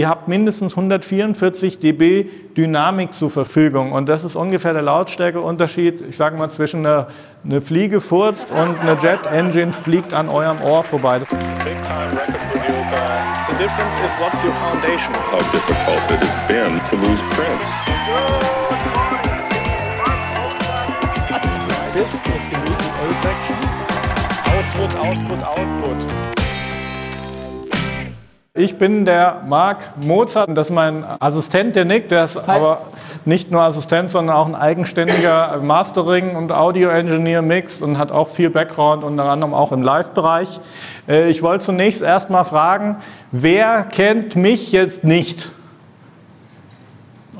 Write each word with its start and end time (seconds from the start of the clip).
Ihr 0.00 0.08
habt 0.08 0.28
mindestens 0.28 0.72
144 0.72 1.78
dB 1.78 2.24
Dynamik 2.56 3.12
zur 3.12 3.28
Verfügung 3.28 3.92
und 3.92 4.08
das 4.08 4.24
ist 4.24 4.34
ungefähr 4.34 4.72
der 4.72 4.80
Lautstärkeunterschied, 4.80 6.00
ich 6.00 6.16
sage 6.16 6.38
mal, 6.38 6.50
zwischen 6.50 6.86
einer 6.86 7.08
eine 7.44 7.60
Fliege 7.60 8.00
furzt 8.00 8.50
und 8.50 8.80
eine 8.80 8.96
Jet 9.02 9.26
Engine 9.30 9.74
fliegt 9.74 10.14
an 10.14 10.30
eurem 10.30 10.62
Ohr 10.62 10.84
vorbei. 10.84 11.20
This 21.92 22.14
is 22.14 22.48
the 22.48 22.56
music 22.64 22.92
A-section. 23.10 23.56
Output, 24.46 24.96
Output, 24.96 25.44
Output. 25.44 26.39
Ich 28.52 28.78
bin 28.78 29.04
der 29.04 29.42
Marc 29.46 29.78
Mozart 30.04 30.48
und 30.48 30.56
das 30.56 30.70
ist 30.70 30.72
mein 30.72 31.04
Assistent, 31.20 31.76
der 31.76 31.84
Nick, 31.84 32.08
der 32.08 32.24
ist 32.24 32.34
Hi. 32.34 32.56
aber 32.56 32.82
nicht 33.24 33.52
nur 33.52 33.62
Assistent, 33.62 34.10
sondern 34.10 34.34
auch 34.34 34.46
ein 34.48 34.56
eigenständiger 34.56 35.60
Mastering- 35.62 36.34
und 36.34 36.50
Audio-Engineer 36.50 37.42
mixt 37.42 37.80
und 37.80 37.96
hat 37.96 38.10
auch 38.10 38.26
viel 38.26 38.50
Background, 38.50 39.04
unter 39.04 39.26
anderem 39.26 39.54
auch 39.54 39.70
im 39.70 39.82
Live-Bereich. 39.82 40.58
Äh, 41.08 41.30
ich 41.30 41.42
wollte 41.42 41.66
zunächst 41.66 42.02
erst 42.02 42.28
mal 42.28 42.42
fragen, 42.42 42.96
wer 43.30 43.84
kennt 43.84 44.34
mich 44.34 44.72
jetzt 44.72 45.04
nicht? 45.04 45.52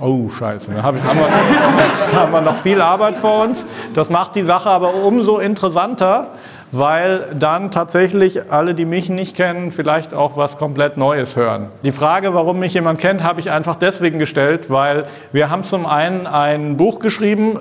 Oh, 0.01 0.29
scheiße, 0.29 0.73
da 0.73 0.85
haben 0.85 0.97
wir, 0.97 1.05
haben 2.21 2.33
wir 2.33 2.41
noch 2.41 2.63
viel 2.63 2.81
Arbeit 2.81 3.19
vor 3.19 3.43
uns. 3.43 3.67
Das 3.95 4.11
macht 4.11 4.37
die 4.37 4.45
Sache 4.45 4.71
aber 4.71 4.95
umso 4.95 5.39
interessanter, 5.39 6.29
weil 6.73 7.35
dann 7.39 7.71
tatsächlich 7.71 8.51
alle, 8.53 8.75
die 8.75 8.85
mich 8.85 9.09
nicht 9.09 9.37
kennen, 9.37 9.71
vielleicht 9.71 10.15
auch 10.15 10.37
was 10.37 10.57
komplett 10.57 10.97
Neues 10.97 11.37
hören. 11.37 11.69
Die 11.85 11.93
Frage, 11.93 12.35
warum 12.35 12.61
mich 12.61 12.75
jemand 12.75 13.01
kennt, 13.01 13.25
habe 13.25 13.41
ich 13.41 13.51
einfach 13.51 13.77
deswegen 13.77 14.19
gestellt, 14.19 14.71
weil 14.71 15.05
wir 15.33 15.51
haben 15.51 15.65
zum 15.65 15.87
einen 15.87 16.27
ein 16.27 16.77
Buch 16.77 17.01
geschrieben, 17.01 17.59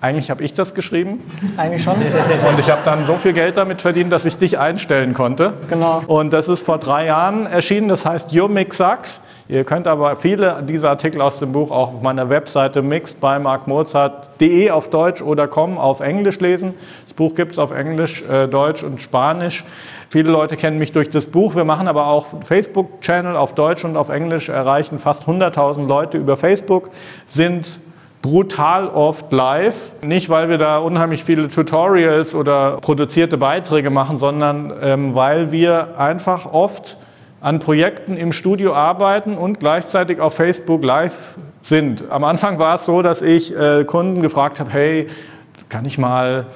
eigentlich 0.00 0.30
habe 0.30 0.42
ich 0.42 0.54
das 0.54 0.74
geschrieben. 0.74 1.20
Eigentlich 1.58 1.84
schon. 1.84 1.96
Und 1.96 2.58
ich 2.58 2.70
habe 2.70 2.80
dann 2.86 3.04
so 3.04 3.18
viel 3.18 3.34
Geld 3.34 3.58
damit 3.58 3.82
verdient, 3.82 4.10
dass 4.10 4.24
ich 4.24 4.38
dich 4.38 4.58
einstellen 4.58 5.12
konnte. 5.12 5.52
Genau. 5.68 6.02
Und 6.06 6.30
das 6.30 6.48
ist 6.48 6.64
vor 6.64 6.78
drei 6.78 7.06
Jahren 7.06 7.46
erschienen, 7.46 7.88
das 7.88 8.06
heißt 8.06 8.34
Your 8.34 8.48
Mix 8.48 8.78
Sucks. 8.78 9.20
Ihr 9.50 9.64
könnt 9.64 9.88
aber 9.88 10.14
viele 10.14 10.62
dieser 10.62 10.90
Artikel 10.90 11.20
aus 11.20 11.40
dem 11.40 11.50
Buch 11.50 11.72
auch 11.72 11.94
auf 11.94 12.02
meiner 12.02 12.30
Webseite 12.30 12.82
mixed 12.82 13.16
auf 13.20 14.90
Deutsch 14.90 15.22
oder 15.22 15.48
com 15.48 15.76
auf 15.76 15.98
Englisch 15.98 16.38
lesen. 16.38 16.74
Das 17.06 17.14
Buch 17.14 17.34
gibt 17.34 17.50
es 17.50 17.58
auf 17.58 17.72
Englisch, 17.72 18.22
äh, 18.30 18.46
Deutsch 18.46 18.84
und 18.84 19.02
Spanisch. 19.02 19.64
Viele 20.08 20.30
Leute 20.30 20.56
kennen 20.56 20.78
mich 20.78 20.92
durch 20.92 21.10
das 21.10 21.26
Buch. 21.26 21.56
Wir 21.56 21.64
machen 21.64 21.88
aber 21.88 22.06
auch 22.06 22.26
Facebook-Channel 22.44 23.34
auf 23.34 23.56
Deutsch 23.56 23.84
und 23.84 23.96
auf 23.96 24.08
Englisch, 24.08 24.48
erreichen 24.48 25.00
fast 25.00 25.24
100.000 25.24 25.84
Leute 25.84 26.16
über 26.16 26.36
Facebook, 26.36 26.90
sind 27.26 27.80
brutal 28.22 28.86
oft 28.86 29.32
live. 29.32 29.90
Nicht, 30.04 30.28
weil 30.30 30.48
wir 30.48 30.58
da 30.58 30.78
unheimlich 30.78 31.24
viele 31.24 31.48
Tutorials 31.48 32.36
oder 32.36 32.76
produzierte 32.80 33.36
Beiträge 33.36 33.90
machen, 33.90 34.16
sondern 34.16 34.72
ähm, 34.80 35.16
weil 35.16 35.50
wir 35.50 35.98
einfach 35.98 36.52
oft 36.52 36.96
an 37.40 37.58
Projekten 37.58 38.16
im 38.16 38.32
Studio 38.32 38.74
arbeiten 38.74 39.36
und 39.36 39.60
gleichzeitig 39.60 40.20
auf 40.20 40.34
Facebook 40.34 40.84
Live 40.84 41.36
sind. 41.62 42.04
Am 42.10 42.24
Anfang 42.24 42.58
war 42.58 42.76
es 42.76 42.84
so, 42.84 43.02
dass 43.02 43.22
ich 43.22 43.56
äh, 43.56 43.84
Kunden 43.84 44.22
gefragt 44.22 44.60
habe, 44.60 44.70
hey, 44.70 45.06
kann 45.68 45.84
ich 45.84 45.98
mal 45.98 46.46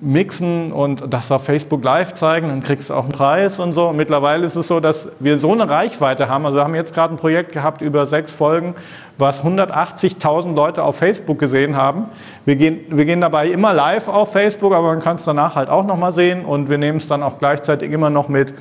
mixen 0.00 0.72
und 0.72 1.12
das 1.12 1.30
auf 1.32 1.44
Facebook 1.44 1.84
Live 1.84 2.14
zeigen, 2.14 2.48
dann 2.48 2.62
kriegst 2.62 2.90
du 2.90 2.94
auch 2.94 3.04
einen 3.04 3.12
Preis 3.12 3.58
und 3.58 3.72
so. 3.72 3.88
Und 3.88 3.96
mittlerweile 3.96 4.46
ist 4.46 4.56
es 4.56 4.68
so, 4.68 4.80
dass 4.80 5.08
wir 5.20 5.38
so 5.38 5.52
eine 5.52 5.68
Reichweite 5.68 6.28
haben. 6.28 6.44
Also 6.44 6.58
wir 6.58 6.64
haben 6.64 6.74
jetzt 6.74 6.94
gerade 6.94 7.14
ein 7.14 7.16
Projekt 7.16 7.52
gehabt 7.52 7.80
über 7.80 8.06
sechs 8.06 8.32
Folgen, 8.32 8.74
was 9.16 9.42
180.000 9.42 10.54
Leute 10.54 10.82
auf 10.82 10.96
Facebook 10.96 11.38
gesehen 11.38 11.76
haben. 11.76 12.06
Wir 12.44 12.56
gehen, 12.56 12.80
wir 12.90 13.04
gehen 13.04 13.20
dabei 13.20 13.48
immer 13.48 13.72
live 13.72 14.08
auf 14.08 14.32
Facebook, 14.32 14.74
aber 14.74 14.88
man 14.88 15.00
kann 15.00 15.16
es 15.16 15.24
danach 15.24 15.54
halt 15.54 15.68
auch 15.68 15.86
nochmal 15.86 16.12
sehen 16.12 16.44
und 16.44 16.68
wir 16.68 16.78
nehmen 16.78 16.98
es 16.98 17.08
dann 17.08 17.22
auch 17.22 17.38
gleichzeitig 17.38 17.90
immer 17.90 18.10
noch 18.10 18.28
mit 18.28 18.54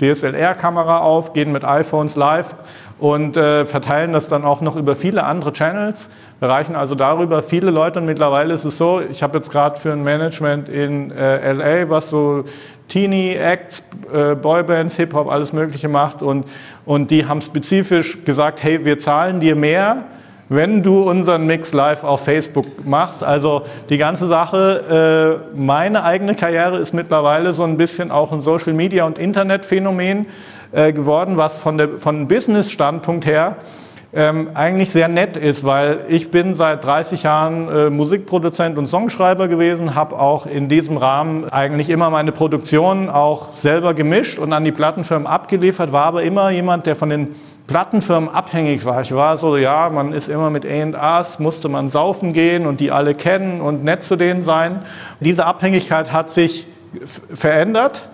DSLR-Kamera 0.00 0.98
auf, 0.98 1.32
gehen 1.32 1.52
mit 1.52 1.64
iPhones 1.64 2.16
live 2.16 2.54
und 2.98 3.36
äh, 3.36 3.64
verteilen 3.66 4.12
das 4.12 4.28
dann 4.28 4.44
auch 4.44 4.60
noch 4.60 4.76
über 4.76 4.96
viele 4.96 5.24
andere 5.24 5.52
Channels. 5.52 6.08
Erreichen 6.40 6.76
also 6.76 6.94
darüber 6.94 7.42
viele 7.42 7.70
Leute 7.70 8.00
und 8.00 8.06
mittlerweile 8.06 8.54
ist 8.54 8.64
es 8.64 8.78
so, 8.78 9.00
ich 9.00 9.22
habe 9.22 9.38
jetzt 9.38 9.50
gerade 9.50 9.78
für 9.78 9.92
ein 9.92 10.02
Management 10.02 10.68
in 10.68 11.10
äh, 11.10 11.52
LA, 11.52 11.88
was 11.90 12.10
so 12.10 12.44
Teenie, 12.88 13.34
Acts, 13.36 13.82
äh, 14.12 14.34
Boybands, 14.34 14.96
Hip-Hop, 14.96 15.30
alles 15.30 15.52
Mögliche 15.52 15.88
macht 15.88 16.22
und, 16.22 16.46
und 16.84 17.10
die 17.10 17.26
haben 17.26 17.42
spezifisch 17.42 18.24
gesagt, 18.24 18.62
hey, 18.62 18.84
wir 18.84 18.98
zahlen 18.98 19.40
dir 19.40 19.54
mehr, 19.54 20.04
wenn 20.48 20.82
du 20.82 21.08
unseren 21.08 21.46
Mix 21.46 21.72
live 21.72 22.04
auf 22.04 22.24
Facebook 22.24 22.86
machst. 22.86 23.22
Also 23.22 23.62
die 23.88 23.98
ganze 23.98 24.28
Sache, 24.28 25.42
äh, 25.54 25.58
meine 25.58 26.04
eigene 26.04 26.34
Karriere 26.34 26.78
ist 26.78 26.94
mittlerweile 26.94 27.52
so 27.52 27.64
ein 27.64 27.76
bisschen 27.76 28.10
auch 28.10 28.32
ein 28.32 28.42
Social 28.42 28.72
Media 28.72 29.04
und 29.04 29.18
Internetphänomen 29.18 30.26
äh, 30.72 30.92
geworden, 30.92 31.36
was 31.36 31.56
von 31.56 31.78
der 31.78 31.88
von 31.98 32.28
Business-Standpunkt 32.28 33.26
her 33.26 33.56
ähm, 34.14 34.50
eigentlich 34.54 34.90
sehr 34.90 35.08
nett 35.08 35.36
ist, 35.36 35.64
weil 35.64 36.06
ich 36.08 36.30
bin 36.30 36.54
seit 36.54 36.84
30 36.84 37.24
Jahren 37.24 37.68
äh, 37.68 37.90
Musikproduzent 37.90 38.78
und 38.78 38.86
Songschreiber 38.86 39.48
gewesen, 39.48 39.94
habe 39.94 40.18
auch 40.18 40.46
in 40.46 40.68
diesem 40.68 40.96
Rahmen 40.96 41.48
eigentlich 41.50 41.90
immer 41.90 42.08
meine 42.08 42.32
Produktionen 42.32 43.10
auch 43.10 43.54
selber 43.54 43.92
gemischt 43.92 44.38
und 44.38 44.52
an 44.54 44.64
die 44.64 44.72
Plattenfirmen 44.72 45.26
abgeliefert, 45.26 45.92
war 45.92 46.06
aber 46.06 46.22
immer 46.22 46.48
jemand, 46.50 46.86
der 46.86 46.96
von 46.96 47.10
den 47.10 47.34
Plattenfirmen 47.68 48.30
abhängig 48.30 48.84
war. 48.86 49.02
Ich 49.02 49.14
war 49.14 49.36
so, 49.36 49.56
ja, 49.56 49.90
man 49.90 50.12
ist 50.12 50.28
immer 50.28 50.48
mit 50.50 50.66
A&As, 50.66 51.38
musste 51.38 51.68
man 51.68 51.90
saufen 51.90 52.32
gehen 52.32 52.66
und 52.66 52.80
die 52.80 52.90
alle 52.90 53.14
kennen 53.14 53.60
und 53.60 53.84
nett 53.84 54.02
zu 54.02 54.16
denen 54.16 54.42
sein. 54.42 54.82
Diese 55.20 55.44
Abhängigkeit 55.44 56.10
hat 56.10 56.30
sich 56.30 56.66
verändert. 57.32 58.08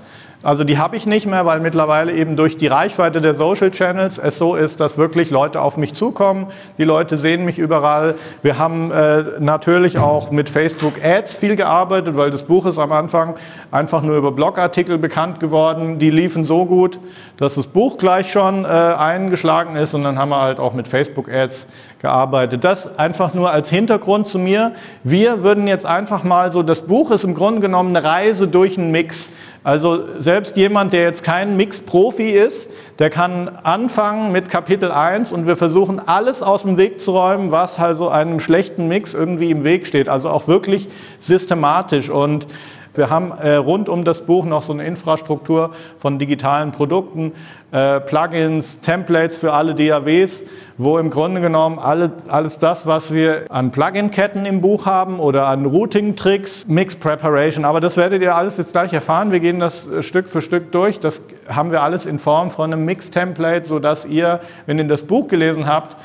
Also 0.44 0.62
die 0.62 0.76
habe 0.76 0.94
ich 0.94 1.06
nicht 1.06 1.24
mehr, 1.24 1.46
weil 1.46 1.60
mittlerweile 1.60 2.12
eben 2.12 2.36
durch 2.36 2.58
die 2.58 2.66
Reichweite 2.66 3.22
der 3.22 3.34
Social 3.34 3.70
Channels 3.70 4.18
es 4.18 4.36
so 4.36 4.56
ist, 4.56 4.78
dass 4.78 4.98
wirklich 4.98 5.30
Leute 5.30 5.62
auf 5.62 5.78
mich 5.78 5.94
zukommen. 5.94 6.48
Die 6.76 6.84
Leute 6.84 7.16
sehen 7.16 7.46
mich 7.46 7.58
überall. 7.58 8.14
Wir 8.42 8.58
haben 8.58 8.90
äh, 8.90 9.24
natürlich 9.38 9.98
auch 9.98 10.30
mit 10.30 10.50
Facebook 10.50 11.02
Ads 11.02 11.34
viel 11.34 11.56
gearbeitet, 11.56 12.18
weil 12.18 12.30
das 12.30 12.42
Buch 12.42 12.66
ist 12.66 12.78
am 12.78 12.92
Anfang 12.92 13.36
einfach 13.70 14.02
nur 14.02 14.18
über 14.18 14.32
Blogartikel 14.32 14.98
bekannt 14.98 15.40
geworden. 15.40 15.98
Die 15.98 16.10
liefen 16.10 16.44
so 16.44 16.66
gut, 16.66 16.98
dass 17.38 17.54
das 17.54 17.66
Buch 17.66 17.96
gleich 17.96 18.30
schon 18.30 18.66
äh, 18.66 18.68
eingeschlagen 18.68 19.76
ist 19.76 19.94
und 19.94 20.04
dann 20.04 20.18
haben 20.18 20.28
wir 20.28 20.42
halt 20.42 20.60
auch 20.60 20.74
mit 20.74 20.86
Facebook 20.86 21.32
Ads 21.32 21.66
gearbeitet. 22.00 22.64
Das 22.64 22.98
einfach 22.98 23.32
nur 23.32 23.50
als 23.50 23.70
Hintergrund 23.70 24.26
zu 24.26 24.38
mir. 24.38 24.72
Wir 25.04 25.42
würden 25.42 25.66
jetzt 25.66 25.86
einfach 25.86 26.22
mal 26.22 26.52
so, 26.52 26.62
das 26.62 26.82
Buch 26.82 27.10
ist 27.12 27.24
im 27.24 27.34
Grunde 27.34 27.62
genommen 27.62 27.96
eine 27.96 28.06
Reise 28.06 28.46
durch 28.46 28.76
einen 28.76 28.90
Mix. 28.90 29.30
Also 29.64 30.04
selbst 30.18 30.58
jemand, 30.58 30.92
der 30.92 31.04
jetzt 31.04 31.24
kein 31.24 31.56
Mix-Profi 31.56 32.28
ist, 32.32 32.68
der 32.98 33.08
kann 33.08 33.48
anfangen 33.48 34.30
mit 34.30 34.50
Kapitel 34.50 34.92
1 34.92 35.32
und 35.32 35.46
wir 35.46 35.56
versuchen 35.56 36.06
alles 36.06 36.42
aus 36.42 36.62
dem 36.62 36.76
Weg 36.76 37.00
zu 37.00 37.12
räumen, 37.12 37.50
was 37.50 37.78
also 37.78 38.10
einem 38.10 38.40
schlechten 38.40 38.88
Mix 38.88 39.14
irgendwie 39.14 39.50
im 39.50 39.64
Weg 39.64 39.86
steht. 39.86 40.10
Also 40.10 40.28
auch 40.28 40.48
wirklich 40.48 40.88
systematisch 41.18 42.10
und 42.10 42.46
wir 42.94 43.10
haben 43.10 43.32
äh, 43.32 43.56
rund 43.56 43.88
um 43.88 44.04
das 44.04 44.22
Buch 44.22 44.44
noch 44.44 44.62
so 44.62 44.72
eine 44.72 44.86
Infrastruktur 44.86 45.72
von 45.98 46.18
digitalen 46.18 46.72
Produkten, 46.72 47.32
äh, 47.72 47.98
Plugins, 48.00 48.80
Templates 48.80 49.36
für 49.36 49.52
alle 49.52 49.74
DAWs, 49.74 50.44
wo 50.78 50.98
im 50.98 51.10
Grunde 51.10 51.40
genommen 51.40 51.78
alle, 51.78 52.12
alles 52.28 52.58
das, 52.58 52.86
was 52.86 53.12
wir 53.12 53.46
an 53.48 53.72
Plugin-Ketten 53.72 54.46
im 54.46 54.60
Buch 54.60 54.86
haben 54.86 55.18
oder 55.18 55.48
an 55.48 55.66
Routing-Tricks, 55.66 56.66
Mix 56.68 56.94
Preparation, 56.94 57.64
aber 57.64 57.80
das 57.80 57.96
werdet 57.96 58.22
ihr 58.22 58.36
alles 58.36 58.58
jetzt 58.58 58.72
gleich 58.72 58.92
erfahren. 58.92 59.32
Wir 59.32 59.40
gehen 59.40 59.58
das 59.58 59.88
äh, 59.88 60.02
Stück 60.02 60.28
für 60.28 60.40
Stück 60.40 60.70
durch. 60.70 61.00
Das 61.00 61.20
haben 61.48 61.72
wir 61.72 61.82
alles 61.82 62.06
in 62.06 62.20
Form 62.20 62.50
von 62.50 62.72
einem 62.72 62.84
Mix-Template, 62.84 63.66
sodass 63.66 64.04
ihr, 64.04 64.40
wenn 64.66 64.78
ihr 64.78 64.86
das 64.86 65.02
Buch 65.02 65.26
gelesen 65.26 65.66
habt, 65.66 65.96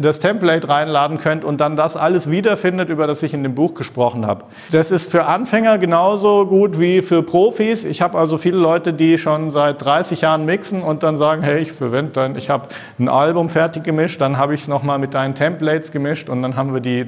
das 0.00 0.18
Template 0.18 0.68
reinladen 0.68 1.18
könnt 1.18 1.44
und 1.44 1.60
dann 1.60 1.76
das 1.76 1.96
alles 1.96 2.30
wiederfindet, 2.30 2.88
über 2.88 3.06
das 3.06 3.22
ich 3.22 3.34
in 3.34 3.42
dem 3.42 3.54
Buch 3.54 3.74
gesprochen 3.74 4.26
habe. 4.26 4.44
Das 4.70 4.90
ist 4.90 5.10
für 5.10 5.26
Anfänger 5.26 5.76
genauso 5.76 6.46
gut 6.46 6.80
wie 6.80 7.02
für 7.02 7.22
Profis. 7.22 7.84
Ich 7.84 8.00
habe 8.00 8.18
also 8.18 8.38
viele 8.38 8.56
Leute, 8.56 8.94
die 8.94 9.18
schon 9.18 9.50
seit 9.50 9.84
30 9.84 10.22
Jahren 10.22 10.46
mixen 10.46 10.82
und 10.82 11.02
dann 11.02 11.18
sagen, 11.18 11.42
hey, 11.42 11.60
ich 11.60 11.72
verwende 11.72 12.12
dann, 12.12 12.36
ich 12.36 12.48
habe 12.48 12.68
ein 12.98 13.10
Album 13.10 13.50
fertig 13.50 13.84
gemischt, 13.84 14.20
dann 14.22 14.38
habe 14.38 14.54
ich 14.54 14.62
es 14.62 14.68
nochmal 14.68 14.98
mit 14.98 15.12
deinen 15.12 15.34
Templates 15.34 15.92
gemischt 15.92 16.30
und 16.30 16.40
dann 16.40 16.56
haben 16.56 16.72
wir 16.72 16.80
die 16.80 17.06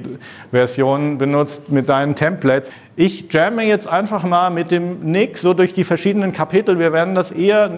Version 0.51 1.17
benutzt 1.17 1.71
mit 1.71 1.89
deinen 1.89 2.15
Templates. 2.15 2.71
Ich 2.95 3.31
jamme 3.33 3.63
jetzt 3.63 3.87
einfach 3.87 4.23
mal 4.23 4.51
mit 4.51 4.69
dem 4.69 4.99
Nick 4.99 5.39
so 5.39 5.55
durch 5.55 5.73
die 5.73 5.83
verschiedenen 5.83 6.31
Kapitel. 6.31 6.77
Wir 6.77 6.93
werden 6.93 7.15
das 7.15 7.31
eher 7.31 7.71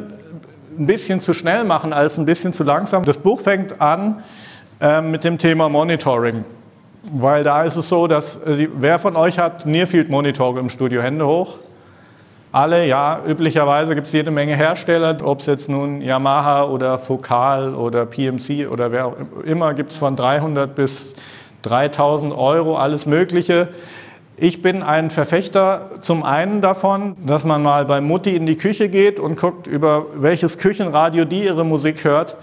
ein 0.78 0.86
bisschen 0.86 1.22
zu 1.22 1.34
schnell 1.34 1.64
machen 1.64 1.94
als 1.94 2.18
ein 2.18 2.26
bisschen 2.26 2.52
zu 2.52 2.64
langsam. 2.64 3.06
Das 3.06 3.18
Buch 3.18 3.40
fängt 3.40 3.80
an 3.80 4.24
ähm, 4.84 5.12
mit 5.12 5.24
dem 5.24 5.38
Thema 5.38 5.70
Monitoring. 5.70 6.44
Weil 7.04 7.44
da 7.44 7.64
ist 7.64 7.78
es 7.78 7.88
so, 7.88 8.08
dass, 8.08 8.36
äh, 8.46 8.68
wer 8.76 9.00
von 9.00 9.16
euch 9.16 9.40
hat 9.40 9.66
Nearfield 9.66 10.10
Monitoring 10.10 10.58
im 10.58 10.70
Studio? 10.70 11.02
Hände 11.02 11.26
hoch. 11.26 11.60
alle, 12.52 12.86
ja, 12.86 13.20
üblicherweise 13.26 13.96
gibt 13.96 14.08
es 14.08 14.14
jede 14.14 14.30
Menge 14.30 14.56
Hersteller, 14.56 15.18
ob 15.24 15.40
es 15.40 15.48
jetzt 15.48 15.70
nun 15.70 16.02
Yamaha 16.02 16.66
oder 16.66 17.00
Focal 17.00 17.74
oder 17.74 18.06
PMC 18.06 18.68
oder 18.70 18.92
wer 18.92 19.08
auch 19.08 19.16
immer, 19.44 19.74
gibt 19.74 19.92
es 19.92 19.98
von 19.98 20.16
300 20.16 20.76
bis 20.76 21.16
3000 21.64 22.32
Euro, 22.38 22.78
alles 22.78 23.08
Mögliche. 23.08 23.70
Ich 24.36 24.62
bin 24.62 24.84
ein 24.84 25.10
Verfechter 25.10 25.92
zum 26.02 26.24
einen 26.24 26.62
davon, 26.62 27.16
dass 27.26 27.44
man 27.44 27.64
mal 27.64 27.86
bei 27.86 28.02
Mutti 28.02 28.36
in 28.36 28.46
die 28.46 28.58
Küche 28.58 28.90
geht 28.90 29.20
und 29.20 29.40
guckt, 29.40 29.66
über 29.66 30.06
welches 30.16 30.58
Küchenradio 30.58 31.26
die 31.26 31.46
ihre 31.46 31.64
Musik 31.64 32.04
hört. 32.04 32.36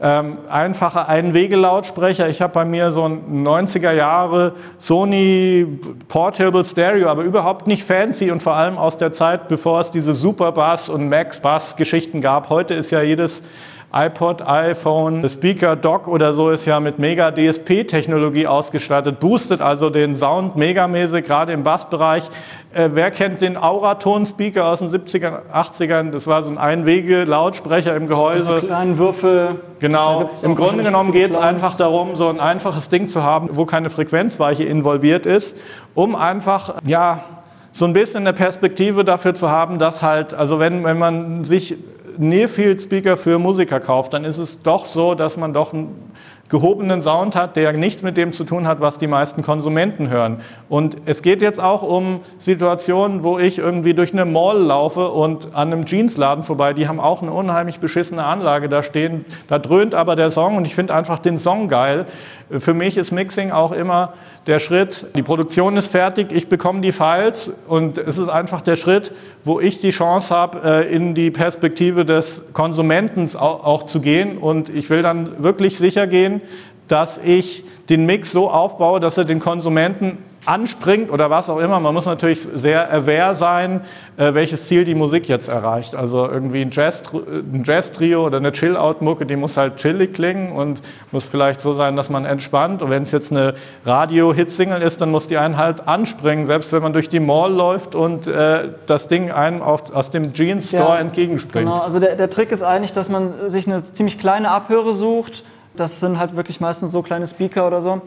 Ähm, 0.00 0.38
einfache 0.48 1.08
Einwegelautsprecher. 1.08 2.28
Ich 2.28 2.40
habe 2.40 2.52
bei 2.52 2.64
mir 2.64 2.92
so 2.92 3.02
ein 3.02 3.44
90er 3.44 3.92
Jahre 3.92 4.52
Sony 4.78 5.66
Portable 6.06 6.64
Stereo, 6.64 7.08
aber 7.08 7.24
überhaupt 7.24 7.66
nicht 7.66 7.82
fancy 7.82 8.30
und 8.30 8.40
vor 8.40 8.54
allem 8.54 8.78
aus 8.78 8.96
der 8.96 9.12
Zeit, 9.12 9.48
bevor 9.48 9.80
es 9.80 9.90
diese 9.90 10.14
Superbass 10.14 10.88
und 10.88 11.08
Max 11.08 11.40
Bass 11.40 11.74
Geschichten 11.74 12.20
gab. 12.20 12.48
Heute 12.48 12.74
ist 12.74 12.92
ja 12.92 13.02
jedes 13.02 13.42
iPod, 13.90 14.42
iPhone, 14.42 15.26
Speaker, 15.30 15.74
Dock 15.74 16.08
oder 16.08 16.34
so 16.34 16.50
ist 16.50 16.66
ja 16.66 16.78
mit 16.78 16.98
mega 16.98 17.30
DSP-Technologie 17.30 18.46
ausgestattet, 18.46 19.18
boostet 19.18 19.62
also 19.62 19.88
den 19.88 20.14
Sound 20.14 20.56
megamäßig, 20.56 21.24
gerade 21.24 21.54
im 21.54 21.62
Bassbereich. 21.62 22.28
Äh, 22.74 22.90
wer 22.92 23.10
kennt 23.10 23.40
den 23.40 23.56
Auraton-Speaker 23.56 24.66
aus 24.66 24.80
den 24.80 24.88
70er, 24.88 25.40
80ern? 25.54 26.10
Das 26.10 26.26
war 26.26 26.42
so 26.42 26.50
ein 26.50 26.58
Einwege-Lautsprecher 26.58 27.96
im 27.96 28.08
Gehäuse. 28.08 28.56
Diese 28.56 28.66
kleinen 28.66 28.98
Würfel. 28.98 29.56
Genau. 29.78 30.30
Im 30.42 30.54
Grunde 30.54 30.84
genommen 30.84 31.12
geht 31.12 31.30
es 31.30 31.36
einfach 31.36 31.76
darum, 31.78 32.14
so 32.16 32.28
ein 32.28 32.40
einfaches 32.40 32.90
Ding 32.90 33.08
zu 33.08 33.22
haben, 33.22 33.48
wo 33.52 33.64
keine 33.64 33.88
Frequenzweiche 33.88 34.64
involviert 34.64 35.24
ist, 35.24 35.56
um 35.94 36.14
einfach, 36.14 36.74
ja, 36.84 37.24
so 37.72 37.86
ein 37.86 37.94
bisschen 37.94 38.26
eine 38.26 38.32
Perspektive 38.32 39.04
dafür 39.04 39.34
zu 39.34 39.50
haben, 39.50 39.78
dass 39.78 40.02
halt, 40.02 40.34
also 40.34 40.58
wenn, 40.58 40.84
wenn 40.84 40.98
man 40.98 41.44
sich 41.44 41.76
Nearfield 42.18 42.82
Speaker 42.82 43.16
für 43.16 43.38
Musiker 43.38 43.80
kauft, 43.80 44.12
dann 44.12 44.24
ist 44.24 44.38
es 44.38 44.62
doch 44.62 44.86
so, 44.86 45.14
dass 45.14 45.36
man 45.36 45.52
doch 45.52 45.72
einen 45.72 46.12
gehobenen 46.48 47.02
Sound 47.02 47.36
hat, 47.36 47.56
der 47.56 47.72
nichts 47.72 48.02
mit 48.02 48.16
dem 48.16 48.32
zu 48.32 48.44
tun 48.44 48.66
hat, 48.66 48.80
was 48.80 48.98
die 48.98 49.06
meisten 49.06 49.42
Konsumenten 49.42 50.08
hören. 50.08 50.40
Und 50.68 50.96
es 51.04 51.22
geht 51.22 51.42
jetzt 51.42 51.60
auch 51.60 51.82
um 51.82 52.20
Situationen, 52.38 53.22
wo 53.22 53.38
ich 53.38 53.58
irgendwie 53.58 53.94
durch 53.94 54.12
eine 54.12 54.24
Mall 54.24 54.58
laufe 54.58 55.08
und 55.10 55.54
an 55.54 55.72
einem 55.72 55.84
Jeansladen 55.84 56.44
vorbei, 56.44 56.72
die 56.72 56.88
haben 56.88 57.00
auch 57.00 57.22
eine 57.22 57.32
unheimlich 57.32 57.80
beschissene 57.80 58.24
Anlage 58.24 58.68
da 58.68 58.82
stehen, 58.82 59.24
da 59.48 59.58
dröhnt 59.58 59.94
aber 59.94 60.16
der 60.16 60.30
Song 60.30 60.56
und 60.56 60.64
ich 60.64 60.74
finde 60.74 60.94
einfach 60.94 61.18
den 61.18 61.38
Song 61.38 61.68
geil. 61.68 62.06
Für 62.50 62.72
mich 62.72 62.96
ist 62.96 63.12
Mixing 63.12 63.50
auch 63.50 63.72
immer 63.72 64.14
der 64.46 64.58
Schritt, 64.58 65.06
die 65.14 65.22
Produktion 65.22 65.76
ist 65.76 65.88
fertig, 65.88 66.32
ich 66.32 66.48
bekomme 66.48 66.80
die 66.80 66.92
Files 66.92 67.52
und 67.66 67.98
es 67.98 68.16
ist 68.16 68.30
einfach 68.30 68.62
der 68.62 68.76
Schritt, 68.76 69.12
wo 69.44 69.60
ich 69.60 69.80
die 69.80 69.90
Chance 69.90 70.34
habe, 70.34 70.60
äh, 70.64 70.94
in 70.94 71.14
die 71.14 71.30
Perspektive 71.30 72.06
des 72.06 72.42
Konsumenten 72.54 73.28
auch 73.36 73.84
zu 73.84 74.00
gehen. 74.00 74.38
Und 74.38 74.70
ich 74.70 74.88
will 74.88 75.02
dann 75.02 75.42
wirklich 75.42 75.76
sicher 75.76 76.06
gehen, 76.06 76.40
dass 76.88 77.18
ich 77.22 77.64
den 77.90 78.06
Mix 78.06 78.32
so 78.32 78.50
aufbaue, 78.50 79.00
dass 79.00 79.18
er 79.18 79.24
den 79.24 79.40
Konsumenten 79.40 80.16
anspringt 80.48 81.10
oder 81.10 81.28
was 81.28 81.50
auch 81.50 81.58
immer. 81.58 81.78
Man 81.78 81.92
muss 81.92 82.06
natürlich 82.06 82.48
sehr 82.54 82.92
aware 82.92 83.36
sein, 83.36 83.82
äh, 84.16 84.32
welches 84.32 84.66
Ziel 84.66 84.86
die 84.86 84.94
Musik 84.94 85.28
jetzt 85.28 85.48
erreicht. 85.48 85.94
Also 85.94 86.26
irgendwie 86.26 86.62
ein 86.62 86.70
Jazz-Trio 86.70 88.24
oder 88.24 88.38
eine 88.38 88.52
Chill-Out-Mucke, 88.52 89.26
die 89.26 89.36
muss 89.36 89.58
halt 89.58 89.76
chillig 89.76 90.14
klingen 90.14 90.52
und 90.52 90.80
muss 91.12 91.26
vielleicht 91.26 91.60
so 91.60 91.74
sein, 91.74 91.96
dass 91.96 92.08
man 92.08 92.24
entspannt. 92.24 92.82
Und 92.82 92.88
wenn 92.88 93.02
es 93.02 93.12
jetzt 93.12 93.30
eine 93.30 93.54
Radio-Hit-Single 93.84 94.80
ist, 94.80 95.02
dann 95.02 95.10
muss 95.10 95.28
die 95.28 95.36
einen 95.36 95.58
halt 95.58 95.86
anspringen, 95.86 96.46
selbst 96.46 96.72
wenn 96.72 96.82
man 96.82 96.94
durch 96.94 97.10
die 97.10 97.20
Mall 97.20 97.52
läuft 97.52 97.94
und 97.94 98.26
äh, 98.26 98.70
das 98.86 99.08
Ding 99.08 99.30
einem 99.30 99.60
auf, 99.60 99.94
aus 99.94 100.10
dem 100.10 100.32
Jeans-Store 100.32 100.94
ja, 100.94 100.96
entgegenspringt. 100.96 101.66
Genau, 101.66 101.82
also 101.82 102.00
der, 102.00 102.16
der 102.16 102.30
Trick 102.30 102.52
ist 102.52 102.62
eigentlich, 102.62 102.92
dass 102.92 103.10
man 103.10 103.50
sich 103.50 103.66
eine 103.66 103.84
ziemlich 103.84 104.18
kleine 104.18 104.50
Abhöre 104.50 104.94
sucht. 104.94 105.44
Das 105.76 106.00
sind 106.00 106.18
halt 106.18 106.36
wirklich 106.36 106.58
meistens 106.58 106.90
so 106.90 107.02
kleine 107.02 107.26
Speaker 107.26 107.66
oder 107.66 107.82
so 107.82 108.00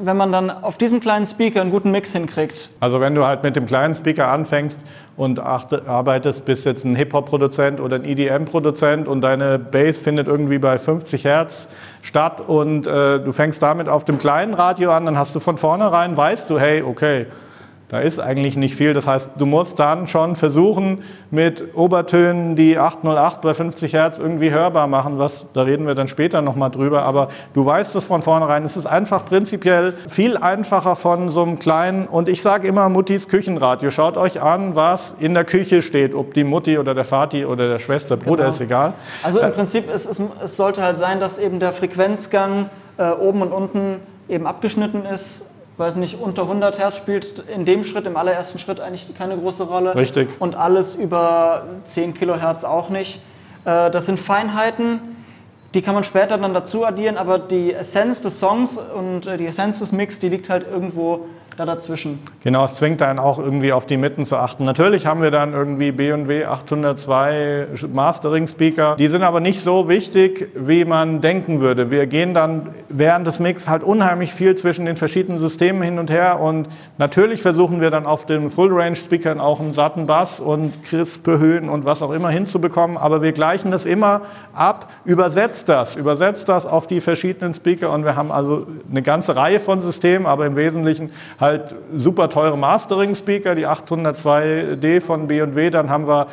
wenn 0.00 0.16
man 0.16 0.32
dann 0.32 0.50
auf 0.50 0.78
diesem 0.78 1.00
kleinen 1.00 1.26
Speaker 1.26 1.60
einen 1.60 1.70
guten 1.70 1.90
Mix 1.90 2.12
hinkriegt. 2.12 2.70
Also 2.80 3.00
wenn 3.00 3.14
du 3.14 3.24
halt 3.24 3.42
mit 3.42 3.56
dem 3.56 3.66
kleinen 3.66 3.94
Speaker 3.94 4.28
anfängst 4.28 4.80
und 5.16 5.38
arbeitest, 5.38 6.44
bist 6.44 6.64
jetzt 6.66 6.84
ein 6.84 6.94
Hip-Hop-Produzent 6.94 7.80
oder 7.80 7.96
ein 7.96 8.04
EDM-Produzent 8.04 9.08
und 9.08 9.20
deine 9.20 9.58
Bass 9.58 9.98
findet 9.98 10.26
irgendwie 10.26 10.58
bei 10.58 10.78
50 10.78 11.24
Hertz 11.24 11.68
statt 12.02 12.40
und 12.40 12.86
äh, 12.86 13.20
du 13.20 13.32
fängst 13.32 13.62
damit 13.62 13.88
auf 13.88 14.04
dem 14.04 14.18
kleinen 14.18 14.54
Radio 14.54 14.90
an, 14.92 15.06
dann 15.06 15.18
hast 15.18 15.34
du 15.34 15.40
von 15.40 15.58
vornherein, 15.58 16.16
weißt 16.16 16.50
du, 16.50 16.58
hey, 16.58 16.82
okay, 16.82 17.26
da 17.88 18.00
ist 18.00 18.18
eigentlich 18.18 18.56
nicht 18.56 18.76
viel. 18.76 18.94
Das 18.94 19.06
heißt, 19.06 19.30
du 19.36 19.44
musst 19.44 19.78
dann 19.78 20.06
schon 20.06 20.36
versuchen, 20.36 21.04
mit 21.30 21.76
Obertönen 21.76 22.56
die 22.56 22.78
808 22.78 23.42
bei 23.42 23.52
50 23.52 23.92
Hertz 23.92 24.18
irgendwie 24.18 24.50
hörbar 24.50 24.86
machen. 24.86 25.18
Was, 25.18 25.44
da 25.52 25.62
reden 25.62 25.86
wir 25.86 25.94
dann 25.94 26.08
später 26.08 26.40
nochmal 26.40 26.70
drüber. 26.70 27.02
Aber 27.02 27.28
du 27.52 27.64
weißt 27.64 27.94
es 27.94 28.04
von 28.04 28.22
vornherein. 28.22 28.64
Es 28.64 28.76
ist 28.76 28.86
einfach 28.86 29.26
prinzipiell 29.26 29.92
viel 30.08 30.36
einfacher 30.38 30.96
von 30.96 31.30
so 31.30 31.42
einem 31.42 31.58
kleinen, 31.58 32.06
und 32.06 32.28
ich 32.28 32.40
sage 32.40 32.66
immer 32.66 32.88
Muttis 32.88 33.28
Küchenradio. 33.28 33.90
Schaut 33.90 34.16
euch 34.16 34.40
an, 34.40 34.74
was 34.74 35.14
in 35.18 35.34
der 35.34 35.44
Küche 35.44 35.82
steht. 35.82 36.14
Ob 36.14 36.32
die 36.32 36.44
Mutti 36.44 36.78
oder 36.78 36.94
der 36.94 37.04
Vati 37.04 37.44
oder 37.44 37.68
der 37.68 37.78
Schwester, 37.78 38.16
Bruder, 38.16 38.44
genau. 38.44 38.54
ist 38.54 38.60
egal. 38.60 38.94
Also 39.22 39.40
im 39.40 39.52
Prinzip, 39.52 39.84
es, 39.92 40.06
es, 40.06 40.22
es 40.42 40.56
sollte 40.56 40.82
halt 40.82 40.98
sein, 40.98 41.20
dass 41.20 41.38
eben 41.38 41.60
der 41.60 41.72
Frequenzgang 41.72 42.70
äh, 42.96 43.10
oben 43.10 43.42
und 43.42 43.52
unten 43.52 43.96
eben 44.28 44.46
abgeschnitten 44.46 45.04
ist 45.04 45.46
weiß 45.76 45.96
nicht, 45.96 46.20
unter 46.20 46.42
100 46.42 46.78
Hertz 46.78 46.96
spielt 46.96 47.40
in 47.48 47.64
dem 47.64 47.84
Schritt, 47.84 48.06
im 48.06 48.16
allerersten 48.16 48.58
Schritt 48.58 48.80
eigentlich 48.80 49.12
keine 49.16 49.36
große 49.36 49.64
Rolle. 49.64 49.94
Richtig. 49.94 50.28
Und 50.38 50.54
alles 50.54 50.94
über 50.94 51.66
10 51.84 52.14
Kilohertz 52.14 52.64
auch 52.64 52.90
nicht. 52.90 53.20
Äh, 53.64 53.90
das 53.90 54.06
sind 54.06 54.20
Feinheiten, 54.20 55.00
die 55.74 55.82
kann 55.82 55.94
man 55.94 56.04
später 56.04 56.38
dann 56.38 56.54
dazu 56.54 56.86
addieren, 56.86 57.16
aber 57.16 57.38
die 57.38 57.72
Essenz 57.72 58.22
des 58.22 58.38
Songs 58.38 58.78
und 58.78 59.26
äh, 59.26 59.36
die 59.36 59.46
Essenz 59.46 59.80
des 59.80 59.90
Mix, 59.90 60.20
die 60.20 60.28
liegt 60.28 60.48
halt 60.48 60.64
irgendwo 60.70 61.26
da 61.56 61.64
dazwischen. 61.64 62.18
Genau, 62.42 62.64
es 62.64 62.74
zwingt 62.74 63.02
einen 63.02 63.18
auch 63.18 63.38
irgendwie 63.38 63.72
auf 63.72 63.86
die 63.86 63.96
Mitten 63.96 64.24
zu 64.24 64.36
achten. 64.36 64.64
Natürlich 64.64 65.06
haben 65.06 65.22
wir 65.22 65.30
dann 65.30 65.52
irgendwie 65.52 65.92
B&W 65.92 66.44
802 66.44 67.68
Mastering 67.92 68.46
Speaker. 68.46 68.96
Die 68.96 69.08
sind 69.08 69.22
aber 69.22 69.40
nicht 69.40 69.60
so 69.60 69.88
wichtig, 69.88 70.48
wie 70.54 70.84
man 70.84 71.20
denken 71.20 71.60
würde. 71.60 71.90
Wir 71.90 72.06
gehen 72.06 72.34
dann 72.34 72.70
während 72.88 73.26
des 73.26 73.40
Mix 73.40 73.68
halt 73.68 73.82
unheimlich 73.82 74.32
viel 74.32 74.56
zwischen 74.56 74.84
den 74.84 74.96
verschiedenen 74.96 75.38
Systemen 75.38 75.82
hin 75.82 75.98
und 75.98 76.10
her 76.10 76.40
und 76.40 76.68
natürlich 76.98 77.42
versuchen 77.42 77.80
wir 77.80 77.90
dann 77.90 78.06
auf 78.06 78.26
den 78.26 78.50
Full 78.50 78.72
Range 78.72 78.96
Speakern 78.96 79.40
auch 79.40 79.60
einen 79.60 79.72
satten 79.72 80.06
Bass 80.06 80.40
und 80.40 80.84
crispe 80.84 81.38
Höhen 81.38 81.68
und 81.68 81.84
was 81.84 82.02
auch 82.02 82.12
immer 82.12 82.30
hinzubekommen, 82.30 82.96
aber 82.96 83.22
wir 83.22 83.32
gleichen 83.32 83.70
das 83.70 83.84
immer 83.84 84.22
ab, 84.52 84.90
übersetzt 85.04 85.68
das, 85.68 85.96
übersetzt 85.96 86.48
das 86.48 86.66
auf 86.66 86.86
die 86.86 87.00
verschiedenen 87.00 87.54
Speaker 87.54 87.92
und 87.92 88.04
wir 88.04 88.16
haben 88.16 88.30
also 88.30 88.66
eine 88.90 89.02
ganze 89.02 89.36
Reihe 89.36 89.60
von 89.60 89.80
Systemen, 89.80 90.26
aber 90.26 90.46
im 90.46 90.56
Wesentlichen 90.56 91.10
halt 91.44 91.74
super 91.94 92.28
teure 92.28 92.56
Mastering-Speaker, 92.56 93.54
die 93.54 93.66
802D 93.66 95.00
von 95.00 95.26
B&W, 95.26 95.70
dann 95.70 95.90
haben 95.90 96.06
wir 96.06 96.26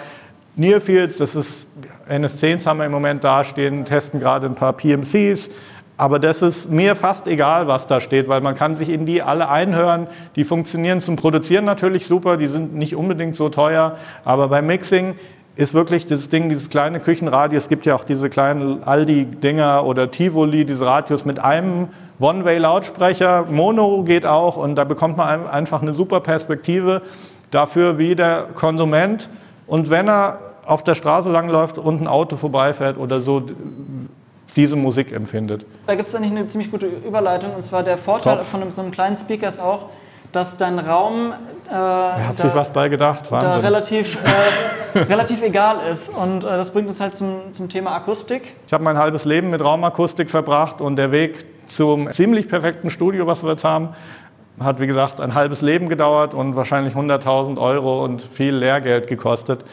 Nearfields, 0.56 1.18
das 1.18 1.36
ist 1.36 1.68
NS10s 2.10 2.66
haben 2.66 2.80
wir 2.80 2.86
im 2.86 2.92
Moment 2.92 3.24
dastehen, 3.24 3.86
testen 3.86 4.20
gerade 4.20 4.48
ein 4.48 4.56
paar 4.56 4.74
PMCs, 4.74 5.50
aber 5.98 6.20
das 6.20 6.42
ist 6.42 6.72
mir 6.72 6.96
fast 6.96 7.28
egal, 7.28 7.68
was 7.68 7.88
da 7.88 8.02
steht, 8.02 8.28
weil 8.28 8.42
man 8.42 8.56
kann 8.56 8.76
sich 8.76 8.90
in 8.90 9.06
die 9.06 9.22
alle 9.22 9.50
einhören. 9.50 10.08
Die 10.36 10.44
funktionieren 10.44 11.00
zum 11.00 11.16
Produzieren 11.16 11.64
natürlich 11.64 12.08
super, 12.08 12.38
die 12.38 12.48
sind 12.48 12.74
nicht 12.74 12.96
unbedingt 12.96 13.36
so 13.36 13.50
teuer, 13.50 13.98
aber 14.26 14.48
beim 14.48 14.66
Mixing 14.66 15.16
ist 15.56 15.74
wirklich 15.74 16.08
das 16.08 16.30
Ding, 16.30 16.50
dieses 16.50 16.70
kleine 16.70 17.00
Küchenradio. 17.00 17.58
Es 17.58 17.70
gibt 17.70 17.86
ja 17.86 17.94
auch 17.96 18.04
diese 18.04 18.30
kleinen 18.30 18.84
Aldi-Dinger 18.84 19.86
oder 19.86 20.10
Tivoli, 20.10 20.66
diese 20.66 20.86
Radios 20.86 21.24
mit 21.26 21.40
einem 21.40 21.90
One-Way-Lautsprecher. 22.22 23.46
Mono 23.50 24.04
geht 24.04 24.26
auch 24.26 24.56
und 24.56 24.76
da 24.76 24.84
bekommt 24.84 25.18
man 25.18 25.48
einfach 25.48 25.82
eine 25.82 25.94
super 25.94 26.20
Perspektive 26.20 27.02
dafür, 27.50 27.98
wie 27.98 28.16
der 28.16 28.48
Konsument 28.54 29.28
und 29.68 29.90
wenn 29.90 30.08
er 30.08 30.40
auf 30.66 30.84
der 30.84 30.96
Straße 30.96 31.30
langläuft 31.30 31.78
und 31.78 32.02
ein 32.02 32.08
Auto 32.08 32.36
vorbeifährt 32.36 32.98
oder 32.98 33.20
so, 33.20 33.44
diese 34.56 34.76
Musik 34.76 35.12
empfindet. 35.12 35.66
Da 35.88 35.96
gibt 35.96 36.10
es 36.10 36.16
eigentlich 36.16 36.32
eine 36.32 36.48
ziemlich 36.48 36.72
gute 36.72 36.86
Überleitung 36.86 37.56
und 37.56 37.64
zwar 37.64 37.84
der 37.84 37.98
Vorteil 37.98 38.38
Top. 38.38 38.48
von 38.48 38.72
so 38.72 38.82
einem 38.82 38.92
kleinen 38.92 39.18
Speaker 39.18 39.48
ist 39.48 39.60
auch, 39.60 39.86
dass 40.32 40.58
dein 40.58 40.80
Raum 40.80 41.34
äh, 41.70 41.74
er 41.74 42.28
hat 42.28 42.40
da, 42.40 42.44
sich 42.44 42.56
was 42.56 42.70
bei 42.70 42.90
gedacht, 42.90 43.26
da 43.30 43.58
relativ, 43.58 44.18
äh, 44.94 45.00
relativ 45.10 45.42
egal 45.42 45.78
ist. 45.90 46.10
Und 46.10 46.44
äh, 46.44 46.48
das 46.48 46.74
bringt 46.74 46.88
uns 46.88 47.00
halt 47.00 47.16
zum, 47.16 47.54
zum 47.54 47.70
Thema 47.70 47.96
Akustik. 47.96 48.56
Ich 48.68 48.74
habe 48.74 48.84
mein 48.84 48.98
halbes 48.98 49.26
Leben 49.26 49.50
mit 49.50 49.64
Raumakustik 49.64 50.30
verbracht 50.30 50.82
und 50.82 50.98
der 50.98 51.12
Weg 51.12 51.46
zum 51.72 52.12
ziemlich 52.12 52.48
perfekten 52.48 52.90
Studio, 52.90 53.28
was 53.28 53.44
wir 53.44 53.52
jetzt 53.52 53.64
haben, 53.64 53.90
hat 54.60 54.80
wie 54.80 54.88
gesagt 54.88 55.20
ein 55.20 55.34
halbes 55.34 55.62
Leben 55.62 55.90
gedauert 55.90 56.34
und 56.34 56.56
wahrscheinlich 56.56 56.94
100.000 56.94 57.60
Euro 57.60 58.04
und 58.04 58.22
viel 58.22 58.56
Lehrgeld 58.56 59.08
gekostet. 59.08 59.64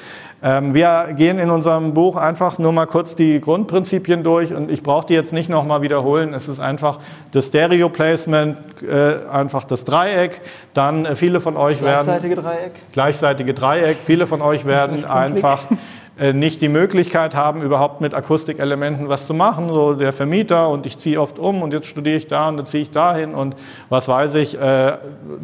Ähm, 0.41 0.73
wir 0.73 1.15
gehen 1.17 1.39
in 1.39 1.51
unserem 1.51 1.95
Buch 1.95 2.17
einfach 2.17 2.59
nur 2.59 2.73
mal 2.73 2.87
kurz 2.87 3.17
die 3.17 3.41
Grundprinzipien 3.41 4.23
durch 4.23 4.55
und 4.55 4.71
ich 4.71 4.85
brauche 4.85 5.07
die 5.07 5.15
jetzt 5.15 5.33
nicht 5.33 5.51
nochmal 5.51 5.83
wiederholen. 5.83 6.33
Es 6.33 6.47
ist 6.47 6.61
einfach 6.61 7.01
das 7.33 7.49
Stereo-Placement, 7.49 8.83
äh, 8.83 9.17
einfach 9.31 9.65
das 9.65 9.85
Dreieck. 9.85 10.41
Dann 10.75 11.05
äh, 11.05 11.17
viele 11.17 11.41
von 11.41 11.57
euch 11.57 11.81
Gleichseitige 11.81 12.37
werden... 12.37 12.45
Dreieck. 12.45 12.73
Gleichseitige 12.93 13.55
Dreieck. 13.55 13.97
Viele 14.07 14.29
von 14.29 14.41
euch 14.41 14.65
werden 14.65 15.05
einfach 15.05 15.69
äh, 15.71 15.75
nicht 16.33 16.61
die 16.63 16.69
Möglichkeit 16.69 17.37
haben, 17.37 17.63
überhaupt 17.63 18.01
mit 18.01 18.13
Akustikelementen 18.13 19.09
was 19.09 19.27
zu 19.27 19.35
machen. 19.35 19.69
So 19.69 19.95
der 19.95 20.13
Vermieter 20.13 20.69
und 20.69 20.85
ich 20.85 20.99
ziehe 20.99 21.21
oft 21.21 21.39
um 21.39 21.63
und 21.63 21.73
jetzt 21.73 21.87
studiere 21.87 22.17
ich 22.17 22.27
da 22.27 22.49
und 22.49 22.57
dann 22.57 22.67
ziehe 22.67 22.83
ich 22.83 22.91
dahin 22.91 23.35
und 23.35 23.55
was 23.89 24.09
weiß 24.09 24.35
ich, 24.35 24.59
äh, 24.61 24.99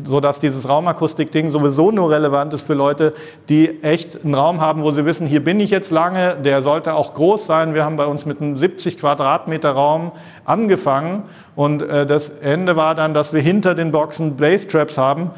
so 0.04 0.20
dass 0.20 0.40
dieses 0.40 0.68
Raumakustik-Ding 0.68 1.50
sowieso 1.50 1.90
nur 1.90 2.10
relevant 2.10 2.52
ist 2.54 2.66
für 2.66 2.74
Leute, 2.74 3.14
die 3.48 3.82
echt 3.82 4.24
einen 4.24 4.34
Raum 4.34 4.60
haben, 4.60 4.82
wo 4.82 4.90
sie 4.90 5.04
wissen, 5.06 5.26
hier 5.26 5.44
bin 5.44 5.60
ich 5.60 5.70
jetzt 5.70 5.90
lange, 5.90 6.36
der 6.44 6.62
sollte 6.62 6.94
auch 6.94 7.14
groß 7.14 7.46
sein. 7.46 7.74
Wir 7.74 7.84
haben 7.84 7.96
bei 7.96 8.06
uns 8.06 8.26
mit 8.26 8.40
einem 8.40 8.58
70 8.58 8.98
Quadratmeter 8.98 9.70
Raum 9.70 10.12
angefangen 10.44 11.22
und 11.56 11.82
äh, 11.82 12.04
das 12.06 12.30
Ende 12.30 12.76
war 12.76 12.94
dann, 12.94 13.14
dass 13.14 13.32
wir 13.32 13.40
hinter 13.40 13.74
den 13.74 13.92
Boxen 13.92 14.36
Blaze 14.36 14.66
Traps 14.66 14.98
haben, 14.98 15.30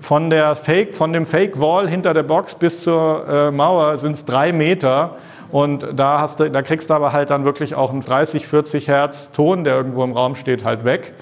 von, 0.00 0.30
der 0.30 0.56
Fake, 0.56 0.94
von 0.96 1.12
dem 1.12 1.26
Fake 1.26 1.60
Wall 1.60 1.88
hinter 1.88 2.14
der 2.14 2.22
Box 2.22 2.54
bis 2.54 2.82
zur 2.82 3.26
äh, 3.28 3.50
Mauer 3.50 3.98
sind 3.98 4.12
es 4.12 4.24
drei 4.24 4.52
Meter. 4.52 5.16
Und 5.50 5.86
da, 5.96 6.20
hast 6.20 6.40
du, 6.40 6.50
da 6.50 6.60
kriegst 6.62 6.90
du 6.90 6.94
aber 6.94 7.12
halt 7.12 7.30
dann 7.30 7.44
wirklich 7.44 7.74
auch 7.74 7.90
einen 7.90 8.02
30, 8.02 8.46
40 8.46 8.86
Hertz 8.88 9.30
Ton, 9.32 9.64
der 9.64 9.76
irgendwo 9.76 10.04
im 10.04 10.12
Raum 10.12 10.34
steht, 10.34 10.62
halt 10.64 10.84
weg. 10.84 11.14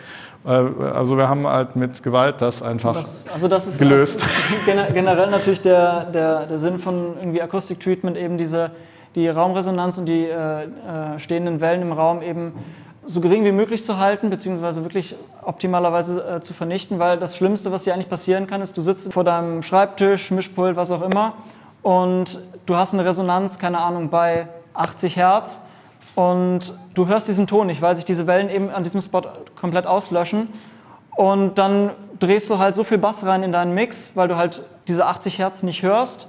Äh, 0.45 0.51
also 0.51 1.17
wir 1.17 1.29
haben 1.29 1.47
halt 1.47 1.77
mit 1.77 2.03
Gewalt 2.03 2.37
das 2.43 2.63
einfach 2.63 2.95
Das, 2.95 3.27
also 3.33 3.47
das 3.49 3.69
ist 3.69 3.79
gelöst. 3.79 4.21
gener- 4.67 4.91
generell 4.93 5.31
natürlich 5.31 5.63
der, 5.63 6.07
der, 6.07 6.47
der 6.47 6.59
Sinn 6.59 6.79
von 6.81 7.15
irgendwie 7.21 7.41
Akustik-Treatment, 7.41 8.17
eben 8.17 8.37
diese, 8.37 8.73
die 9.15 9.29
Raumresonanz 9.29 9.97
und 9.99 10.07
die 10.07 10.25
äh, 10.25 10.65
äh, 10.65 11.19
stehenden 11.19 11.61
Wellen 11.61 11.83
im 11.83 11.93
Raum 11.93 12.21
eben 12.21 12.53
so 13.07 13.21
gering 13.21 13.45
wie 13.45 13.53
möglich 13.53 13.85
zu 13.85 13.99
halten, 13.99 14.31
beziehungsweise 14.31 14.83
wirklich 14.83 15.15
optimalerweise 15.43 16.37
äh, 16.37 16.41
zu 16.41 16.53
vernichten, 16.53 16.99
weil 16.99 17.19
das 17.19 17.37
Schlimmste, 17.37 17.73
was 17.73 17.85
dir 17.85 17.95
eigentlich 17.95 18.09
passieren 18.09 18.47
kann, 18.47 18.61
ist, 18.61 18.77
du 18.77 18.83
sitzt 18.83 19.13
vor 19.13 19.25
deinem 19.25 19.63
Schreibtisch, 19.63 20.31
Mischpult, 20.31 20.77
was 20.77 20.91
auch 20.91 21.03
immer, 21.03 21.35
und 21.83 22.41
du 22.67 22.77
hast 22.77 22.93
eine 22.93 23.05
Resonanz, 23.05 23.59
keine 23.59 23.79
Ahnung, 23.79 24.11
bei 24.11 24.49
80 24.75 25.17
Hertz 25.17 25.63
und 26.17 26.75
du 26.95 27.07
hörst 27.07 27.29
diesen 27.29 27.47
Ton 27.47 27.69
nicht, 27.69 27.81
weil 27.81 27.95
sich 27.95 28.05
diese 28.05 28.27
Wellen 28.27 28.51
eben 28.51 28.71
an 28.71 28.83
diesem 28.83 29.01
Spot 29.01 29.23
komplett 29.55 29.87
auslöschen. 29.87 30.49
Und 31.15 31.59
dann 31.59 31.91
drehst 32.19 32.51
du 32.51 32.59
halt 32.59 32.75
so 32.75 32.85
viel 32.85 32.99
Bass 32.99 33.25
rein 33.25 33.43
in 33.43 33.53
deinen 33.53 33.73
Mix, 33.73 34.11
weil 34.15 34.27
du 34.27 34.37
halt 34.37 34.63
diese 34.89 35.07
80 35.07 35.39
Hertz 35.39 35.63
nicht 35.63 35.83
hörst. 35.83 36.27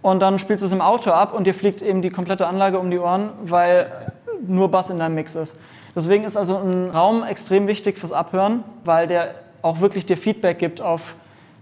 Und 0.00 0.20
dann 0.20 0.38
spielst 0.38 0.62
du 0.62 0.66
es 0.66 0.72
im 0.72 0.80
Auto 0.80 1.10
ab 1.10 1.34
und 1.34 1.44
dir 1.44 1.54
fliegt 1.54 1.82
eben 1.82 2.00
die 2.02 2.10
komplette 2.10 2.46
Anlage 2.46 2.78
um 2.78 2.90
die 2.90 2.98
Ohren, 2.98 3.30
weil 3.42 4.12
nur 4.46 4.70
Bass 4.70 4.90
in 4.90 4.98
deinem 4.98 5.14
Mix 5.14 5.34
ist. 5.34 5.56
Deswegen 5.94 6.24
ist 6.24 6.36
also 6.36 6.56
ein 6.56 6.90
Raum 6.90 7.24
extrem 7.24 7.66
wichtig 7.66 7.98
fürs 7.98 8.12
Abhören, 8.12 8.62
weil 8.84 9.06
der 9.06 9.34
auch 9.62 9.80
wirklich 9.80 10.06
dir 10.06 10.16
Feedback 10.16 10.58
gibt 10.58 10.80
auf 10.80 11.14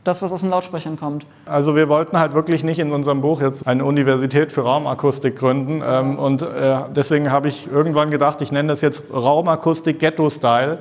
das, 0.05 0.23
was 0.23 0.33
aus 0.33 0.41
den 0.41 0.51
Lautsprechern 0.51 0.99
kommt. 0.99 1.27
Also 1.45 1.77
wir 1.77 1.89
wollten 1.89 2.19
halt 2.19 2.33
wirklich 2.33 2.65
nicht 2.65 2.79
in 2.79 2.93
unserem 2.93 3.21
Buch 3.21 3.41
jetzt 3.41 3.67
eine 3.67 3.85
Universität 3.85 4.53
für 4.53 4.63
Raumakustik 4.63 5.37
gründen. 5.37 5.83
Ähm, 5.85 6.19
und 6.19 6.43
äh, 6.43 6.79
deswegen 6.95 7.31
habe 7.31 7.49
ich 7.49 7.71
irgendwann 7.71 8.11
gedacht, 8.11 8.41
ich 8.41 8.51
nenne 8.51 8.69
das 8.69 8.81
jetzt 8.81 9.05
Raumakustik 9.13 9.99
Ghetto-Style. 9.99 10.79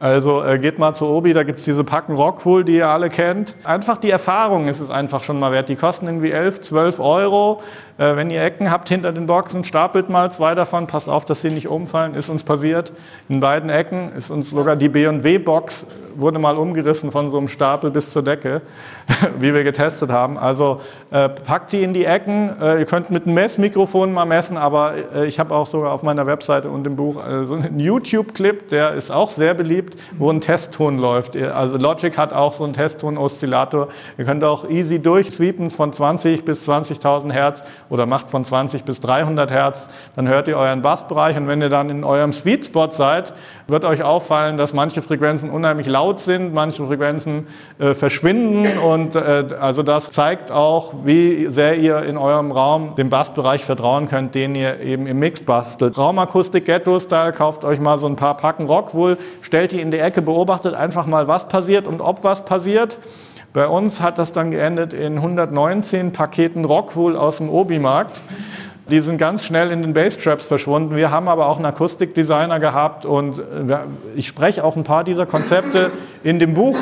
Also 0.00 0.44
äh, 0.44 0.58
geht 0.58 0.78
mal 0.78 0.94
zu 0.94 1.06
Obi, 1.06 1.32
da 1.32 1.42
gibt 1.42 1.58
es 1.58 1.64
diese 1.64 1.82
Packen 1.82 2.14
Rockwool, 2.14 2.64
die 2.64 2.76
ihr 2.76 2.88
alle 2.88 3.08
kennt. 3.08 3.56
Einfach 3.64 3.96
die 3.96 4.10
Erfahrung 4.10 4.68
ist 4.68 4.78
es 4.78 4.90
einfach 4.90 5.24
schon 5.24 5.40
mal 5.40 5.50
wert. 5.50 5.68
Die 5.68 5.74
kosten 5.74 6.06
irgendwie 6.06 6.30
11, 6.30 6.60
12 6.60 7.00
Euro. 7.00 7.62
Äh, 7.98 8.14
wenn 8.14 8.30
ihr 8.30 8.40
Ecken 8.40 8.70
habt 8.70 8.88
hinter 8.88 9.12
den 9.12 9.26
Boxen, 9.26 9.64
stapelt 9.64 10.08
mal 10.08 10.30
zwei 10.30 10.54
davon. 10.54 10.86
Passt 10.86 11.08
auf, 11.08 11.24
dass 11.24 11.42
sie 11.42 11.50
nicht 11.50 11.66
umfallen. 11.66 12.14
Ist 12.14 12.28
uns 12.28 12.44
passiert. 12.44 12.92
In 13.28 13.40
beiden 13.40 13.70
Ecken 13.70 14.12
ist 14.16 14.30
uns 14.30 14.50
sogar 14.50 14.76
die 14.76 14.88
B&W-Box 14.88 15.86
wurde 16.18 16.38
mal 16.38 16.56
umgerissen 16.56 17.12
von 17.12 17.30
so 17.30 17.38
einem 17.38 17.48
Stapel 17.48 17.90
bis 17.90 18.10
zur 18.10 18.22
Decke, 18.22 18.62
wie 19.38 19.54
wir 19.54 19.64
getestet 19.64 20.10
haben. 20.10 20.36
Also 20.36 20.80
äh, 21.10 21.28
packt 21.28 21.72
die 21.72 21.82
in 21.82 21.94
die 21.94 22.04
Ecken. 22.04 22.50
Äh, 22.60 22.80
ihr 22.80 22.86
könnt 22.86 23.10
mit 23.10 23.24
einem 23.24 23.34
Messmikrofon 23.34 24.12
mal 24.12 24.26
messen, 24.26 24.56
aber 24.56 24.94
äh, 25.14 25.26
ich 25.26 25.38
habe 25.38 25.54
auch 25.54 25.66
sogar 25.66 25.92
auf 25.92 26.02
meiner 26.02 26.26
Webseite 26.26 26.70
und 26.70 26.86
im 26.86 26.96
Buch 26.96 27.24
äh, 27.24 27.44
so 27.44 27.54
einen 27.54 27.78
YouTube-Clip, 27.80 28.68
der 28.68 28.94
ist 28.94 29.10
auch 29.10 29.30
sehr 29.30 29.54
beliebt, 29.54 29.87
wo 30.18 30.30
ein 30.30 30.40
Testton 30.40 30.98
läuft. 30.98 31.36
Also 31.36 31.78
Logic 31.78 32.16
hat 32.16 32.32
auch 32.32 32.52
so 32.52 32.64
einen 32.64 32.72
Testton-Oszillator. 32.72 33.88
Ihr 34.16 34.24
könnt 34.24 34.44
auch 34.44 34.68
easy 34.68 34.98
durchsweepen 34.98 35.70
von 35.70 35.92
20 35.92 36.44
bis 36.44 36.68
20.000 36.68 37.32
Hertz 37.32 37.62
oder 37.88 38.06
macht 38.06 38.30
von 38.30 38.44
20 38.44 38.84
bis 38.84 39.00
300 39.00 39.50
Hertz. 39.50 39.88
Dann 40.16 40.28
hört 40.28 40.48
ihr 40.48 40.56
euren 40.56 40.82
Bassbereich 40.82 41.36
und 41.36 41.48
wenn 41.48 41.60
ihr 41.60 41.68
dann 41.68 41.90
in 41.90 42.04
eurem 42.04 42.32
Sweet 42.32 42.66
Spot 42.66 42.90
seid, 42.90 43.32
wird 43.66 43.84
euch 43.84 44.02
auffallen, 44.02 44.56
dass 44.56 44.72
manche 44.72 45.02
Frequenzen 45.02 45.50
unheimlich 45.50 45.86
laut 45.86 46.20
sind, 46.20 46.54
manche 46.54 46.84
Frequenzen 46.86 47.46
äh, 47.78 47.94
verschwinden 47.94 48.66
und 48.78 49.14
äh, 49.14 49.44
also 49.60 49.82
das 49.82 50.10
zeigt 50.10 50.50
auch, 50.50 50.94
wie 51.04 51.48
sehr 51.50 51.76
ihr 51.76 52.02
in 52.02 52.16
eurem 52.16 52.50
Raum 52.50 52.94
dem 52.96 53.10
Bassbereich 53.10 53.64
vertrauen 53.64 54.08
könnt, 54.08 54.34
den 54.34 54.54
ihr 54.54 54.80
eben 54.80 55.06
im 55.06 55.18
Mix 55.18 55.40
bastelt. 55.40 55.98
Raumakustik 55.98 56.64
Ghetto 56.64 56.98
Style, 56.98 57.32
kauft 57.32 57.64
euch 57.64 57.78
mal 57.78 57.98
so 57.98 58.06
ein 58.06 58.16
paar 58.16 58.36
Packen 58.36 58.66
Rockwool, 58.66 59.18
stellt 59.42 59.72
die 59.72 59.77
in 59.80 59.90
die 59.90 59.98
Ecke, 59.98 60.22
beobachtet 60.22 60.74
einfach 60.74 61.06
mal, 61.06 61.28
was 61.28 61.48
passiert 61.48 61.86
und 61.86 62.00
ob 62.00 62.24
was 62.24 62.44
passiert. 62.44 62.98
Bei 63.52 63.66
uns 63.66 64.00
hat 64.00 64.18
das 64.18 64.32
dann 64.32 64.50
geendet 64.50 64.92
in 64.92 65.16
119 65.16 66.12
Paketen 66.12 66.64
Rockwool 66.64 67.16
aus 67.16 67.38
dem 67.38 67.48
Obi-Markt. 67.48 68.20
Die 68.90 69.00
sind 69.00 69.18
ganz 69.18 69.44
schnell 69.44 69.70
in 69.70 69.82
den 69.82 69.92
Basstraps 69.94 70.46
verschwunden. 70.46 70.96
Wir 70.96 71.10
haben 71.10 71.28
aber 71.28 71.46
auch 71.46 71.56
einen 71.56 71.66
Akustikdesigner 71.66 72.58
gehabt 72.58 73.04
und 73.04 73.38
äh, 73.38 73.78
ich 74.16 74.28
spreche 74.28 74.64
auch 74.64 74.76
ein 74.76 74.84
paar 74.84 75.04
dieser 75.04 75.26
Konzepte 75.26 75.90
in 76.22 76.38
dem 76.38 76.54
Buch 76.54 76.78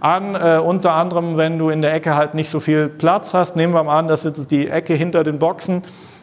an. 0.00 0.34
Äh, 0.34 0.58
unter 0.58 0.92
anderem, 0.92 1.36
wenn 1.36 1.58
du 1.58 1.70
in 1.70 1.80
der 1.80 1.94
Ecke 1.94 2.14
halt 2.14 2.34
nicht 2.34 2.50
so 2.50 2.60
viel 2.60 2.88
Platz 2.88 3.32
hast. 3.32 3.56
Nehmen 3.56 3.72
wir 3.72 3.82
mal 3.84 3.98
an, 3.98 4.08
das 4.08 4.24
ist 4.24 4.50
die 4.50 4.68
Ecke 4.68 4.94
hinter 4.94 5.24
den 5.24 5.38
Boxen. 5.38 5.82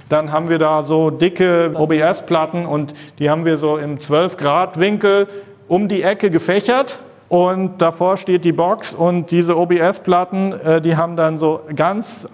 Dann 0.09 0.31
haben 0.31 0.49
wir 0.49 0.59
da 0.59 0.83
so 0.83 1.09
dicke 1.09 1.71
OBS-Platten 1.73 2.65
und 2.65 2.93
die 3.19 3.29
haben 3.29 3.45
wir 3.45 3.57
so 3.57 3.77
im 3.77 3.97
12-Grad-Winkel 3.97 5.27
um 5.67 5.87
die 5.87 6.03
Ecke 6.03 6.29
gefächert. 6.29 6.99
Und 7.29 7.81
davor 7.81 8.17
steht 8.17 8.45
die 8.45 8.51
Box 8.51 8.93
und 8.93 9.31
diese 9.31 9.57
OBS-Platten, 9.57 10.53
äh, 10.53 10.81
die 10.81 10.95
haben 10.97 11.15
dann 11.15 11.39
so 11.39 11.61
ganz 11.75 12.27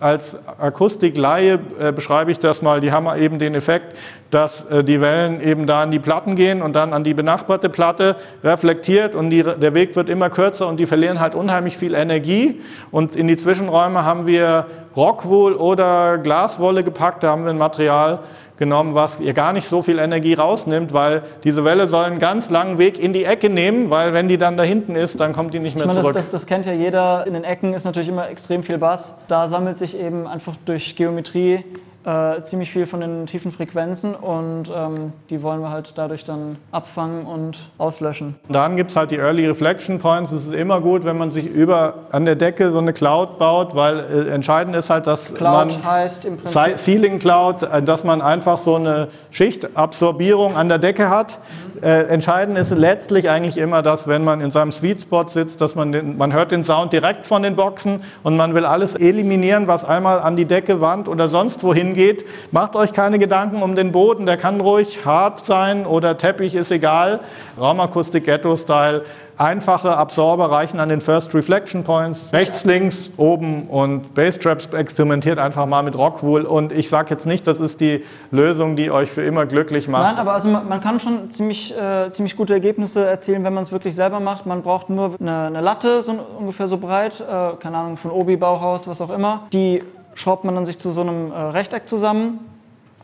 als 0.00 0.36
Akustikleihe 0.58 1.58
äh, 1.80 1.92
beschreibe 1.92 2.30
ich 2.30 2.38
das 2.38 2.62
mal, 2.62 2.80
die 2.80 2.92
haben 2.92 3.08
eben 3.20 3.38
den 3.38 3.54
Effekt, 3.54 3.96
dass 4.30 4.64
äh, 4.66 4.84
die 4.84 5.00
Wellen 5.00 5.40
eben 5.40 5.66
da 5.66 5.82
an 5.82 5.90
die 5.90 5.98
Platten 5.98 6.36
gehen 6.36 6.62
und 6.62 6.74
dann 6.74 6.92
an 6.92 7.02
die 7.02 7.14
benachbarte 7.14 7.68
Platte 7.68 8.16
reflektiert 8.44 9.14
und 9.14 9.30
die, 9.30 9.42
der 9.42 9.74
Weg 9.74 9.96
wird 9.96 10.08
immer 10.08 10.30
kürzer 10.30 10.68
und 10.68 10.76
die 10.76 10.86
verlieren 10.86 11.18
halt 11.18 11.34
unheimlich 11.34 11.76
viel 11.76 11.94
Energie. 11.94 12.60
Und 12.92 13.16
in 13.16 13.26
die 13.26 13.36
Zwischenräume 13.36 14.04
haben 14.04 14.26
wir 14.26 14.66
Rockwool 14.98 15.54
oder 15.54 16.18
Glaswolle 16.18 16.82
gepackt, 16.82 17.22
da 17.22 17.30
haben 17.30 17.44
wir 17.44 17.50
ein 17.50 17.58
Material 17.58 18.18
genommen, 18.58 18.94
was 18.96 19.20
ihr 19.20 19.32
gar 19.32 19.52
nicht 19.52 19.68
so 19.68 19.82
viel 19.82 20.00
Energie 20.00 20.34
rausnimmt, 20.34 20.92
weil 20.92 21.22
diese 21.44 21.64
Welle 21.64 21.86
soll 21.86 22.04
einen 22.04 22.18
ganz 22.18 22.50
langen 22.50 22.78
Weg 22.78 22.98
in 22.98 23.12
die 23.12 23.24
Ecke 23.24 23.48
nehmen, 23.48 23.88
weil 23.90 24.12
wenn 24.12 24.26
die 24.26 24.36
dann 24.36 24.56
da 24.56 24.64
hinten 24.64 24.96
ist, 24.96 25.20
dann 25.20 25.32
kommt 25.32 25.54
die 25.54 25.60
nicht 25.60 25.76
mehr 25.76 25.86
meine, 25.86 25.98
das, 25.98 26.02
zurück. 26.02 26.16
das, 26.16 26.30
das 26.30 26.46
kennt 26.46 26.66
ja 26.66 26.72
jeder. 26.72 27.24
In 27.26 27.34
den 27.34 27.44
Ecken 27.44 27.72
ist 27.72 27.84
natürlich 27.84 28.08
immer 28.08 28.28
extrem 28.28 28.64
viel 28.64 28.78
Bass. 28.78 29.16
Da 29.28 29.46
sammelt 29.46 29.78
sich 29.78 29.98
eben 29.98 30.26
einfach 30.26 30.54
durch 30.64 30.96
Geometrie 30.96 31.64
äh, 32.08 32.42
ziemlich 32.42 32.70
viel 32.70 32.86
von 32.86 33.00
den 33.00 33.26
tiefen 33.26 33.52
Frequenzen 33.52 34.14
und 34.14 34.70
ähm, 34.74 35.12
die 35.28 35.42
wollen 35.42 35.60
wir 35.60 35.68
halt 35.68 35.92
dadurch 35.96 36.24
dann 36.24 36.56
abfangen 36.72 37.26
und 37.26 37.58
auslöschen. 37.76 38.36
Dann 38.48 38.76
gibt 38.76 38.92
es 38.92 38.96
halt 38.96 39.10
die 39.10 39.16
Early 39.16 39.46
Reflection 39.46 39.98
Points. 39.98 40.32
Es 40.32 40.46
ist 40.46 40.54
immer 40.54 40.80
gut, 40.80 41.04
wenn 41.04 41.18
man 41.18 41.30
sich 41.30 41.46
über 41.46 41.94
an 42.10 42.24
der 42.24 42.34
Decke 42.34 42.70
so 42.70 42.78
eine 42.78 42.94
Cloud 42.94 43.38
baut, 43.38 43.74
weil 43.74 43.98
äh, 43.98 44.30
entscheidend 44.30 44.74
ist 44.74 44.88
halt, 44.88 45.06
dass 45.06 45.34
Cloud 45.34 45.68
man 45.68 45.84
heißt 45.84 46.24
im 46.24 46.38
Prinzip, 46.38 46.78
Ceiling 46.78 47.18
Cloud, 47.18 47.62
äh, 47.64 47.82
dass 47.82 48.04
man 48.04 48.22
einfach 48.22 48.56
so 48.56 48.76
eine 48.76 49.08
Schichtabsorbierung 49.30 50.56
an 50.56 50.70
der 50.70 50.78
Decke 50.78 51.10
hat. 51.10 51.38
Äh, 51.82 52.04
entscheidend 52.06 52.58
ist 52.58 52.70
letztlich 52.70 53.28
eigentlich 53.28 53.56
immer, 53.58 53.82
dass 53.82 54.08
wenn 54.08 54.24
man 54.24 54.40
in 54.40 54.50
seinem 54.50 54.72
Sweet 54.72 55.02
Spot 55.02 55.28
sitzt, 55.28 55.60
dass 55.60 55.74
man 55.74 55.92
den, 55.92 56.16
man 56.16 56.32
hört 56.32 56.50
den 56.50 56.64
Sound 56.64 56.92
direkt 56.92 57.26
von 57.26 57.42
den 57.42 57.54
Boxen 57.54 58.02
und 58.22 58.36
man 58.36 58.54
will 58.54 58.64
alles 58.64 58.94
eliminieren, 58.94 59.66
was 59.68 59.84
einmal 59.84 60.20
an 60.20 60.36
die 60.36 60.46
Decke, 60.46 60.80
Wand 60.80 61.06
oder 61.06 61.28
sonst 61.28 61.62
wohin 61.62 61.94
geht. 61.98 62.24
Macht 62.52 62.76
euch 62.76 62.92
keine 62.92 63.18
Gedanken 63.18 63.60
um 63.60 63.74
den 63.74 63.90
Boden, 63.90 64.24
der 64.24 64.36
kann 64.36 64.60
ruhig 64.60 65.04
hart 65.04 65.44
sein 65.44 65.84
oder 65.84 66.16
Teppich 66.16 66.54
ist 66.54 66.70
egal. 66.70 67.20
Raumakustik 67.58 68.24
Ghetto 68.24 68.56
Style. 68.56 69.02
Einfache 69.36 69.96
Absorber 69.96 70.50
reichen 70.50 70.80
an 70.80 70.88
den 70.88 71.00
First 71.00 71.32
Reflection 71.32 71.84
Points. 71.84 72.32
Rechts, 72.32 72.64
links, 72.64 73.10
oben 73.16 73.68
und 73.68 74.14
Basstraps 74.14 74.66
experimentiert 74.72 75.38
einfach 75.38 75.64
mal 75.66 75.84
mit 75.84 75.96
Rockwool. 75.96 76.42
Und 76.42 76.72
ich 76.72 76.88
sage 76.88 77.10
jetzt 77.10 77.24
nicht, 77.24 77.46
das 77.46 77.60
ist 77.60 77.80
die 77.80 78.04
Lösung, 78.32 78.74
die 78.74 78.90
euch 78.90 79.10
für 79.10 79.22
immer 79.22 79.46
glücklich 79.46 79.86
macht. 79.86 80.02
Nein, 80.02 80.16
aber 80.18 80.32
also 80.32 80.48
man, 80.48 80.68
man 80.68 80.80
kann 80.80 80.98
schon 80.98 81.30
ziemlich, 81.30 81.72
äh, 81.76 82.10
ziemlich 82.10 82.34
gute 82.34 82.52
Ergebnisse 82.52 83.06
erzielen, 83.06 83.44
wenn 83.44 83.54
man 83.54 83.62
es 83.62 83.70
wirklich 83.70 83.94
selber 83.94 84.18
macht. 84.18 84.44
Man 84.44 84.62
braucht 84.62 84.90
nur 84.90 85.14
eine, 85.20 85.46
eine 85.46 85.60
Latte, 85.60 86.02
so 86.02 86.14
ungefähr 86.36 86.66
so 86.66 86.78
breit, 86.78 87.20
äh, 87.20 87.56
keine 87.60 87.76
Ahnung, 87.76 87.96
von 87.96 88.10
Obi, 88.10 88.36
Bauhaus, 88.36 88.88
was 88.88 89.00
auch 89.00 89.14
immer, 89.14 89.46
die 89.52 89.84
schraubt 90.18 90.44
man 90.44 90.54
dann 90.54 90.66
sich 90.66 90.78
zu 90.78 90.90
so 90.90 91.00
einem 91.00 91.30
äh, 91.30 91.34
Rechteck 91.34 91.88
zusammen. 91.88 92.40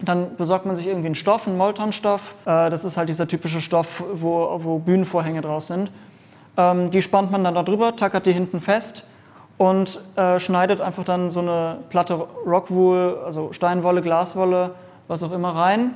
Dann 0.01 0.37
besorgt 0.37 0.67
man 0.67 0.75
sich 0.75 0.87
irgendwie 0.87 1.07
einen 1.07 1.15
Stoff, 1.15 1.47
einen 1.47 1.57
Molton-Stoff. 1.57 2.35
Äh, 2.45 2.71
das 2.71 2.85
ist 2.85 2.97
halt 2.97 3.09
dieser 3.09 3.29
typische 3.29 3.61
Stoff, 3.61 4.03
wo, 4.13 4.61
wo 4.63 4.79
Bühnenvorhänge 4.79 5.41
draus 5.41 5.69
sind. 5.69 5.91
Ähm, 6.57 6.91
die 6.91 7.03
spannt 7.03 7.31
man 7.31 7.45
dann 7.45 7.55
da 7.55 7.63
drüber, 7.63 7.95
tackert 7.95 8.27
die 8.27 8.33
hinten 8.33 8.61
fest 8.61 9.07
und 9.59 10.01
äh, 10.17 10.41
schneidet 10.41 10.81
einfach 10.81 11.05
dann 11.05 11.31
so 11.31 11.41
eine 11.41 11.79
Platte 11.89 12.15
Rockwool, 12.15 13.19
also 13.25 13.53
Steinwolle, 13.53 14.03
Glaswolle, 14.03 14.73
was 15.07 15.23
auch 15.23 15.33
immer 15.33 15.51
rein, 15.51 15.95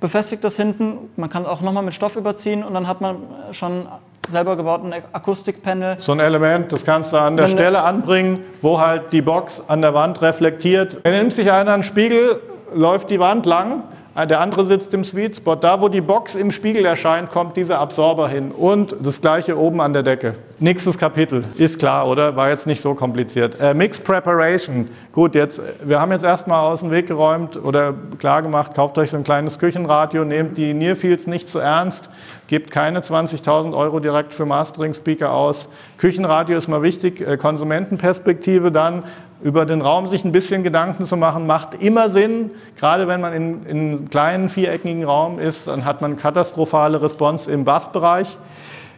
befestigt 0.00 0.44
das 0.44 0.56
hinten. 0.56 1.10
Man 1.16 1.30
kann 1.30 1.46
auch 1.46 1.60
nochmal 1.60 1.82
mit 1.82 1.94
Stoff 1.94 2.14
überziehen 2.14 2.62
und 2.62 2.74
dann 2.74 2.86
hat 2.86 3.00
man 3.00 3.16
schon 3.50 3.88
selber 4.32 4.56
gebauten 4.56 4.92
Akustikpanel. 5.12 5.96
So 6.00 6.10
ein 6.12 6.20
Element, 6.20 6.72
das 6.72 6.84
kannst 6.84 7.12
du 7.12 7.16
an 7.18 7.36
der 7.36 7.46
Wenn- 7.46 7.52
Stelle 7.52 7.82
anbringen, 7.82 8.40
wo 8.60 8.80
halt 8.80 9.12
die 9.12 9.22
Box 9.22 9.62
an 9.68 9.80
der 9.82 9.94
Wand 9.94 10.20
reflektiert. 10.22 10.96
Er 11.04 11.12
nimmt 11.12 11.32
sich 11.32 11.50
einer 11.52 11.72
einen 11.72 11.82
Spiegel, 11.84 12.40
läuft 12.74 13.10
die 13.10 13.20
Wand 13.20 13.46
lang, 13.46 13.84
der 14.14 14.40
andere 14.40 14.66
sitzt 14.66 14.92
im 14.92 15.04
Sweet 15.04 15.36
Spot. 15.36 15.54
Da, 15.54 15.80
wo 15.80 15.88
die 15.88 16.02
Box 16.02 16.34
im 16.34 16.50
Spiegel 16.50 16.84
erscheint, 16.84 17.30
kommt 17.30 17.56
dieser 17.56 17.78
Absorber 17.78 18.28
hin. 18.28 18.50
Und 18.50 18.94
das 19.00 19.20
gleiche 19.20 19.58
oben 19.58 19.80
an 19.80 19.92
der 19.94 20.02
Decke. 20.02 20.34
Nächstes 20.58 20.98
Kapitel. 20.98 21.44
Ist 21.56 21.78
klar, 21.78 22.06
oder? 22.06 22.36
War 22.36 22.50
jetzt 22.50 22.66
nicht 22.66 22.82
so 22.82 22.94
kompliziert. 22.94 23.58
Äh, 23.58 23.72
Mix 23.74 24.00
Preparation. 24.00 24.88
Gut, 25.12 25.34
jetzt, 25.34 25.58
äh, 25.58 25.62
wir 25.84 26.00
haben 26.00 26.12
jetzt 26.12 26.24
erstmal 26.24 26.66
aus 26.66 26.80
dem 26.80 26.90
Weg 26.90 27.06
geräumt 27.06 27.56
oder 27.56 27.94
klar 28.18 28.42
gemacht, 28.42 28.74
kauft 28.74 28.98
euch 28.98 29.10
so 29.10 29.16
ein 29.16 29.24
kleines 29.24 29.58
Küchenradio, 29.58 30.24
nehmt 30.24 30.58
die 30.58 30.74
Nearfields 30.74 31.26
nicht 31.26 31.48
zu 31.48 31.58
ernst, 31.58 32.10
gebt 32.46 32.70
keine 32.70 33.00
20.000 33.00 33.74
Euro 33.74 33.98
direkt 33.98 34.34
für 34.34 34.44
Mastering-Speaker 34.44 35.32
aus. 35.32 35.68
Küchenradio 36.02 36.58
ist 36.58 36.66
mal 36.66 36.82
wichtig, 36.82 37.20
äh, 37.20 37.36
Konsumentenperspektive 37.36 38.72
dann 38.72 39.04
über 39.40 39.66
den 39.66 39.80
Raum 39.80 40.08
sich 40.08 40.24
ein 40.24 40.32
bisschen 40.32 40.64
Gedanken 40.64 41.04
zu 41.04 41.16
machen, 41.16 41.46
macht 41.46 41.80
immer 41.80 42.10
Sinn. 42.10 42.50
Gerade 42.76 43.06
wenn 43.06 43.20
man 43.20 43.32
in, 43.32 43.66
in 43.66 44.10
kleinen 44.10 44.48
viereckigen 44.48 45.04
Raum 45.04 45.38
ist, 45.38 45.68
dann 45.68 45.84
hat 45.84 46.00
man 46.00 46.16
katastrophale 46.16 47.00
Response 47.00 47.48
im 47.48 47.64
Bassbereich. 47.64 48.36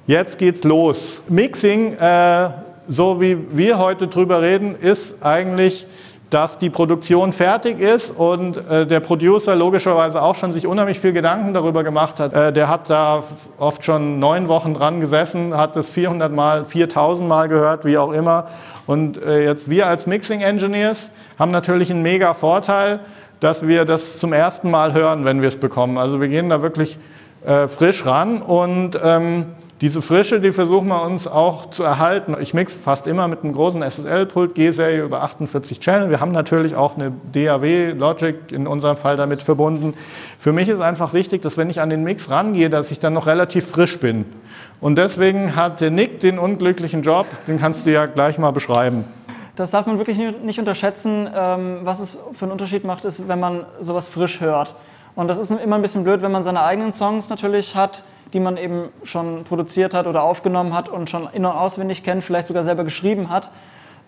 Jetzt 0.06 0.38
geht's 0.38 0.64
los. 0.64 1.20
Mixing, 1.28 1.92
äh, 1.98 2.48
so 2.88 3.20
wie 3.20 3.36
wir 3.50 3.78
heute 3.78 4.08
drüber 4.08 4.40
reden, 4.40 4.74
ist 4.74 5.22
eigentlich, 5.22 5.86
dass 6.34 6.58
die 6.58 6.68
Produktion 6.68 7.32
fertig 7.32 7.78
ist 7.78 8.10
und 8.10 8.56
äh, 8.68 8.88
der 8.88 8.98
Producer 8.98 9.54
logischerweise 9.54 10.20
auch 10.20 10.34
schon 10.34 10.52
sich 10.52 10.66
unheimlich 10.66 10.98
viel 10.98 11.12
Gedanken 11.12 11.54
darüber 11.54 11.84
gemacht 11.84 12.18
hat. 12.18 12.32
Äh, 12.32 12.52
der 12.52 12.66
hat 12.66 12.90
da 12.90 13.22
oft 13.56 13.84
schon 13.84 14.18
neun 14.18 14.48
Wochen 14.48 14.74
dran 14.74 14.98
gesessen, 14.98 15.56
hat 15.56 15.76
es 15.76 15.90
400 15.90 16.32
Mal, 16.32 16.64
4000 16.64 17.28
Mal 17.28 17.46
gehört, 17.46 17.84
wie 17.84 17.98
auch 17.98 18.10
immer. 18.10 18.48
Und 18.88 19.16
äh, 19.22 19.44
jetzt 19.44 19.70
wir 19.70 19.86
als 19.86 20.08
Mixing 20.08 20.40
Engineers 20.40 21.12
haben 21.38 21.52
natürlich 21.52 21.88
einen 21.92 22.02
mega 22.02 22.34
Vorteil, 22.34 22.98
dass 23.38 23.68
wir 23.68 23.84
das 23.84 24.18
zum 24.18 24.32
ersten 24.32 24.72
Mal 24.72 24.92
hören, 24.92 25.24
wenn 25.24 25.40
wir 25.40 25.46
es 25.46 25.60
bekommen. 25.60 25.98
Also 25.98 26.20
wir 26.20 26.26
gehen 26.26 26.48
da 26.48 26.62
wirklich 26.62 26.98
äh, 27.46 27.68
frisch 27.68 28.04
ran 28.04 28.42
und 28.42 28.98
ähm, 29.00 29.46
diese 29.84 30.00
Frische, 30.00 30.40
die 30.40 30.50
versuchen 30.50 30.88
wir 30.88 31.02
uns 31.02 31.26
auch 31.26 31.68
zu 31.68 31.82
erhalten. 31.82 32.34
Ich 32.40 32.54
mixe 32.54 32.78
fast 32.78 33.06
immer 33.06 33.28
mit 33.28 33.44
einem 33.44 33.52
großen 33.52 33.82
SSL-Pult, 33.82 34.54
G-Serie 34.54 35.02
über 35.02 35.20
48 35.22 35.78
Channel. 35.78 36.08
Wir 36.08 36.20
haben 36.20 36.32
natürlich 36.32 36.74
auch 36.74 36.96
eine 36.96 37.12
DAW-Logic 37.34 38.50
in 38.50 38.66
unserem 38.66 38.96
Fall 38.96 39.18
damit 39.18 39.42
verbunden. 39.42 39.92
Für 40.38 40.54
mich 40.54 40.70
ist 40.70 40.80
einfach 40.80 41.12
wichtig, 41.12 41.42
dass 41.42 41.58
wenn 41.58 41.68
ich 41.68 41.82
an 41.82 41.90
den 41.90 42.02
Mix 42.02 42.30
rangehe, 42.30 42.70
dass 42.70 42.90
ich 42.90 42.98
dann 42.98 43.12
noch 43.12 43.26
relativ 43.26 43.66
frisch 43.66 44.00
bin. 44.00 44.24
Und 44.80 44.96
deswegen 44.96 45.54
hat 45.54 45.82
der 45.82 45.90
Nick 45.90 46.18
den 46.20 46.38
unglücklichen 46.38 47.02
Job, 47.02 47.26
den 47.46 47.58
kannst 47.58 47.84
du 47.84 47.92
ja 47.92 48.06
gleich 48.06 48.38
mal 48.38 48.52
beschreiben. 48.52 49.04
Das 49.54 49.72
darf 49.72 49.84
man 49.84 49.98
wirklich 49.98 50.16
nicht- 50.16 50.58
unterschätzen. 50.58 51.28
Ähm, 51.36 51.80
was 51.82 52.00
es 52.00 52.16
für 52.32 52.46
einen 52.46 52.52
Unterschied 52.52 52.86
macht, 52.86 53.04
ist, 53.04 53.28
wenn 53.28 53.38
man 53.38 53.66
sowas 53.80 54.08
frisch 54.08 54.40
hört. 54.40 54.76
Und 55.14 55.28
das 55.28 55.36
ist 55.36 55.50
immer 55.50 55.76
ein 55.76 55.82
bisschen 55.82 56.04
blöd, 56.04 56.22
wenn 56.22 56.32
man 56.32 56.42
seine 56.42 56.62
eigenen 56.62 56.94
Songs 56.94 57.28
natürlich 57.28 57.76
hat, 57.76 58.02
die 58.34 58.40
man 58.40 58.56
eben 58.56 58.88
schon 59.04 59.44
produziert 59.44 59.94
hat 59.94 60.06
oder 60.06 60.22
aufgenommen 60.24 60.74
hat 60.74 60.88
und 60.88 61.08
schon 61.08 61.28
in- 61.32 61.46
und 61.46 61.52
auswendig 61.52 62.02
kennt, 62.02 62.24
vielleicht 62.24 62.48
sogar 62.48 62.64
selber 62.64 62.84
geschrieben 62.84 63.30
hat. 63.30 63.50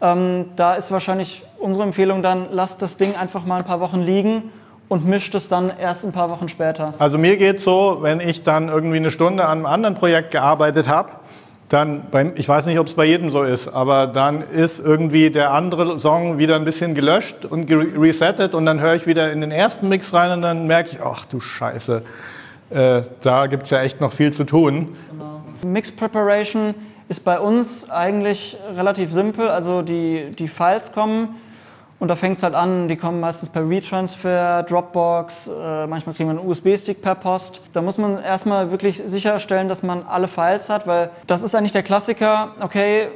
Ähm, 0.02 0.46
da 0.56 0.74
ist 0.74 0.90
wahrscheinlich 0.90 1.44
unsere 1.58 1.84
Empfehlung 1.84 2.22
dann, 2.22 2.48
lasst 2.50 2.82
das 2.82 2.98
Ding 2.98 3.16
einfach 3.16 3.46
mal 3.46 3.58
ein 3.58 3.64
paar 3.64 3.80
Wochen 3.80 4.02
liegen 4.02 4.50
und 4.88 5.06
mischt 5.06 5.34
es 5.34 5.48
dann 5.48 5.72
erst 5.80 6.04
ein 6.04 6.12
paar 6.12 6.28
Wochen 6.28 6.48
später. 6.48 6.92
Also 6.98 7.16
mir 7.16 7.36
geht 7.36 7.56
es 7.56 7.64
so, 7.64 7.98
wenn 8.02 8.20
ich 8.20 8.42
dann 8.42 8.68
irgendwie 8.68 8.96
eine 8.96 9.10
Stunde 9.10 9.44
an 9.44 9.58
einem 9.58 9.66
anderen 9.66 9.94
Projekt 9.94 10.32
gearbeitet 10.32 10.88
habe, 10.88 11.12
dann, 11.68 12.10
beim, 12.10 12.32
ich 12.36 12.48
weiß 12.48 12.66
nicht, 12.66 12.78
ob 12.78 12.86
es 12.86 12.94
bei 12.94 13.04
jedem 13.04 13.30
so 13.30 13.42
ist, 13.42 13.68
aber 13.68 14.06
dann 14.06 14.42
ist 14.42 14.78
irgendwie 14.78 15.30
der 15.30 15.52
andere 15.52 15.98
Song 15.98 16.38
wieder 16.38 16.54
ein 16.56 16.64
bisschen 16.64 16.94
gelöscht 16.94 17.44
und 17.44 17.70
resettet 17.70 18.54
und 18.54 18.66
dann 18.66 18.80
höre 18.80 18.94
ich 18.94 19.06
wieder 19.06 19.32
in 19.32 19.40
den 19.40 19.50
ersten 19.50 19.88
Mix 19.88 20.14
rein 20.14 20.30
und 20.30 20.42
dann 20.42 20.66
merke 20.66 20.90
ich, 20.90 21.02
ach 21.02 21.24
du 21.24 21.40
Scheiße, 21.40 22.02
äh, 22.70 23.02
da 23.22 23.46
gibt 23.46 23.64
es 23.64 23.70
ja 23.70 23.80
echt 23.80 24.00
noch 24.00 24.12
viel 24.12 24.32
zu 24.32 24.44
tun. 24.44 24.96
Mix 25.64 25.90
Preparation 25.90 26.74
ist 27.08 27.24
bei 27.24 27.38
uns 27.38 27.88
eigentlich 27.90 28.56
relativ 28.76 29.12
simpel. 29.12 29.48
Also 29.48 29.82
die, 29.82 30.32
die 30.38 30.48
Files 30.48 30.92
kommen 30.92 31.36
und 31.98 32.08
da 32.08 32.16
fängt 32.16 32.36
es 32.36 32.42
halt 32.42 32.54
an, 32.54 32.88
die 32.88 32.96
kommen 32.96 33.20
meistens 33.20 33.48
per 33.48 33.66
Retransfer, 33.68 34.64
Dropbox, 34.64 35.48
äh, 35.48 35.86
manchmal 35.86 36.14
kriegen 36.14 36.28
wir 36.28 36.38
einen 36.38 36.46
USB-Stick 36.46 37.00
per 37.00 37.14
Post. 37.14 37.62
Da 37.72 37.80
muss 37.80 37.96
man 37.96 38.22
erstmal 38.22 38.70
wirklich 38.70 39.02
sicherstellen, 39.06 39.68
dass 39.68 39.82
man 39.82 40.02
alle 40.02 40.28
Files 40.28 40.68
hat, 40.68 40.86
weil 40.86 41.10
das 41.26 41.42
ist 41.42 41.54
eigentlich 41.54 41.72
der 41.72 41.82
Klassiker, 41.82 42.50
okay, 42.60 43.08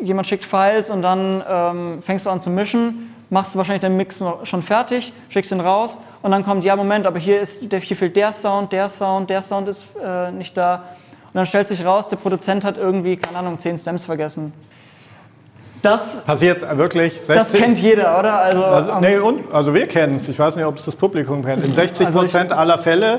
jemand 0.00 0.26
schickt 0.26 0.44
Files 0.44 0.88
und 0.88 1.02
dann 1.02 1.42
ähm, 1.46 2.02
fängst 2.02 2.24
du 2.24 2.30
an 2.30 2.40
zu 2.40 2.48
mischen, 2.48 3.14
machst 3.28 3.54
du 3.54 3.58
wahrscheinlich 3.58 3.82
den 3.82 3.96
Mix 3.96 4.24
schon 4.44 4.62
fertig, 4.62 5.12
schickst 5.28 5.52
ihn 5.52 5.60
raus 5.60 5.98
und 6.22 6.30
dann 6.30 6.44
kommt, 6.44 6.64
ja 6.64 6.76
Moment, 6.76 7.06
aber 7.06 7.18
hier, 7.18 7.40
ist, 7.40 7.62
hier 7.62 7.96
fehlt 7.96 8.16
der 8.16 8.32
Sound, 8.32 8.72
der 8.72 8.88
Sound, 8.88 9.28
der 9.28 9.42
Sound 9.42 9.68
ist 9.68 9.86
äh, 10.02 10.30
nicht 10.30 10.56
da. 10.56 10.76
Und 11.26 11.34
dann 11.34 11.46
stellt 11.46 11.68
sich 11.68 11.84
raus, 11.84 12.08
der 12.08 12.16
Produzent 12.16 12.64
hat 12.64 12.76
irgendwie, 12.76 13.16
keine 13.16 13.38
Ahnung, 13.38 13.58
10 13.58 13.78
Stems 13.78 14.04
vergessen. 14.04 14.52
Das, 15.82 16.24
Passiert 16.24 16.62
wirklich. 16.78 17.26
das 17.26 17.50
60 17.50 17.60
kennt 17.60 17.78
jeder, 17.78 18.18
oder? 18.18 18.38
Also, 18.38 18.64
Also, 18.64 18.90
ähm, 18.92 19.00
nee, 19.00 19.16
und, 19.18 19.52
also 19.52 19.74
wir 19.74 19.88
kennen 19.88 20.14
es. 20.16 20.28
Ich 20.28 20.38
weiß 20.38 20.54
nicht, 20.54 20.64
ob 20.64 20.76
es 20.76 20.84
das 20.84 20.94
Publikum 20.94 21.44
kennt. 21.44 21.64
In 21.64 21.74
60 21.74 22.06
Also 22.06 22.20
Prozent 22.20 22.52
aller 22.52 22.78
Fälle. 22.78 23.18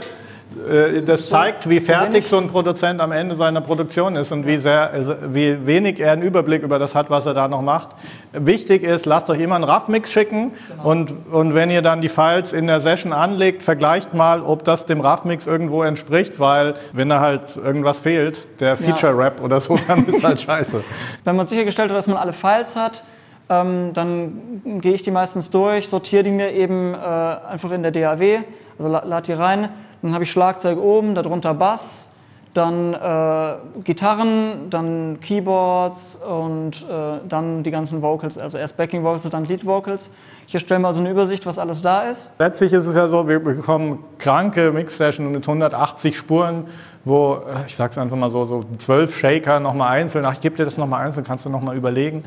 Äh, 0.69 1.01
Das 1.01 1.29
zeigt, 1.29 1.69
wie 1.69 1.79
fertig 1.79 2.27
so 2.27 2.37
ein 2.37 2.47
Produzent 2.47 3.01
am 3.01 3.11
Ende 3.11 3.35
seiner 3.35 3.61
Produktion 3.61 4.15
ist 4.15 4.31
und 4.31 4.45
wie, 4.45 4.57
sehr, 4.57 4.91
also 4.91 5.15
wie 5.29 5.65
wenig 5.65 5.99
er 5.99 6.11
einen 6.11 6.21
Überblick 6.21 6.63
über 6.63 6.79
das 6.79 6.95
hat, 6.95 7.09
was 7.09 7.25
er 7.25 7.33
da 7.33 7.47
noch 7.47 7.61
macht. 7.61 7.89
Wichtig 8.31 8.83
ist, 8.83 9.05
lasst 9.05 9.29
euch 9.29 9.39
immer 9.39 9.55
einen 9.55 9.63
RAF-Mix 9.63 10.11
schicken 10.11 10.51
und, 10.83 11.11
und 11.31 11.55
wenn 11.55 11.69
ihr 11.69 11.81
dann 11.81 12.01
die 12.01 12.09
Files 12.09 12.53
in 12.53 12.67
der 12.67 12.81
Session 12.81 13.13
anlegt, 13.13 13.63
vergleicht 13.63 14.13
mal, 14.13 14.41
ob 14.41 14.63
das 14.63 14.85
dem 14.85 15.01
RAF-Mix 15.01 15.47
irgendwo 15.47 15.83
entspricht, 15.83 16.39
weil 16.39 16.75
wenn 16.91 17.09
da 17.09 17.19
halt 17.19 17.55
irgendwas 17.55 17.99
fehlt, 17.99 18.59
der 18.59 18.77
Feature-Rap 18.77 19.41
oder 19.41 19.59
so, 19.59 19.77
dann 19.87 20.05
ist 20.05 20.23
halt 20.23 20.41
scheiße. 20.41 20.83
Wenn 21.23 21.35
man 21.35 21.47
sichergestellt 21.47 21.89
hat, 21.89 21.97
dass 21.97 22.07
man 22.07 22.17
alle 22.17 22.33
Files 22.33 22.75
hat, 22.75 23.03
ähm, 23.49 23.91
dann 23.93 24.61
gehe 24.81 24.93
ich 24.93 25.01
die 25.01 25.11
meistens 25.11 25.49
durch, 25.49 25.89
sortiere 25.89 26.23
die 26.23 26.31
mir 26.31 26.51
eben 26.51 26.93
äh, 26.93 26.97
einfach 26.97 27.71
in 27.71 27.83
der 27.83 27.91
DAW, 27.91 28.39
also 28.77 28.91
la 28.91 29.03
lade 29.05 29.25
die 29.25 29.33
rein. 29.33 29.69
Dann 30.03 30.13
habe 30.13 30.25
ich 30.25 30.31
Schlagzeug 30.31 30.77
oben, 30.77 31.15
darunter 31.15 31.53
Bass, 31.53 32.09
dann 32.53 32.93
äh, 32.93 33.55
Gitarren, 33.83 34.69
dann 34.69 35.19
Keyboards 35.21 36.17
und 36.17 36.85
äh, 36.87 37.19
dann 37.27 37.63
die 37.63 37.71
ganzen 37.71 38.01
Vocals, 38.01 38.37
also 38.37 38.57
erst 38.57 38.75
Backing 38.75 39.03
Vocals, 39.03 39.29
dann 39.29 39.45
Lead 39.45 39.65
Vocals. 39.65 40.13
Ich 40.45 40.53
erstelle 40.53 40.81
mal 40.81 40.93
so 40.93 40.99
eine 40.99 41.09
Übersicht, 41.09 41.45
was 41.45 41.57
alles 41.57 41.81
da 41.81 42.09
ist. 42.09 42.29
Letztlich 42.37 42.73
ist 42.73 42.85
es 42.85 42.95
ja 42.97 43.07
so, 43.07 43.29
wir 43.29 43.39
bekommen 43.39 44.03
kranke 44.19 44.73
Mix-Sessions 44.73 45.31
mit 45.31 45.47
180 45.47 46.17
Spuren, 46.17 46.67
wo, 47.05 47.35
äh, 47.35 47.67
ich 47.67 47.75
sag's 47.75 47.97
einfach 47.97 48.15
mal 48.15 48.29
so, 48.29 48.45
so 48.45 48.63
zwölf 48.77 49.17
Shaker 49.17 49.59
nochmal 49.59 49.89
einzeln, 49.89 50.25
ach, 50.25 50.33
ich 50.33 50.41
gebe 50.41 50.55
dir 50.55 50.65
das 50.65 50.77
nochmal 50.77 51.05
einzeln, 51.05 51.23
kannst 51.25 51.45
du 51.45 51.49
nochmal 51.49 51.75
überlegen. 51.75 52.23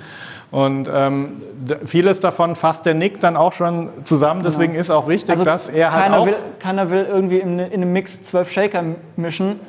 Und 0.51 0.89
ähm, 0.93 1.43
vieles 1.85 2.21
davon 2.21 2.57
fasst 2.57 2.87
der 2.87 2.95
Nick 2.95 3.21
dann 3.21 3.37
auch 3.37 3.53
schon 3.53 3.89
zusammen, 4.05 4.43
deswegen 4.43 4.75
ist 4.75 4.91
auch 4.91 5.09
wichtig, 5.09 5.43
dass 5.43 5.69
er 5.69 5.93
halt 5.93 6.05
keiner, 6.05 6.19
auch... 6.19 6.27
will, 6.27 6.37
keiner 6.61 6.91
will 6.91 7.07
irgendwie 7.09 7.39
in, 7.39 7.59
in 7.59 7.83
einem 7.83 7.93
Mix 7.93 8.23
zwölf 8.23 8.51
Shaker 8.51 8.83
mischen. 9.17 9.61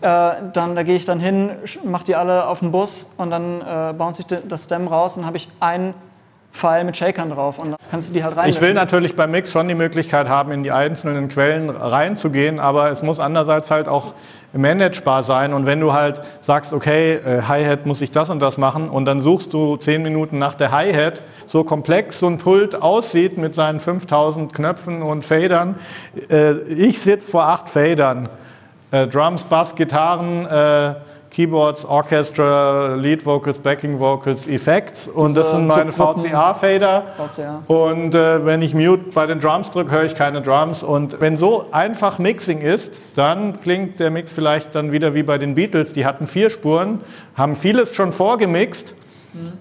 Äh, 0.00 0.32
dann, 0.52 0.74
da 0.74 0.82
gehe 0.82 0.96
ich 0.96 1.04
dann 1.04 1.20
hin, 1.20 1.50
mache 1.84 2.04
die 2.04 2.16
alle 2.16 2.46
auf 2.48 2.60
den 2.60 2.72
Bus 2.72 3.06
und 3.16 3.30
dann 3.30 3.60
äh, 3.60 3.94
bounce 3.94 4.20
ich 4.20 4.26
das 4.26 4.64
Stem 4.64 4.88
raus 4.88 5.14
und 5.14 5.22
dann 5.22 5.26
habe 5.26 5.36
ich 5.36 5.48
einen 5.60 5.94
Pfeil 6.54 6.84
mit 6.84 6.96
Shakern 6.96 7.30
drauf 7.30 7.58
und 7.58 7.72
dann 7.72 7.78
kannst 7.90 8.08
du 8.08 8.14
die 8.14 8.22
halt 8.22 8.36
rein. 8.36 8.48
Ich 8.48 8.60
will 8.60 8.74
natürlich 8.74 9.16
beim 9.16 9.32
Mix 9.32 9.50
schon 9.50 9.66
die 9.66 9.74
Möglichkeit 9.74 10.28
haben, 10.28 10.52
in 10.52 10.62
die 10.62 10.70
einzelnen 10.70 11.28
Quellen 11.28 11.68
reinzugehen, 11.68 12.60
aber 12.60 12.90
es 12.90 13.02
muss 13.02 13.18
andererseits 13.18 13.72
halt 13.72 13.88
auch 13.88 14.14
managebar 14.52 15.24
sein. 15.24 15.52
Und 15.52 15.66
wenn 15.66 15.80
du 15.80 15.92
halt 15.92 16.22
sagst, 16.42 16.72
okay, 16.72 17.14
äh, 17.14 17.42
Hi-Hat 17.42 17.86
muss 17.86 18.00
ich 18.00 18.12
das 18.12 18.30
und 18.30 18.38
das 18.38 18.56
machen 18.56 18.88
und 18.88 19.04
dann 19.04 19.20
suchst 19.20 19.52
du 19.52 19.76
zehn 19.76 20.02
Minuten 20.02 20.38
nach 20.38 20.54
der 20.54 20.70
Hi-Hat, 20.70 21.22
so 21.48 21.64
komplex 21.64 22.20
so 22.20 22.28
ein 22.28 22.38
Pult 22.38 22.80
aussieht 22.80 23.36
mit 23.36 23.56
seinen 23.56 23.80
5000 23.80 24.54
Knöpfen 24.54 25.02
und 25.02 25.24
Fadern. 25.24 25.74
Äh, 26.30 26.52
ich 26.68 27.00
sitze 27.00 27.28
vor 27.28 27.44
acht 27.44 27.68
Fadern. 27.68 28.28
Äh, 28.92 29.08
Drums, 29.08 29.42
Bass, 29.42 29.74
Gitarren, 29.74 30.46
Keyboards, 31.34 31.84
Orchestra, 31.84 32.94
Lead 32.94 33.26
Vocals, 33.26 33.58
Backing 33.58 33.98
Vocals, 33.98 34.46
Effects 34.46 35.08
und 35.08 35.34
das 35.34 35.50
sind 35.50 35.66
meine. 35.66 35.90
VCA-Fader. 35.90 37.06
VCA. 37.16 37.62
Und 37.66 38.14
äh, 38.14 38.46
wenn 38.46 38.62
ich 38.62 38.72
Mute 38.72 39.06
bei 39.12 39.26
den 39.26 39.40
Drums 39.40 39.72
drücke, 39.72 39.90
höre 39.90 40.04
ich 40.04 40.14
keine 40.14 40.42
Drums. 40.42 40.84
Und 40.84 41.20
wenn 41.20 41.36
so 41.36 41.66
einfach 41.72 42.20
Mixing 42.20 42.60
ist, 42.60 42.94
dann 43.16 43.60
klingt 43.60 43.98
der 43.98 44.10
Mix 44.10 44.32
vielleicht 44.32 44.76
dann 44.76 44.92
wieder 44.92 45.14
wie 45.14 45.24
bei 45.24 45.36
den 45.36 45.56
Beatles. 45.56 45.92
Die 45.92 46.06
hatten 46.06 46.28
vier 46.28 46.50
Spuren, 46.50 47.00
haben 47.34 47.56
vieles 47.56 47.92
schon 47.96 48.12
vorgemixt. 48.12 48.94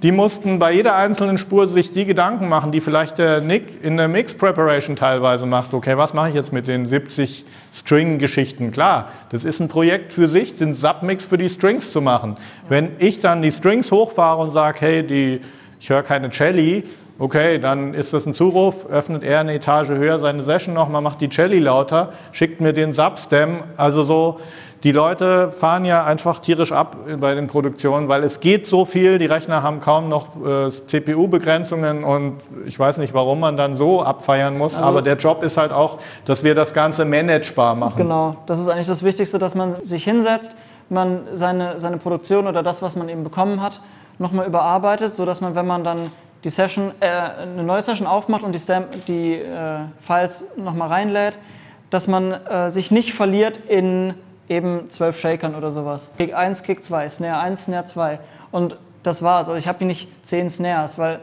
Die 0.04 0.12
mussten 0.12 0.60
bei 0.60 0.72
jeder 0.72 0.96
einzelnen 0.96 1.40
Spur 1.40 1.68
sich 1.68 1.92
die 1.92 2.06
Gedanken 2.06 2.48
machen, 2.48 2.72
die 2.72 2.80
vielleicht 2.80 3.18
der 3.18 3.42
Nick 3.42 3.84
in 3.84 3.98
der 3.98 4.08
Mix 4.08 4.36
Preparation 4.36 4.96
teilweise 4.96 5.48
macht. 5.48 5.74
Okay, 5.74 5.98
was 5.98 6.14
mache 6.14 6.30
ich 6.30 6.36
jetzt 6.36 6.54
mit 6.54 6.68
den 6.68 6.86
70 6.86 7.44
String-Geschichten? 7.74 8.72
Klar, 8.72 9.10
das 9.30 9.46
ist 9.46 9.60
ein 9.60 9.70
Projekt 9.70 10.14
für 10.14 10.28
sich, 10.28 10.58
den 10.58 10.76
Submix 10.76 11.26
für 11.26 11.38
die 11.38 11.50
Strings 11.50 11.92
zu 11.92 12.02
machen. 12.02 12.36
Wenn 12.68 12.92
ich 13.00 13.20
dann 13.20 13.42
die 13.42 13.52
Strings 13.52 13.92
hochfahre 13.92 14.42
und 14.42 14.52
sage, 14.52 14.78
hey, 14.82 15.08
die, 15.08 15.42
ich 15.80 15.90
höre 15.90 16.04
keine 16.04 16.30
Celli, 16.30 16.84
okay, 17.18 17.58
dann 17.58 17.96
ist 17.96 18.14
das 18.14 18.28
ein 18.28 18.36
Zuruf, 18.36 18.86
öffnet 18.86 19.24
er 19.24 19.40
eine 19.40 19.56
Etage 19.56 19.90
höher 19.90 20.20
seine 20.20 20.44
Session 20.44 20.76
nochmal, 20.76 21.02
macht 21.02 21.22
die 21.22 21.30
Celli 21.30 21.58
lauter, 21.58 22.14
schickt 22.32 22.62
mir 22.62 22.74
den 22.74 22.94
Substem, 22.94 23.64
also 23.76 24.04
so, 24.04 24.40
die 24.84 24.92
Leute 24.92 25.50
fahren 25.50 25.86
ja 25.86 26.04
einfach 26.04 26.40
tierisch 26.40 26.74
ab 26.74 26.98
bei 27.20 27.34
den 27.36 27.48
Produktionen, 27.48 28.10
weil 28.10 28.24
es 28.24 28.42
geht 28.42 28.68
so 28.68 28.84
viel, 28.84 29.18
die 29.18 29.26
Rechner 29.28 29.64
haben 29.64 29.80
kaum 29.80 30.10
noch 30.10 30.28
äh, 30.46 30.70
CPU-Begrenzungen 30.70 32.04
und 32.04 32.42
ich 32.66 32.78
weiß 32.78 32.98
nicht, 32.98 33.14
warum 33.14 33.40
man 33.40 33.56
dann 33.56 33.76
so 33.76 34.02
abfeiern 34.04 34.58
muss, 34.58 34.76
Also- 34.76 34.86
aber 34.88 35.02
der 35.02 35.16
Job 35.16 35.42
ist 35.42 35.56
halt 35.56 35.72
auch, 35.72 36.00
dass 36.26 36.44
wir 36.44 36.54
das 36.54 36.74
Ganze 36.74 37.06
managebar 37.06 37.76
machen. 37.76 37.96
Genau, 37.98 38.36
das 38.46 38.60
ist 38.60 38.68
eigentlich 38.68 38.88
das 38.88 39.04
Wichtigste, 39.04 39.40
dass 39.40 39.56
man 39.56 39.84
sich 39.84 40.04
hinsetzt, 40.04 40.54
man 40.90 41.22
seine, 41.34 41.80
seine 41.80 41.98
Produktion 41.98 42.46
oder 42.48 42.62
das, 42.62 42.82
was 42.82 42.98
man 42.98 43.08
eben 43.08 43.24
bekommen 43.24 43.62
hat, 43.62 43.80
nochmal 44.20 44.46
überarbeitet, 44.48 45.16
sodass 45.16 45.40
man, 45.40 45.56
wenn 45.56 45.66
man 45.66 45.86
dann 45.86 46.12
die 46.44 46.50
Session, 46.50 46.92
äh, 47.00 47.08
eine 47.44 47.64
neue 47.64 47.82
Session 47.82 48.06
aufmacht 48.06 48.44
und 48.44 48.52
die, 48.52 48.60
Stam 48.60 48.84
die 49.08 49.36
äh, 49.36 49.46
Files 50.06 50.44
nochmal 50.58 50.90
reinlädt, 50.90 51.40
dass 51.90 52.08
man 52.10 52.34
äh, 52.34 52.70
sich 52.70 52.92
nicht 52.92 53.14
verliert 53.14 53.58
in 53.70 54.14
eben 54.54 54.90
zwölf 54.90 55.20
Shakern 55.20 55.56
oder 55.56 55.72
sowas. 55.72 56.12
Kick 56.18 56.34
1, 56.34 56.64
Kick 56.64 56.84
2, 56.84 57.10
Snare 57.10 57.40
1, 57.40 57.66
Snare 57.66 57.86
2 57.86 58.20
und 58.52 58.78
das 59.04 59.22
war's. 59.22 59.48
Also 59.48 59.58
ich 59.58 59.68
habe 59.68 59.80
hier 59.80 59.88
nicht 59.88 60.08
zehn 60.26 60.50
Snares, 60.50 60.98
weil 60.98 61.20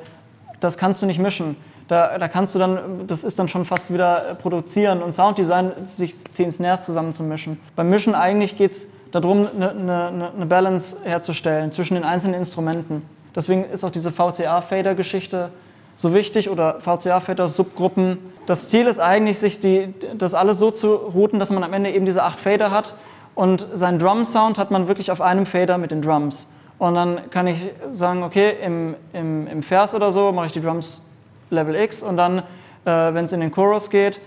das 0.61 0.77
kannst 0.77 1.03
du 1.03 1.07
nicht 1.07 1.19
mischen. 1.19 1.57
Da, 1.89 2.19
da 2.19 2.29
kannst 2.29 2.55
du 2.55 2.61
dann, 2.61 3.07
das 3.09 3.25
ist 3.25 3.39
dann 3.39 3.49
schon 3.49 3.65
fast 3.65 3.93
wieder 3.93 4.31
äh, 4.31 4.35
produzieren 4.37 5.03
und 5.03 5.13
Sounddesign, 5.13 5.73
sich 5.87 6.17
zehn 6.33 6.53
Snares 6.53 6.85
zusammenzumischen. 6.85 7.59
Beim 7.75 7.89
Mischen 7.89 8.15
eigentlich 8.15 8.57
geht 8.57 8.73
es 8.73 8.89
darum, 9.11 9.49
eine 9.57 9.75
ne, 9.75 10.31
ne 10.39 10.47
Balance 10.47 10.99
herzustellen 11.03 11.73
zwischen 11.73 11.95
den 11.95 12.05
einzelnen 12.05 12.35
Instrumenten. 12.35 13.03
Deswegen 13.35 13.65
ist 13.65 13.83
auch 13.83 13.91
diese 13.91 14.13
VCA-Fader-Geschichte 14.13 15.51
so 15.97 16.15
wichtig 16.15 16.49
oder 16.49 16.81
VCA-Fader-Subgruppen. 16.81 18.19
Das 18.47 18.69
Ziel 18.69 18.87
ist 18.87 19.01
eigentlich, 19.01 19.39
sich 19.41 19.61
die, 19.61 19.93
das 20.17 20.35
alles 20.35 20.59
so 20.59 20.71
zu 20.71 20.95
routen, 20.95 21.41
dass 21.41 21.51
man 21.51 21.65
am 21.65 21.73
Ende 21.73 21.91
eben 21.91 22.07
diese 22.07 22.23
acht 22.23 22.39
Fader 22.39 22.71
hat 22.71 22.95
und 23.41 23.67
seinen 23.73 23.99
Drum-Sound 23.99 24.59
hat 24.59 24.71
man 24.71 24.87
wirklich 24.87 25.11
auf 25.11 25.23
einem 25.23 25.47
Fader 25.47 25.79
mit 25.79 25.93
den 25.93 26.03
Drums. 26.03 26.47
Und 26.79 26.95
dann 26.95 27.31
kann 27.31 27.47
ich 27.47 27.73
sagen, 27.91 28.23
okay, 28.23 28.53
im, 28.63 28.95
im, 29.15 29.47
im 29.47 29.63
Vers 29.63 29.95
oder 29.95 30.13
so 30.13 30.31
mache 30.31 30.49
ich 30.49 30.53
die 30.53 30.61
Drums 30.61 31.01
Level 31.49 31.75
X 31.75 32.03
und 32.03 32.19
dann, 32.19 32.41
äh, 32.41 32.43
wenn 32.85 33.25
es 33.25 33.33
in 33.33 33.41
den 33.41 33.51
Chorus 33.51 33.89
geht, 33.89 34.21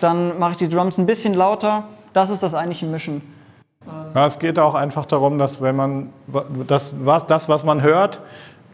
dann 0.00 0.38
mache 0.38 0.52
ich 0.52 0.58
die 0.58 0.68
Drums 0.68 0.98
ein 0.98 1.06
bisschen 1.06 1.34
lauter. 1.34 1.82
Das 2.12 2.30
ist 2.30 2.44
das 2.44 2.54
eigentliche 2.54 2.86
Mischen. 2.86 3.22
Ja, 4.14 4.26
es 4.26 4.38
geht 4.38 4.56
auch 4.56 4.76
einfach 4.76 5.04
darum, 5.04 5.36
dass 5.36 5.60
wenn 5.60 5.74
man 5.74 6.12
das, 6.68 6.94
was, 7.00 7.26
das, 7.26 7.48
was 7.48 7.64
man 7.64 7.82
hört, 7.82 8.20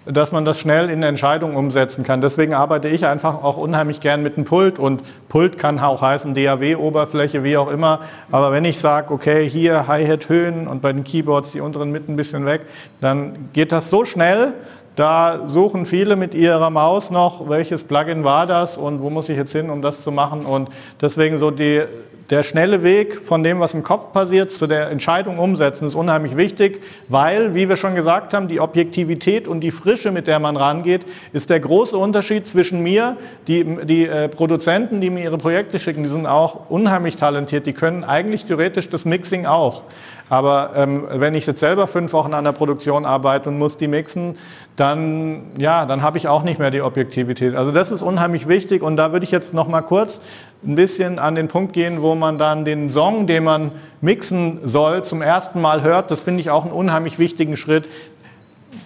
dass 0.06 0.30
man 0.30 0.44
das 0.44 0.58
schnell 0.58 0.88
in 0.88 1.02
Entscheidungen 1.02 1.56
umsetzen 1.56 2.04
kann. 2.04 2.20
Deswegen 2.20 2.54
arbeite 2.54 2.88
ich 2.88 3.06
einfach 3.06 3.42
auch 3.42 3.56
unheimlich 3.56 4.00
gern 4.00 4.22
mit 4.22 4.36
einem 4.36 4.46
Pult 4.46 4.78
und 4.78 5.02
Pult 5.28 5.58
kann 5.58 5.80
auch 5.80 6.00
heißen 6.00 6.32
DAW-Oberfläche, 6.32 7.42
wie 7.42 7.56
auch 7.56 7.68
immer. 7.68 8.00
Aber 8.30 8.52
wenn 8.52 8.64
ich 8.64 8.78
sage, 8.78 9.12
okay, 9.12 9.48
hier 9.48 9.88
Hi-Hat 9.88 10.28
Höhen 10.28 10.68
und 10.68 10.80
bei 10.80 10.92
den 10.92 11.02
Keyboards 11.02 11.52
die 11.52 11.60
unteren 11.60 11.90
Mitten 11.90 12.12
ein 12.12 12.16
bisschen 12.16 12.46
weg, 12.46 12.62
dann 13.00 13.48
geht 13.52 13.72
das 13.72 13.90
so 13.90 14.04
schnell. 14.04 14.54
Da 14.94 15.42
suchen 15.46 15.84
viele 15.84 16.16
mit 16.16 16.34
ihrer 16.34 16.70
Maus 16.70 17.10
noch, 17.10 17.50
welches 17.50 17.84
Plugin 17.84 18.24
war 18.24 18.46
das 18.46 18.78
und 18.78 19.02
wo 19.02 19.10
muss 19.10 19.28
ich 19.28 19.36
jetzt 19.36 19.52
hin, 19.52 19.68
um 19.70 19.82
das 19.82 20.02
zu 20.02 20.12
machen. 20.12 20.46
Und 20.46 20.70
deswegen 21.00 21.38
so 21.38 21.50
die, 21.50 21.82
der 22.30 22.42
schnelle 22.42 22.82
Weg 22.82 23.20
von 23.20 23.42
dem, 23.42 23.60
was 23.60 23.74
im 23.74 23.82
Kopf 23.82 24.12
passiert, 24.12 24.50
zu 24.50 24.66
der 24.66 24.90
Entscheidung 24.90 25.38
umsetzen, 25.38 25.86
ist 25.86 25.94
unheimlich 25.94 26.36
wichtig, 26.36 26.82
weil, 27.08 27.54
wie 27.54 27.68
wir 27.68 27.76
schon 27.76 27.94
gesagt 27.94 28.34
haben, 28.34 28.48
die 28.48 28.60
Objektivität 28.60 29.46
und 29.46 29.60
die 29.60 29.70
Frische, 29.70 30.10
mit 30.10 30.26
der 30.26 30.40
man 30.40 30.56
rangeht, 30.56 31.06
ist 31.32 31.50
der 31.50 31.60
große 31.60 31.96
Unterschied 31.96 32.48
zwischen 32.48 32.82
mir, 32.82 33.16
die, 33.46 33.64
die 33.84 34.06
äh, 34.06 34.28
Produzenten, 34.28 35.00
die 35.00 35.10
mir 35.10 35.24
ihre 35.24 35.38
Projekte 35.38 35.78
schicken, 35.78 36.02
die 36.02 36.08
sind 36.08 36.26
auch 36.26 36.68
unheimlich 36.68 37.16
talentiert, 37.16 37.66
die 37.66 37.72
können 37.72 38.02
eigentlich 38.02 38.44
theoretisch 38.44 38.90
das 38.90 39.04
Mixing 39.04 39.46
auch. 39.46 39.84
Aber 40.28 40.72
ähm, 40.74 41.06
wenn 41.08 41.34
ich 41.34 41.46
jetzt 41.46 41.60
selber 41.60 41.86
fünf 41.86 42.12
Wochen 42.12 42.34
an 42.34 42.42
der 42.42 42.52
Produktion 42.52 43.04
arbeite 43.04 43.48
und 43.48 43.58
muss 43.58 43.76
die 43.76 43.86
mixen, 43.86 44.34
dann, 44.74 45.52
ja, 45.58 45.86
dann 45.86 46.02
habe 46.02 46.18
ich 46.18 46.26
auch 46.26 46.42
nicht 46.42 46.58
mehr 46.58 46.72
die 46.72 46.82
Objektivität. 46.82 47.54
Also 47.54 47.70
das 47.70 47.92
ist 47.92 48.02
unheimlich 48.02 48.48
wichtig 48.48 48.82
und 48.82 48.96
da 48.96 49.12
würde 49.12 49.24
ich 49.24 49.30
jetzt 49.30 49.54
noch 49.54 49.68
mal 49.68 49.82
kurz 49.82 50.20
ein 50.66 50.74
bisschen 50.74 51.18
an 51.18 51.34
den 51.34 51.48
Punkt 51.48 51.72
gehen, 51.72 52.02
wo 52.02 52.14
man 52.14 52.38
dann 52.38 52.64
den 52.64 52.88
Song, 52.88 53.26
den 53.26 53.44
man 53.44 53.72
mixen 54.00 54.60
soll, 54.64 55.04
zum 55.04 55.22
ersten 55.22 55.60
Mal 55.60 55.82
hört. 55.82 56.10
Das 56.10 56.20
finde 56.20 56.40
ich 56.40 56.50
auch 56.50 56.64
einen 56.64 56.72
unheimlich 56.72 57.18
wichtigen 57.18 57.56
Schritt. 57.56 57.88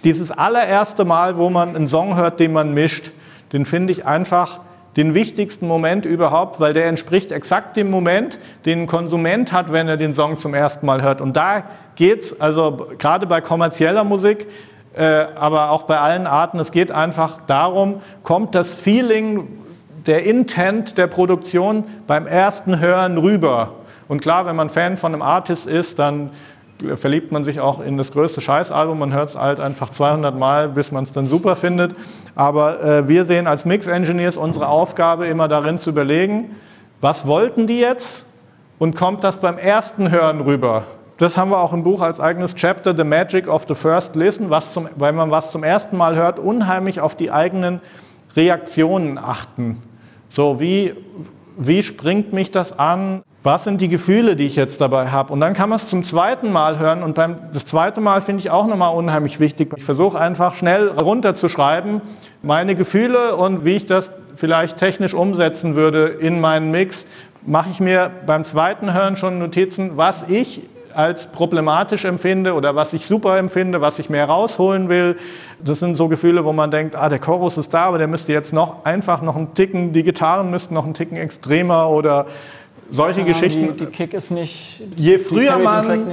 Dieses 0.03 0.31
allererste 0.31 1.05
Mal, 1.05 1.37
wo 1.37 1.49
man 1.49 1.75
einen 1.75 1.87
Song 1.87 2.15
hört, 2.15 2.39
den 2.39 2.53
man 2.53 2.73
mischt, 2.73 3.11
den 3.51 3.65
finde 3.65 3.91
ich 3.91 4.05
einfach 4.05 4.61
den 4.97 5.13
wichtigsten 5.13 5.67
Moment 5.67 6.05
überhaupt, 6.05 6.59
weil 6.59 6.73
der 6.73 6.85
entspricht 6.87 7.31
exakt 7.31 7.77
dem 7.77 7.89
Moment, 7.89 8.39
den 8.65 8.81
ein 8.81 8.87
Konsument 8.87 9.51
hat, 9.51 9.71
wenn 9.71 9.87
er 9.87 9.97
den 9.97 10.13
Song 10.13 10.37
zum 10.37 10.53
ersten 10.53 10.85
Mal 10.85 11.01
hört. 11.01 11.21
Und 11.21 11.37
da 11.37 11.63
geht's, 11.95 12.39
also 12.39 12.87
gerade 12.97 13.25
bei 13.25 13.41
kommerzieller 13.41 14.03
Musik, 14.03 14.47
äh, 14.93 15.03
aber 15.03 15.71
auch 15.71 15.83
bei 15.83 15.97
allen 15.97 16.27
Arten, 16.27 16.59
es 16.59 16.71
geht 16.71 16.91
einfach 16.91 17.41
darum, 17.47 18.01
kommt 18.23 18.53
das 18.55 18.73
Feeling, 18.73 19.47
der 20.07 20.23
Intent 20.23 20.97
der 20.97 21.07
Produktion 21.07 21.85
beim 22.07 22.27
ersten 22.27 22.79
Hören 22.79 23.17
rüber. 23.17 23.75
Und 24.07 24.21
klar, 24.21 24.45
wenn 24.45 24.55
man 24.55 24.69
Fan 24.69 24.97
von 24.97 25.13
einem 25.13 25.21
Artist 25.21 25.67
ist, 25.67 25.99
dann 25.99 26.31
verliebt 26.95 27.31
man 27.31 27.43
sich 27.43 27.59
auch 27.59 27.79
in 27.79 27.97
das 27.97 28.11
größte 28.11 28.41
Scheißalbum. 28.41 28.97
Man 28.97 29.13
hört 29.13 29.29
es 29.29 29.37
halt 29.37 29.59
einfach 29.59 29.89
200 29.89 30.37
Mal, 30.37 30.69
bis 30.69 30.91
man 30.91 31.03
es 31.03 31.11
dann 31.11 31.27
super 31.27 31.55
findet. 31.55 31.95
Aber 32.35 32.83
äh, 32.83 33.07
wir 33.07 33.25
sehen 33.25 33.47
als 33.47 33.65
Mix-Engineers 33.65 34.37
unsere 34.37 34.67
Aufgabe 34.67 35.27
immer 35.27 35.47
darin 35.47 35.77
zu 35.77 35.91
überlegen, 35.91 36.55
was 36.99 37.27
wollten 37.27 37.67
die 37.67 37.79
jetzt 37.79 38.23
und 38.79 38.95
kommt 38.95 39.23
das 39.23 39.37
beim 39.37 39.57
ersten 39.57 40.11
Hören 40.11 40.41
rüber? 40.41 40.83
Das 41.17 41.37
haben 41.37 41.51
wir 41.51 41.59
auch 41.59 41.71
im 41.71 41.83
Buch 41.83 42.01
als 42.01 42.19
eigenes 42.19 42.55
Chapter, 42.55 42.95
The 42.95 43.03
Magic 43.03 43.47
of 43.47 43.65
the 43.67 43.75
First 43.75 44.15
Listen, 44.15 44.49
was 44.49 44.73
zum, 44.73 44.89
weil 44.95 45.13
man 45.13 45.29
was 45.29 45.51
zum 45.51 45.63
ersten 45.63 45.95
Mal 45.95 46.15
hört, 46.15 46.39
unheimlich 46.39 46.99
auf 46.99 47.15
die 47.15 47.31
eigenen 47.31 47.79
Reaktionen 48.35 49.19
achten. 49.19 49.83
So, 50.31 50.61
wie, 50.61 50.93
wie 51.57 51.83
springt 51.83 52.31
mich 52.31 52.51
das 52.51 52.79
an? 52.79 53.21
Was 53.43 53.65
sind 53.65 53.81
die 53.81 53.89
Gefühle, 53.89 54.37
die 54.37 54.45
ich 54.45 54.55
jetzt 54.55 54.79
dabei 54.79 55.09
habe? 55.09 55.33
Und 55.33 55.41
dann 55.41 55.53
kann 55.53 55.67
man 55.67 55.75
es 55.75 55.87
zum 55.87 56.05
zweiten 56.05 56.53
Mal 56.53 56.79
hören. 56.79 57.03
Und 57.03 57.15
beim 57.15 57.35
das 57.51 57.65
zweite 57.65 57.99
Mal 57.99 58.21
finde 58.21 58.39
ich 58.39 58.49
auch 58.49 58.65
nochmal 58.65 58.95
unheimlich 58.95 59.41
wichtig. 59.41 59.73
Ich 59.75 59.83
versuche 59.83 60.17
einfach 60.17 60.55
schnell 60.55 60.87
runterzuschreiben, 60.87 61.99
meine 62.43 62.75
Gefühle 62.75 63.35
und 63.35 63.65
wie 63.65 63.75
ich 63.75 63.87
das 63.87 64.13
vielleicht 64.33 64.77
technisch 64.77 65.13
umsetzen 65.13 65.75
würde 65.75 66.05
in 66.07 66.39
meinen 66.39 66.71
Mix. 66.71 67.05
Mache 67.45 67.69
ich 67.69 67.81
mir 67.81 68.09
beim 68.25 68.45
zweiten 68.45 68.93
Hören 68.93 69.17
schon 69.17 69.37
Notizen, 69.37 69.97
was 69.97 70.23
ich 70.29 70.61
als 70.95 71.27
problematisch 71.27 72.05
empfinde 72.05 72.53
oder 72.53 72.75
was 72.75 72.93
ich 72.93 73.05
super 73.05 73.37
empfinde, 73.37 73.81
was 73.81 73.99
ich 73.99 74.09
mehr 74.09 74.25
rausholen 74.25 74.89
will. 74.89 75.17
Das 75.63 75.79
sind 75.79 75.95
so 75.95 76.07
Gefühle, 76.07 76.45
wo 76.45 76.53
man 76.53 76.71
denkt, 76.71 76.95
ah, 76.95 77.09
der 77.09 77.19
Chorus 77.19 77.57
ist 77.57 77.73
da, 77.73 77.85
aber 77.85 77.97
der 77.97 78.07
müsste 78.07 78.33
jetzt 78.33 78.53
noch 78.53 78.85
einfach 78.85 79.21
noch 79.21 79.35
einen 79.35 79.53
Ticken, 79.53 79.93
die 79.93 80.03
Gitarren 80.03 80.49
müssten 80.51 80.73
noch 80.73 80.85
einen 80.85 80.93
Ticken 80.93 81.17
extremer 81.17 81.89
oder 81.89 82.25
solche 82.89 83.23
Geschichten. 83.23 83.77
Die, 83.77 83.85
die 83.85 83.91
Kick 83.91 84.13
ist 84.13 84.31
nicht. 84.31 84.83
Je 84.95 85.17
früher 85.17 85.57
man 85.57 86.05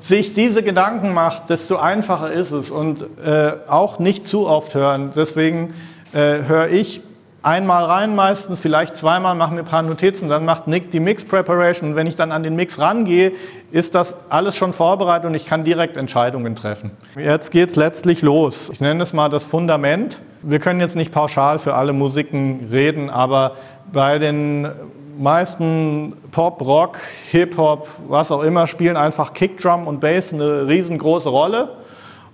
sich 0.00 0.34
diese 0.34 0.62
Gedanken 0.62 1.14
macht, 1.14 1.50
desto 1.50 1.76
einfacher 1.76 2.32
ist 2.32 2.50
es 2.50 2.70
und 2.70 3.04
äh, 3.24 3.52
auch 3.68 3.98
nicht 3.98 4.26
zu 4.26 4.46
oft 4.46 4.74
hören. 4.74 5.10
Deswegen 5.14 5.68
äh, 6.12 6.42
höre 6.46 6.68
ich 6.68 7.00
einmal 7.46 7.84
rein 7.84 8.16
meistens, 8.16 8.58
vielleicht 8.58 8.96
zweimal, 8.96 9.36
mache 9.36 9.54
mir 9.54 9.60
ein 9.60 9.64
paar 9.64 9.82
Notizen, 9.82 10.28
dann 10.28 10.44
macht 10.44 10.66
Nick 10.66 10.90
die 10.90 10.98
Mix 10.98 11.24
Preparation 11.24 11.90
und 11.90 11.96
wenn 11.96 12.08
ich 12.08 12.16
dann 12.16 12.32
an 12.32 12.42
den 12.42 12.56
Mix 12.56 12.80
rangehe, 12.80 13.32
ist 13.70 13.94
das 13.94 14.14
alles 14.28 14.56
schon 14.56 14.72
vorbereitet 14.72 15.26
und 15.26 15.34
ich 15.34 15.46
kann 15.46 15.62
direkt 15.62 15.96
Entscheidungen 15.96 16.56
treffen. 16.56 16.90
Jetzt 17.16 17.52
geht 17.52 17.68
es 17.70 17.76
letztlich 17.76 18.20
los. 18.20 18.68
Ich 18.72 18.80
nenne 18.80 19.00
es 19.00 19.12
mal 19.12 19.28
das 19.28 19.44
Fundament. 19.44 20.18
Wir 20.42 20.58
können 20.58 20.80
jetzt 20.80 20.96
nicht 20.96 21.12
pauschal 21.12 21.60
für 21.60 21.74
alle 21.74 21.92
Musiken 21.92 22.66
reden, 22.72 23.10
aber 23.10 23.52
bei 23.92 24.18
den 24.18 24.68
meisten 25.16 26.14
Pop, 26.32 26.60
Rock, 26.60 26.98
Hip-Hop, 27.30 27.88
was 28.08 28.32
auch 28.32 28.42
immer, 28.42 28.66
spielen 28.66 28.96
einfach 28.96 29.34
Kickdrum 29.34 29.86
und 29.86 30.00
Bass 30.00 30.32
eine 30.32 30.66
riesengroße 30.66 31.28
Rolle. 31.28 31.76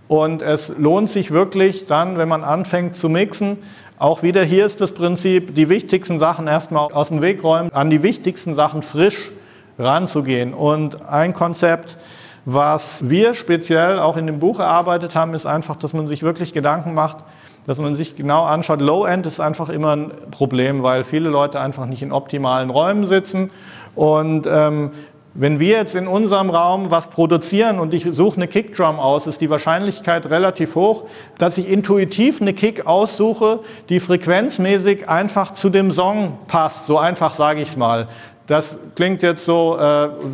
Und 0.09 0.43
es 0.43 0.73
lohnt 0.77 1.09
sich 1.09 1.31
wirklich 1.31 1.87
dann, 1.87 2.19
wenn 2.19 2.29
man 2.29 2.45
anfängt 2.45 2.97
zu 2.97 3.09
mixen, 3.09 3.59
auch 4.03 4.25
wieder 4.25 4.43
hier 4.43 4.67
ist 4.67 4.81
das 4.81 4.91
Prinzip, 4.91 5.55
die 5.55 5.69
wichtigsten 5.69 6.19
Sachen 6.19 6.49
erstmal 6.49 6.93
aus 6.93 7.09
dem 7.09 7.23
Weg 7.23 7.45
räumen, 7.45 7.73
an 7.73 7.89
die 7.89 8.03
wichtigsten 8.03 8.57
Sachen 8.57 8.83
frisch 8.83 9.31
ranzugehen. 9.79 10.55
Und 10.55 11.09
ein 11.09 11.33
Konzept, 11.33 11.97
was 12.45 13.09
wir 13.09 13.35
speziell 13.35 14.01
auch 14.01 14.17
in 14.17 14.27
dem 14.27 14.41
Buch 14.41 14.59
erarbeitet 14.59 15.15
haben, 15.15 15.35
ist 15.35 15.47
einfach, 15.47 15.77
dass 15.77 15.93
man 15.93 16.09
sich 16.09 16.25
wirklich 16.25 16.53
Gedanken 16.53 16.95
macht, 16.95 17.19
dass 17.65 17.79
man 17.79 17.95
sich 17.95 18.17
genau 18.17 18.43
anschaut. 18.43 18.81
Low-End 18.81 19.25
ist 19.25 19.39
einfach 19.39 19.69
immer 19.69 19.95
ein 19.95 20.11
Problem, 20.33 20.83
weil 20.83 21.05
viele 21.05 21.31
Leute 21.31 21.61
einfach 21.61 21.87
nicht 21.87 22.03
in 22.03 22.11
optimalen 22.11 22.71
Räumen 22.71 23.07
sitzen. 23.07 23.53
Und 23.95 24.49
ähm, 24.51 24.91
wenn 25.35 25.61
wir 25.61 25.79
jetzt 25.79 25.95
in 25.95 26.07
unserem 26.07 26.51
Raum 26.51 26.91
was 26.91 27.09
produzieren 27.09 27.79
und 27.79 27.95
ich 27.95 28.07
suche 28.11 28.37
eine 28.37 28.49
Kickdrum 28.49 28.99
aus, 28.99 29.27
ist 29.27 29.41
die 29.41 29.49
Wahrscheinlichkeit 29.49 30.27
relativ 30.27 30.75
hoch, 30.75 31.05
dass 31.39 31.57
ich 31.57 31.71
intuitiv 31.71 32.43
eine 32.43 32.53
Kick 32.53 32.87
aussuche, 32.87 33.61
die 33.89 34.01
frequenzmäßig 34.01 35.09
einfach 35.09 35.55
zu 35.55 35.71
dem 35.71 35.91
Song 35.91 36.39
passt. 36.49 36.87
So 36.87 36.99
einfach 36.99 37.33
sage 37.35 37.63
ich 37.63 37.69
es 37.69 37.77
mal. 37.77 38.09
Das 38.47 38.79
klingt 38.95 39.23
jetzt 39.23 39.45
so, 39.47 39.79
äh, 39.79 39.81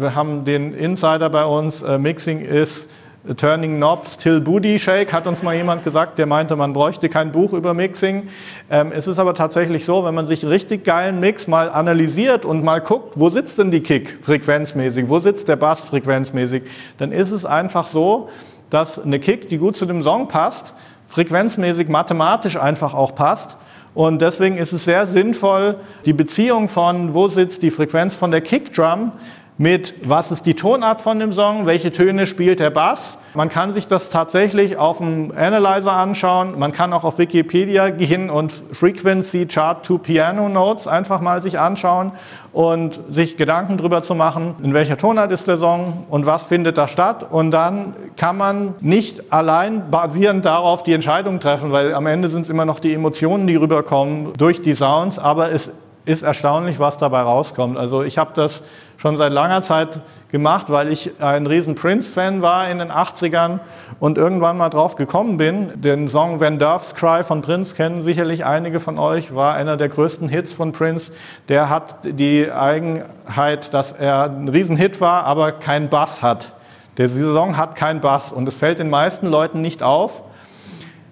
wir 0.01 0.15
haben 0.17 0.45
den 0.45 0.75
Insider 0.75 1.31
bei 1.31 1.45
uns, 1.45 1.83
äh, 1.83 1.99
Mixing 1.99 2.41
ist 2.41 2.89
Turning 3.37 3.77
Knobs 3.77 4.17
Till 4.17 4.41
Booty 4.41 4.79
Shake, 4.79 5.13
hat 5.13 5.27
uns 5.27 5.43
mal 5.43 5.55
jemand 5.55 5.83
gesagt, 5.83 6.19
der 6.19 6.27
meinte, 6.27 6.57
man 6.57 6.73
bräuchte 6.73 7.09
kein 7.09 7.31
Buch 7.31 7.53
über 7.53 7.75
Mixing. 7.75 8.29
Ähm, 8.71 8.93
es 8.93 9.07
ist 9.07 9.19
aber 9.19 9.35
tatsächlich 9.35 9.85
so, 9.85 10.05
wenn 10.05 10.15
man 10.15 10.27
sich 10.27 10.43
einen 10.43 10.53
richtig 10.53 10.85
geilen 10.85 11.21
Mix 11.21 11.47
mal 11.47 11.71
analysiert 11.71 12.45
und 12.45 12.65
mal 12.65 12.81
guckt, 12.81 13.19
wo 13.19 13.29
sitzt 13.29 13.59
denn 13.59 13.71
die 13.71 13.81
Kick 13.81 14.19
frequenzmäßig, 14.23 15.09
wo 15.09 15.21
sitzt 15.21 15.49
der 15.49 15.57
Bass 15.57 15.81
frequenzmäßig, 15.81 16.63
dann 16.97 17.13
ist 17.13 17.31
es 17.31 17.45
einfach 17.45 17.87
so, 17.87 18.31
dass 18.71 19.03
eine 19.03 19.19
Kick, 19.19 19.49
die 19.49 19.59
gut 19.59 19.77
zu 19.77 19.87
dem 19.87 20.03
Song 20.03 20.29
passt, 20.29 20.75
frequenzmäßig 21.07 21.89
mathematisch 21.89 22.57
einfach 22.57 22.95
auch 22.95 23.15
passt. 23.15 23.57
Und 23.95 24.23
deswegen 24.23 24.59
ist 24.59 24.73
es 24.73 24.85
sehr 24.85 25.07
sinnvoll, 25.07 25.77
die 26.05 26.13
Beziehung 26.13 26.69
von, 26.69 27.15
wo 27.15 27.29
sitzt 27.29 27.63
die 27.63 27.71
Frequenz 27.71 28.15
von 28.15 28.31
der 28.31 28.43
Kickdrum, 28.43 29.13
mit, 29.59 29.95
was 30.05 30.31
ist 30.31 30.47
die 30.47 30.55
Tonart 30.55 31.01
von 31.01 31.19
dem 31.19 31.33
Song, 31.33 31.67
welche 31.67 31.91
Töne 31.91 32.27
spielt 32.27 32.61
der 32.61 32.71
Bass. 32.71 33.19
Man 33.35 33.49
kann 33.49 33.73
sich 33.73 33.89
das 33.89 34.09
tatsächlich 34.09 34.77
auf 34.77 34.99
dem 34.99 35.33
Analyzer 35.37 35.93
anschauen. 35.93 36.57
Man 36.59 36.71
kann 36.71 36.93
auch 36.93 37.03
auf 37.03 37.19
Wikipedia 37.19 37.91
gehen 37.91 38.31
und 38.31 38.53
Frequency 38.73 39.47
Chart 39.47 39.85
to 39.85 39.99
Piano 39.99 40.49
Notes 40.49 40.87
einfach 40.87 41.21
mal 41.21 41.43
sich 41.43 41.59
anschauen 41.59 42.13
und 42.53 43.01
sich 43.11 43.37
Gedanken 43.37 43.77
darüber 43.77 44.03
zu 44.03 44.15
machen, 44.15 44.55
in 44.63 44.75
welcher 44.75 44.97
Tonart 44.97 45.33
ist 45.33 45.49
der 45.49 45.57
Song 45.57 46.05
und 46.09 46.25
was 46.25 46.45
findet 46.45 46.79
da 46.79 46.87
statt. 46.87 47.27
Und 47.29 47.51
dann 47.51 47.97
kann 48.17 48.37
man 48.37 48.75
nicht 48.81 49.33
allein 49.33 49.91
basierend 49.91 50.45
darauf 50.45 50.85
die 50.85 50.93
Entscheidung 50.93 51.41
treffen, 51.41 51.73
weil 51.73 51.95
am 51.95 52.07
Ende 52.07 52.29
sind 52.29 52.43
es 52.43 52.49
immer 52.49 52.65
noch 52.65 52.79
die 52.79 52.95
Emotionen, 52.95 53.49
die 53.49 53.57
rüberkommen 53.57 54.33
durch 54.39 54.63
die 54.63 54.75
Sounds. 54.75 55.19
Aber 55.19 55.51
es 55.51 55.73
ist 56.09 56.23
erstaunlich, 56.23 56.79
was 56.79 56.97
dabei 56.97 57.21
rauskommt. 57.21 57.77
Also 57.77 58.03
ich 58.03 58.17
habe 58.17 58.31
das 58.35 58.65
schon 58.97 59.17
seit 59.17 59.31
langer 59.31 59.61
Zeit 59.63 60.01
gemacht, 60.33 60.67
weil 60.71 60.91
ich 60.91 61.13
ein 61.21 61.47
riesen 61.47 61.75
Prince-Fan 61.75 62.41
war 62.41 62.69
in 62.71 62.79
den 62.79 62.91
80ern 62.91 63.61
und 64.01 64.17
irgendwann 64.17 64.57
mal 64.57 64.71
drauf 64.71 64.97
gekommen 64.97 65.37
bin. 65.37 65.81
Den 65.81 66.09
Song 66.09 66.41
When 66.41 66.59
Doves 66.59 66.95
Cry 66.95 67.23
von 67.23 67.43
Prince 67.43 67.75
kennen 67.75 68.03
sicherlich 68.03 68.47
einige 68.47 68.81
von 68.81 68.99
euch, 68.99 69.35
war 69.35 69.55
einer 69.55 69.77
der 69.77 69.89
größten 69.89 70.29
Hits 70.29 70.55
von 70.55 70.73
Prince. 70.73 71.13
Der 71.49 71.69
hat 71.69 71.97
die 72.03 72.51
Eigenheit, 72.51 73.75
dass 73.75 73.93
er 73.93 74.25
ein 74.25 74.49
Riesenhit 74.49 75.01
war, 75.03 75.25
aber 75.25 75.53
keinen 75.53 75.91
Bass 75.91 76.23
hat. 76.23 76.55
Der 76.97 77.09
Song 77.09 77.57
hat 77.57 77.77
keinen 77.77 78.01
Bass 78.01 78.33
und 78.33 78.49
es 78.49 78.57
fällt 78.57 78.79
den 78.79 78.91
meisten 78.91 79.29
Leuten 79.29 79.61
nicht 79.61 79.83
auf. 79.83 80.23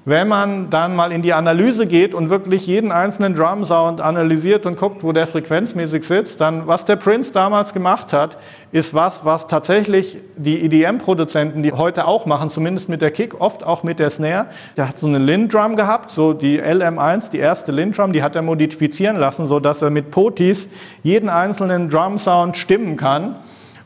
Wenn 0.08 0.28
man 0.28 0.70
dann 0.70 0.94
mal 0.94 1.10
in 1.10 1.22
die 1.22 1.32
Analyse 1.32 1.84
geht 1.84 2.14
und 2.14 2.30
wirklich 2.30 2.64
jeden 2.68 2.92
einzelnen 2.92 3.34
Drum 3.34 3.64
Sound 3.64 4.00
analysiert 4.00 4.64
und 4.64 4.76
guckt, 4.76 5.02
wo 5.02 5.10
der 5.10 5.26
frequenzmäßig 5.26 6.04
sitzt, 6.04 6.40
dann 6.40 6.68
was 6.68 6.84
der 6.84 6.94
Prince 6.94 7.32
damals 7.32 7.72
gemacht 7.72 8.12
hat, 8.12 8.38
ist 8.70 8.94
was, 8.94 9.24
was 9.24 9.48
tatsächlich 9.48 10.18
die 10.36 10.64
EDM-Produzenten, 10.64 11.64
die 11.64 11.72
heute 11.72 12.06
auch 12.06 12.24
machen, 12.24 12.50
zumindest 12.50 12.88
mit 12.88 13.02
der 13.02 13.10
Kick, 13.10 13.40
oft 13.40 13.64
auch 13.64 13.82
mit 13.82 13.98
der 13.98 14.10
Snare. 14.10 14.46
Der 14.76 14.88
hat 14.88 14.96
so 15.00 15.08
eine 15.08 15.18
Lin-Drum 15.18 15.74
gehabt, 15.74 16.12
so 16.12 16.34
die 16.34 16.62
LM1, 16.62 17.32
die 17.32 17.38
erste 17.38 17.72
Lin-Drum, 17.72 18.12
die 18.12 18.22
hat 18.22 18.36
er 18.36 18.42
modifizieren 18.42 19.16
lassen, 19.16 19.48
so 19.48 19.58
dass 19.58 19.82
er 19.82 19.90
mit 19.90 20.12
Potis 20.12 20.68
jeden 21.02 21.28
einzelnen 21.28 21.90
Drum 21.90 22.20
Sound 22.20 22.56
stimmen 22.56 22.96
kann. 22.96 23.34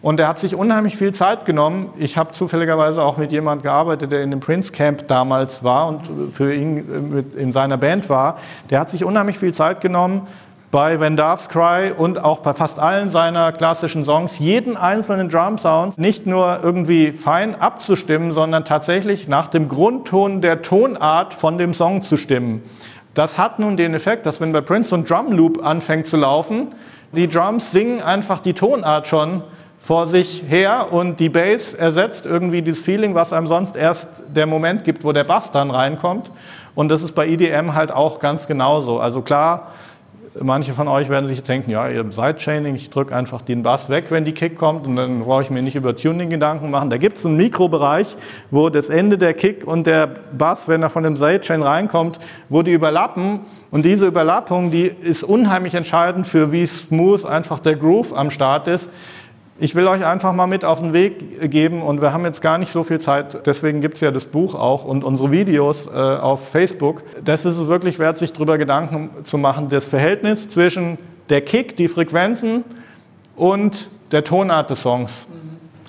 Und 0.03 0.19
er 0.19 0.29
hat 0.29 0.39
sich 0.39 0.55
unheimlich 0.55 0.97
viel 0.97 1.13
Zeit 1.13 1.45
genommen. 1.45 1.91
Ich 1.99 2.17
habe 2.17 2.33
zufälligerweise 2.33 3.03
auch 3.03 3.19
mit 3.19 3.33
jemandem 3.33 3.65
gearbeitet, 3.65 4.13
der 4.13 4.23
in 4.23 4.31
dem 4.31 4.41
Prince 4.41 4.73
Camp 4.73 5.07
damals 5.09 5.63
war 5.63 5.89
und 5.89 6.33
für 6.33 6.55
ihn 6.55 7.11
mit 7.11 7.35
in 7.35 7.53
seiner 7.53 7.77
Band 7.77 8.09
war. 8.09 8.39
Der 8.71 8.81
hat 8.81 8.89
sich 8.89 9.05
unheimlich 9.05 9.39
viel 9.39 9.53
Zeit 9.53 9.83
genommen, 9.83 10.27
bei 10.71 11.01
When 11.01 11.17
Doves 11.17 11.49
Cry 11.49 11.93
und 11.97 12.23
auch 12.23 12.39
bei 12.39 12.55
fast 12.55 12.79
allen 12.79 13.09
seiner 13.09 13.51
klassischen 13.51 14.05
Songs 14.05 14.39
jeden 14.39 14.77
einzelnen 14.77 15.29
Drum 15.29 15.59
Sound 15.59 15.99
nicht 15.99 16.27
nur 16.27 16.61
irgendwie 16.63 17.11
fein 17.11 17.61
abzustimmen, 17.61 18.31
sondern 18.31 18.65
tatsächlich 18.65 19.27
nach 19.27 19.49
dem 19.49 19.67
Grundton 19.67 20.41
der 20.41 20.63
Tonart 20.63 21.35
von 21.35 21.59
dem 21.59 21.75
Song 21.75 22.05
zu 22.05 22.17
stimmen. 22.17 22.63
Das 23.15 23.37
hat 23.37 23.59
nun 23.59 23.77
den 23.77 23.95
Effekt, 23.95 24.27
dass 24.27 24.41
wenn 24.41 24.53
bei 24.53 24.61
Prince 24.61 24.91
so 24.91 24.97
ein 24.97 25.05
Drum 25.05 25.33
Loop 25.33 25.65
anfängt 25.65 26.07
zu 26.07 26.17
laufen, 26.17 26.69
die 27.13 27.29
Drums 27.29 27.73
singen 27.73 28.01
einfach 28.01 28.39
die 28.39 28.55
Tonart 28.55 29.09
schon 29.09 29.43
vor 29.91 30.07
sich 30.07 30.45
her 30.47 30.93
und 30.93 31.19
die 31.19 31.29
Bass 31.29 31.75
ersetzt 31.75 32.25
irgendwie 32.25 32.63
das 32.63 32.79
Feeling, 32.79 33.17
was 33.17 33.33
einem 33.33 33.49
sonst 33.49 33.75
erst 33.75 34.07
der 34.29 34.47
Moment 34.47 34.85
gibt, 34.85 35.03
wo 35.03 35.11
der 35.11 35.25
Bass 35.25 35.51
dann 35.51 35.73
reinkommt. 35.73 36.31
Und 36.77 36.91
das 36.91 37.03
ist 37.03 37.11
bei 37.11 37.27
EDM 37.27 37.75
halt 37.75 37.91
auch 37.91 38.21
ganz 38.21 38.47
genauso. 38.47 39.01
Also 39.01 39.21
klar, 39.21 39.73
manche 40.41 40.75
von 40.75 40.87
euch 40.87 41.09
werden 41.09 41.27
sich 41.27 41.43
denken, 41.43 41.73
ja, 41.73 41.89
ihr 41.89 42.05
Sidechaining, 42.09 42.77
ich 42.77 42.91
drücke 42.91 43.17
einfach 43.17 43.41
den 43.41 43.65
Bass 43.65 43.91
weg, 43.91 44.07
wenn 44.11 44.25
die 44.25 44.31
Kick 44.33 44.57
kommt 44.57 44.87
und 44.87 44.95
dann 44.95 45.25
brauche 45.25 45.43
ich 45.43 45.51
mir 45.51 45.61
nicht 45.61 45.75
über 45.75 45.97
Tuning 45.97 46.31
Gedanken 46.31 46.71
machen. 46.71 46.89
Da 46.89 46.97
gibt 46.97 47.19
es 47.19 47.27
einen 47.27 47.37
Mikrobereich, 47.37 48.15
wo 48.53 48.69
das 48.69 48.91
Ende 48.91 49.19
der 49.19 49.35
Kick 49.35 49.67
und 49.67 49.89
der 49.89 50.07
Bass, 50.07 50.69
wenn 50.69 50.85
er 50.85 50.91
von 50.91 51.03
dem 51.03 51.17
Sidechain 51.17 51.63
reinkommt, 51.63 52.21
wo 52.49 52.63
die 52.63 52.73
überlappen 52.73 53.41
und 53.73 53.85
diese 53.85 54.07
Überlappung, 54.07 54.71
die 54.71 54.87
ist 54.87 55.25
unheimlich 55.25 55.75
entscheidend 55.75 56.29
für 56.29 56.53
wie 56.53 56.65
smooth 56.65 57.25
einfach 57.25 57.59
der 57.59 57.75
Groove 57.75 58.17
am 58.17 58.31
Start 58.31 58.69
ist. 58.69 58.89
Ich 59.63 59.75
will 59.75 59.87
euch 59.89 60.07
einfach 60.07 60.33
mal 60.33 60.47
mit 60.47 60.65
auf 60.65 60.81
den 60.81 60.95
Weg 60.95 61.51
geben 61.51 61.83
und 61.83 62.01
wir 62.01 62.15
haben 62.15 62.25
jetzt 62.25 62.41
gar 62.41 62.57
nicht 62.57 62.73
so 62.73 62.83
viel 62.83 62.99
Zeit, 62.99 63.47
deswegen 63.47 63.83
gibt 63.83 63.97
es 63.97 64.01
ja 64.01 64.11
das 64.11 64.25
Buch 64.25 64.55
auch 64.55 64.87
und 64.87 65.05
unsere 65.05 65.31
Videos 65.31 65.87
äh, 65.87 65.91
auf 65.91 66.49
Facebook. 66.49 67.03
Das 67.23 67.45
ist 67.45 67.59
es 67.59 67.69
wirklich 67.69 67.99
wert, 67.99 68.17
sich 68.17 68.33
darüber 68.33 68.57
Gedanken 68.57 69.11
zu 69.25 69.37
machen, 69.37 69.69
das 69.69 69.87
Verhältnis 69.87 70.49
zwischen 70.49 70.97
der 71.29 71.43
Kick, 71.43 71.77
die 71.77 71.89
Frequenzen 71.89 72.65
und 73.37 73.91
der 74.13 74.25
Tonart 74.25 74.71
des 74.71 74.81
Songs. 74.81 75.27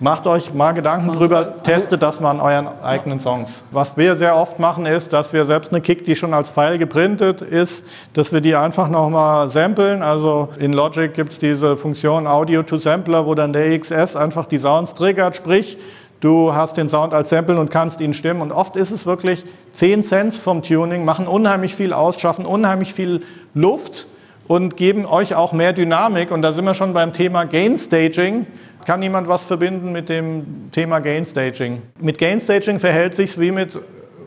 Macht 0.04 0.26
euch 0.26 0.52
mal 0.52 0.72
Gedanken 0.72 1.14
drüber, 1.14 1.62
testet 1.62 2.02
das 2.02 2.20
mal 2.20 2.32
an 2.32 2.40
euren 2.40 2.68
eigenen 2.82 3.20
Songs. 3.20 3.64
Was 3.70 3.98
wir 3.98 4.16
sehr 4.16 4.36
oft 4.36 4.58
machen 4.58 4.88
ist, 4.88 5.14
dass 5.14 5.32
wir 5.32 5.46
selbst 5.46 5.72
eine 5.72 5.80
Kick, 5.80 6.06
die 6.06 6.16
schon 6.16 6.34
als 6.34 6.50
File 6.50 6.80
geprintet 6.80 7.44
ist, 7.44 7.86
dass 8.14 8.34
wir 8.34 8.42
die 8.42 8.56
einfach 8.56 8.90
nochmal 8.90 9.52
samplen. 9.52 10.02
Also 10.02 10.50
in 10.58 10.74
Logic 10.74 11.14
gibt 11.14 11.34
es 11.34 11.38
diese 11.38 11.78
Funktion 11.78 12.26
Audio 12.26 12.64
to 12.64 12.80
Sampler, 12.80 13.28
wo 13.28 13.36
dann 13.36 13.54
der 13.54 13.78
XS 13.78 14.16
einfach 14.16 14.48
die 14.48 14.58
Sounds 14.58 14.96
triggert, 14.96 15.36
sprich, 15.36 15.78
du 16.20 16.56
hast 16.56 16.78
den 16.78 16.90
Sound 16.90 17.14
als 17.14 17.30
Sample 17.30 17.60
und 17.60 17.70
kannst 17.70 18.02
ihn 18.02 18.16
stimmen. 18.16 18.42
Und 18.42 18.52
oft 18.52 18.76
ist 18.78 18.90
es 18.90 19.06
wirklich 19.06 19.46
10 19.74 20.02
Cents 20.02 20.40
vom 20.40 20.64
Tuning, 20.64 21.06
machen 21.06 21.28
unheimlich 21.28 21.76
viel 21.76 21.94
aus, 21.94 22.20
schaffen 22.20 22.48
unheimlich 22.48 22.96
viel 22.96 23.20
Luft 23.54 24.08
und 24.48 24.78
geben 24.78 25.06
euch 25.06 25.36
auch 25.36 25.54
mehr 25.54 25.74
Dynamik. 25.74 26.32
Und 26.32 26.42
da 26.42 26.54
sind 26.54 26.66
wir 26.66 26.74
schon 26.74 26.94
beim 26.94 27.14
Thema 27.14 27.46
Gain 27.46 27.78
Staging. 27.78 28.48
Kann 28.86 29.04
jemand 29.04 29.28
was 29.28 29.44
verbinden 29.44 29.92
mit 29.92 30.10
dem 30.10 30.72
Thema 30.72 31.00
Gain 31.00 31.26
Staging? 31.26 31.82
Mit 32.00 32.18
Gain 32.18 32.42
Staging 32.42 32.80
verhält 32.80 33.16
sich 33.16 33.40
wie 33.40 33.52
mit 33.52 33.80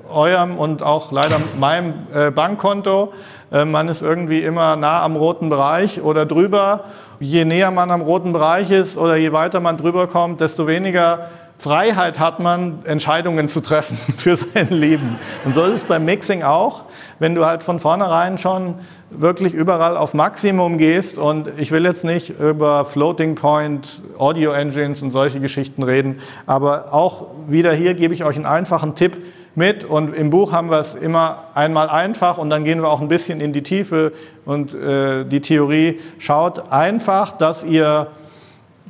eurem 0.08 0.58
und 0.58 0.82
auch 0.82 1.12
leider 1.12 1.40
meinem 1.58 1.94
äh, 2.14 2.30
Bankkonto. 2.30 3.12
Äh, 3.50 3.64
man 3.64 3.88
ist 3.88 4.02
irgendwie 4.02 4.42
immer 4.42 4.76
nah 4.76 5.02
am 5.02 5.16
roten 5.16 5.48
Bereich 5.48 6.00
oder 6.02 6.26
drüber. 6.26 6.84
Je 7.20 7.44
näher 7.44 7.70
man 7.70 7.90
am 7.90 8.02
roten 8.02 8.32
Bereich 8.32 8.70
ist 8.70 8.96
oder 8.96 9.16
je 9.16 9.32
weiter 9.32 9.60
man 9.60 9.76
drüber 9.76 10.06
kommt, 10.06 10.40
desto 10.40 10.66
weniger 10.66 11.30
Freiheit 11.64 12.18
hat 12.20 12.40
man, 12.40 12.84
Entscheidungen 12.84 13.48
zu 13.48 13.62
treffen 13.62 13.96
für 14.18 14.36
sein 14.36 14.68
Leben. 14.68 15.18
Und 15.46 15.54
so 15.54 15.64
ist 15.64 15.74
es 15.76 15.84
beim 15.84 16.04
Mixing 16.04 16.42
auch, 16.42 16.82
wenn 17.20 17.34
du 17.34 17.46
halt 17.46 17.62
von 17.62 17.80
vornherein 17.80 18.36
schon 18.36 18.74
wirklich 19.08 19.54
überall 19.54 19.96
auf 19.96 20.12
Maximum 20.12 20.76
gehst. 20.76 21.16
Und 21.16 21.48
ich 21.56 21.70
will 21.70 21.86
jetzt 21.86 22.04
nicht 22.04 22.38
über 22.38 22.84
Floating 22.84 23.34
Point, 23.34 24.02
Audio 24.18 24.52
Engines 24.52 25.00
und 25.00 25.10
solche 25.10 25.40
Geschichten 25.40 25.82
reden, 25.82 26.18
aber 26.44 26.92
auch 26.92 27.28
wieder 27.48 27.72
hier 27.72 27.94
gebe 27.94 28.12
ich 28.12 28.24
euch 28.24 28.36
einen 28.36 28.44
einfachen 28.44 28.94
Tipp 28.94 29.16
mit. 29.54 29.84
Und 29.84 30.14
im 30.14 30.28
Buch 30.28 30.52
haben 30.52 30.68
wir 30.68 30.80
es 30.80 30.94
immer 30.94 31.44
einmal 31.54 31.88
einfach 31.88 32.36
und 32.36 32.50
dann 32.50 32.64
gehen 32.64 32.82
wir 32.82 32.90
auch 32.90 33.00
ein 33.00 33.08
bisschen 33.08 33.40
in 33.40 33.54
die 33.54 33.62
Tiefe 33.62 34.12
und 34.44 34.74
äh, 34.74 35.24
die 35.24 35.40
Theorie 35.40 35.98
schaut 36.18 36.70
einfach, 36.70 37.32
dass 37.32 37.64
ihr 37.64 38.08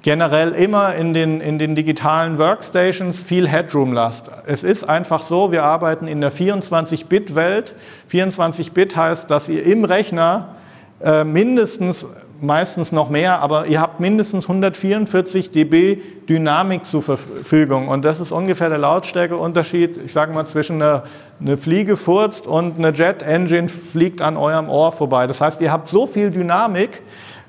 generell 0.05 0.53
immer 0.53 0.95
in 0.95 1.15
den, 1.15 1.41
in 1.41 1.59
den 1.59 1.75
digitalen 1.75 2.39
Workstations 2.39 3.21
viel 3.21 3.49
Headroom 3.49 3.95
lasst. 3.95 4.31
Es 4.45 4.63
ist 4.63 4.85
einfach 4.85 5.23
so, 5.23 5.51
wir 5.51 5.65
arbeiten 5.65 6.07
in 6.07 6.21
der 6.21 6.31
24-Bit-Welt. 6.31 7.75
24-Bit 8.13 8.97
heißt, 8.97 9.31
dass 9.31 9.49
ihr 9.49 9.65
im 9.65 9.83
Rechner 9.87 10.57
äh, 11.03 11.25
mindestens, 11.25 12.07
meistens 12.39 12.93
noch 12.93 13.09
mehr, 13.09 13.41
aber 13.41 13.67
ihr 13.67 13.81
habt 13.81 13.99
mindestens 13.99 14.45
144 14.45 15.51
dB 15.51 16.03
Dynamik 16.29 16.85
zur 16.85 17.03
Verfügung. 17.03 17.89
Und 17.89 18.05
das 18.05 18.21
ist 18.21 18.31
ungefähr 18.31 18.69
der 18.69 18.79
Lautstärkeunterschied, 18.79 19.97
ich 20.05 20.13
sage 20.13 20.35
mal, 20.35 20.45
zwischen 20.45 20.83
einer 20.83 21.05
eine 21.41 21.57
Fliege 21.57 21.97
furzt 21.97 22.47
und 22.47 22.79
eine 22.79 22.91
Jet 22.91 23.23
Engine 23.23 23.69
fliegt 23.69 24.23
an 24.23 24.37
eurem 24.37 24.69
Ohr 24.69 24.93
vorbei. 24.93 25.27
Das 25.27 25.41
heißt, 25.41 25.61
ihr 25.61 25.73
habt 25.73 25.89
so 25.89 26.07
viel 26.07 26.31
Dynamik, 26.31 27.03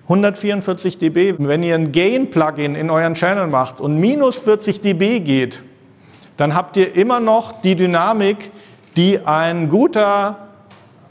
144 0.08 0.98
dB. 0.98 1.36
Wenn 1.40 1.64
ihr 1.64 1.76
ein 1.76 1.92
Gain-Plugin 1.92 2.76
in 2.76 2.90
euren 2.90 3.16
Channel 3.16 3.48
macht 3.48 3.82
und 3.82 4.00
minus 4.00 4.38
40 4.38 4.82
dB 4.82 5.20
geht, 5.20 5.64
dann 6.38 6.54
habt 6.54 6.78
ihr 6.78 6.96
immer 6.96 7.20
noch 7.20 7.62
die 7.62 7.76
Dynamik, 7.76 8.52
die 8.96 9.20
ein 9.26 9.70
guter 9.70 10.38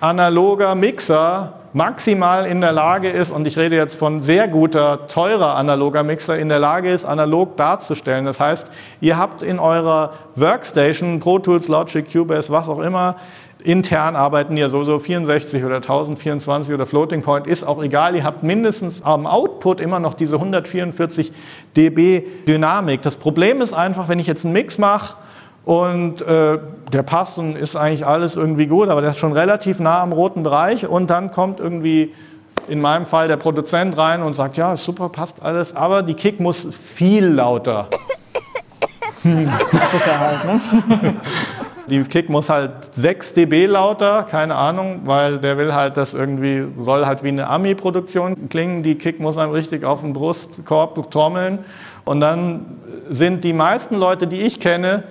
analoger 0.00 0.74
Mixer 0.74 1.54
maximal 1.74 2.46
in 2.46 2.61
der 2.61 2.70
Lage 2.70 3.11
ist, 3.11 3.33
und 3.33 3.46
ich 3.48 3.59
rede 3.59 3.74
jetzt 3.74 3.98
von 3.98 4.22
sehr 4.22 4.46
guter, 4.46 5.09
teurer 5.09 5.57
analoger 5.57 6.04
Mixer, 6.04 6.38
in 6.38 6.48
der 6.48 6.61
Lage 6.61 6.90
ist, 6.90 7.04
analog 7.04 7.57
darzustellen. 7.57 8.24
Das 8.24 8.38
heißt, 8.38 8.70
ihr 9.00 9.18
habt 9.18 9.42
in 9.42 9.59
eurer 9.59 10.12
Workstation, 10.37 11.18
Pro 11.18 11.40
Tools, 11.40 11.66
Logic, 11.66 12.11
Cubase, 12.11 12.52
was 12.52 12.68
auch 12.68 12.78
immer, 12.78 13.16
Intern 13.64 14.14
arbeiten 14.14 14.59
ja 14.59 14.68
sowieso 14.68 14.98
64 14.98 15.64
oder 15.64 15.77
1024 15.77 16.74
oder 16.74 16.85
Floating 16.85 17.22
Point, 17.22 17.46
ist 17.46 17.64
auch 17.64 17.83
egal. 17.83 18.14
Ihr 18.14 18.22
habt 18.22 18.42
mindestens 18.42 19.03
am 19.03 19.27
Output 19.27 19.81
immer 19.81 19.98
noch 20.00 20.12
diese 20.12 20.37
144 20.37 21.33
dB 21.74 22.24
Dynamik. 22.46 23.00
Das 23.00 23.16
Problem 23.16 23.62
ist 23.62 23.72
einfach, 23.72 24.09
wenn 24.09 24.18
ich 24.18 24.27
jetzt 24.27 24.44
einen 24.44 24.53
Mix 24.53 24.77
mache 24.77 25.16
und 25.64 26.20
äh, 26.20 26.59
der 26.92 27.03
passt 27.05 27.38
und 27.38 27.57
ist 27.57 27.74
eigentlich 27.74 28.07
alles 28.07 28.37
irgendwie 28.37 28.66
gut, 28.66 28.90
aber 28.90 29.00
der 29.00 29.11
ist 29.11 29.18
schon 29.18 29.33
relativ 29.33 29.81
nah 29.81 30.03
am 30.03 30.12
roten 30.12 30.42
Bereich 30.42 30.87
und 30.87 31.09
dann 31.09 31.31
kommt 31.31 31.59
irgendwie 31.59 32.12
in 32.68 32.83
meinem 32.83 33.07
Fall 33.07 33.29
der 33.29 33.38
Produzent 33.38 33.96
rein 33.96 34.22
und 34.22 34.35
sagt, 34.35 34.59
ja, 34.59 34.77
super, 34.77 35.09
passt 35.09 35.42
alles, 35.42 35.74
aber 35.74 36.03
die 36.03 36.14
Kick 36.14 36.38
muss 36.38 36.68
viel 36.70 37.27
lauter. 37.27 37.88
Hm. 39.24 39.50
halt, 39.50 40.44
ne? 40.44 40.61
Die 41.90 42.03
Kick 42.05 42.31
muss 42.31 42.49
halt 42.49 42.94
6 42.94 43.35
dB 43.35 43.66
lauter, 43.66 44.23
keine 44.23 44.55
Ahnung, 44.55 45.03
weil 45.05 45.38
der 45.38 45.59
will 45.59 45.75
halt 45.75 45.99
das 45.99 46.14
irgendwie, 46.14 46.64
soll 46.83 47.05
halt 47.05 47.23
wie 47.23 47.29
eine 47.29 47.49
Ami-Produktion 47.49 48.49
klingen. 48.49 48.83
Die 48.83 48.94
Kick 48.94 49.20
muss 49.20 49.37
einem 49.37 49.53
richtig 49.53 49.85
auf 49.85 50.01
den 50.01 50.14
Brustkorb 50.14 51.11
trommeln. 51.11 51.59
Und 52.05 52.20
dann 52.20 52.79
sind 53.11 53.44
die 53.44 53.53
meisten 53.53 53.97
Leute, 53.97 54.27
die 54.27 54.40
ich 54.40 54.61
kenne, 54.61 55.05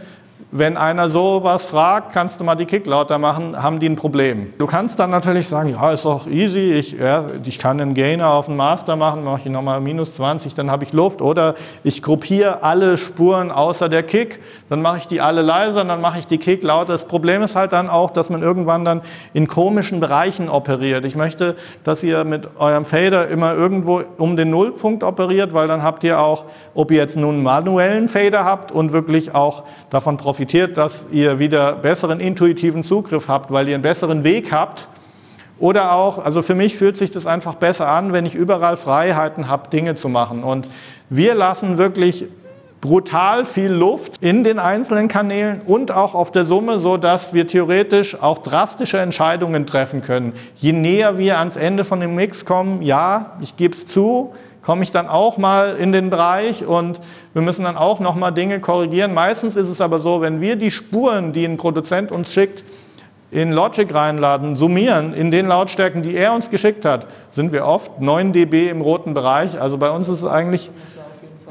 wenn 0.55 0.77
einer 0.77 1.09
sowas 1.09 1.65
fragt, 1.65 2.13
kannst 2.13 2.39
du 2.39 2.43
mal 2.43 2.53
die 2.53 2.65
Kick 2.65 2.85
lauter 2.85 3.17
machen, 3.17 3.61
haben 3.61 3.79
die 3.79 3.89
ein 3.89 3.95
Problem. 3.95 4.53
Du 4.59 4.67
kannst 4.67 4.99
dann 4.99 5.09
natürlich 5.09 5.47
sagen, 5.47 5.69
ja, 5.69 5.91
ist 5.91 6.05
doch 6.05 6.27
easy, 6.27 6.73
ich, 6.73 6.91
ja, 6.91 7.25
ich 7.43 7.57
kann 7.57 7.81
einen 7.81 7.95
Gainer 7.95 8.29
auf 8.29 8.45
den 8.45 8.55
Master 8.55 8.95
machen, 8.95 9.23
mache 9.23 9.39
ich 9.39 9.45
nochmal 9.47 9.81
minus 9.81 10.13
20, 10.13 10.53
dann 10.53 10.69
habe 10.69 10.83
ich 10.83 10.93
Luft. 10.93 11.23
Oder 11.23 11.55
ich 11.83 12.03
gruppiere 12.03 12.61
alle 12.61 12.99
Spuren 12.99 13.49
außer 13.49 13.89
der 13.89 14.03
Kick, 14.03 14.41
dann 14.69 14.83
mache 14.83 14.97
ich 14.97 15.07
die 15.07 15.21
alle 15.21 15.41
leiser, 15.41 15.85
dann 15.85 16.01
mache 16.01 16.19
ich 16.19 16.27
die 16.27 16.37
Kick 16.37 16.63
lauter. 16.63 16.91
Das 16.91 17.05
Problem 17.05 17.41
ist 17.41 17.55
halt 17.55 17.71
dann 17.71 17.89
auch, 17.89 18.11
dass 18.11 18.29
man 18.29 18.43
irgendwann 18.43 18.85
dann 18.85 19.01
in 19.33 19.47
komischen 19.47 19.99
Bereichen 19.99 20.49
operiert. 20.49 21.03
Ich 21.03 21.15
möchte, 21.15 21.55
dass 21.83 22.03
ihr 22.03 22.25
mit 22.25 22.59
eurem 22.59 22.85
Fader 22.85 23.27
immer 23.27 23.55
irgendwo 23.55 24.03
um 24.19 24.35
den 24.35 24.51
Nullpunkt 24.51 25.01
operiert, 25.03 25.55
weil 25.55 25.67
dann 25.67 25.81
habt 25.81 26.03
ihr 26.03 26.19
auch, 26.19 26.45
ob 26.75 26.91
ihr 26.91 26.97
jetzt 26.97 27.17
nun 27.17 27.35
einen 27.35 27.43
manuellen 27.43 28.07
Fader 28.07 28.45
habt 28.45 28.71
und 28.71 28.93
wirklich 28.93 29.33
auch 29.33 29.63
davon 29.89 30.17
profitiert, 30.17 30.42
profitiert, 30.43 30.77
dass 30.77 31.05
ihr 31.09 31.39
wieder 31.39 31.71
besseren 31.71 32.19
intuitiven 32.19 32.83
Zugriff 32.83 33.29
habt, 33.29 33.49
weil 33.51 33.69
ihr 33.69 33.75
einen 33.75 33.81
besseren 33.81 34.25
Weg 34.25 34.51
habt. 34.51 34.89
Oder 35.57 35.93
auch, 35.93 36.17
also 36.17 36.41
für 36.41 36.53
mich 36.53 36.75
fühlt 36.75 36.97
sich 36.97 37.11
das 37.11 37.25
einfach 37.25 37.55
besser 37.55 37.87
an, 37.87 38.11
wenn 38.11 38.25
ich 38.25 38.35
überall 38.35 38.75
Freiheiten 38.75 39.47
habe, 39.47 39.69
Dinge 39.69 39.95
zu 39.95 40.09
machen. 40.09 40.43
Und 40.43 40.67
wir 41.09 41.33
lassen 41.33 41.77
wirklich 41.77 42.25
brutal 42.81 43.45
viel 43.45 43.71
Luft 43.71 44.17
in 44.19 44.43
den 44.43 44.59
einzelnen 44.59 45.07
Kanälen 45.07 45.61
und 45.61 45.91
auch 45.91 46.13
auf 46.13 46.33
der 46.33 46.43
Summe, 46.43 46.79
so 46.79 46.97
dass 46.97 47.33
wir 47.33 47.47
theoretisch 47.47 48.21
auch 48.21 48.39
drastische 48.39 48.97
Entscheidungen 48.97 49.65
treffen 49.65 50.01
können. 50.01 50.33
Je 50.57 50.73
näher 50.73 51.17
wir 51.17 51.39
ans 51.39 51.55
Ende 51.55 51.85
von 51.85 52.01
dem 52.01 52.15
Mix 52.15 52.43
kommen, 52.43 52.81
ja, 52.81 53.37
ich 53.39 53.55
gebe 53.55 53.73
es 53.73 53.87
zu, 53.87 54.33
komme 54.63 54.83
ich 54.83 54.91
dann 54.91 55.07
auch 55.07 55.37
mal 55.37 55.75
in 55.75 55.91
den 55.91 56.09
Bereich 56.09 56.65
und 56.65 56.99
wir 57.33 57.41
müssen 57.41 57.65
dann 57.65 57.77
auch 57.77 57.99
noch 57.99 58.15
mal 58.15 58.31
Dinge 58.31 58.59
korrigieren. 58.59 59.13
Meistens 59.13 59.55
ist 59.55 59.67
es 59.67 59.81
aber 59.81 59.99
so, 59.99 60.21
wenn 60.21 60.41
wir 60.41 60.55
die 60.55 60.71
Spuren, 60.71 61.33
die 61.33 61.45
ein 61.45 61.57
Produzent 61.57 62.11
uns 62.11 62.33
schickt, 62.33 62.63
in 63.29 63.51
Logic 63.51 63.91
reinladen, 63.93 64.55
summieren 64.55 65.13
in 65.13 65.31
den 65.31 65.47
Lautstärken, 65.47 66.03
die 66.03 66.15
er 66.15 66.33
uns 66.33 66.49
geschickt 66.49 66.85
hat, 66.85 67.07
sind 67.31 67.51
wir 67.51 67.65
oft 67.65 67.99
9 67.99 68.31
dB 68.31 68.69
im 68.69 68.81
roten 68.81 69.13
Bereich. 69.13 69.59
Also 69.59 69.77
bei 69.77 69.89
uns 69.89 70.07
ist 70.07 70.19
es 70.19 70.25
eigentlich 70.25 70.69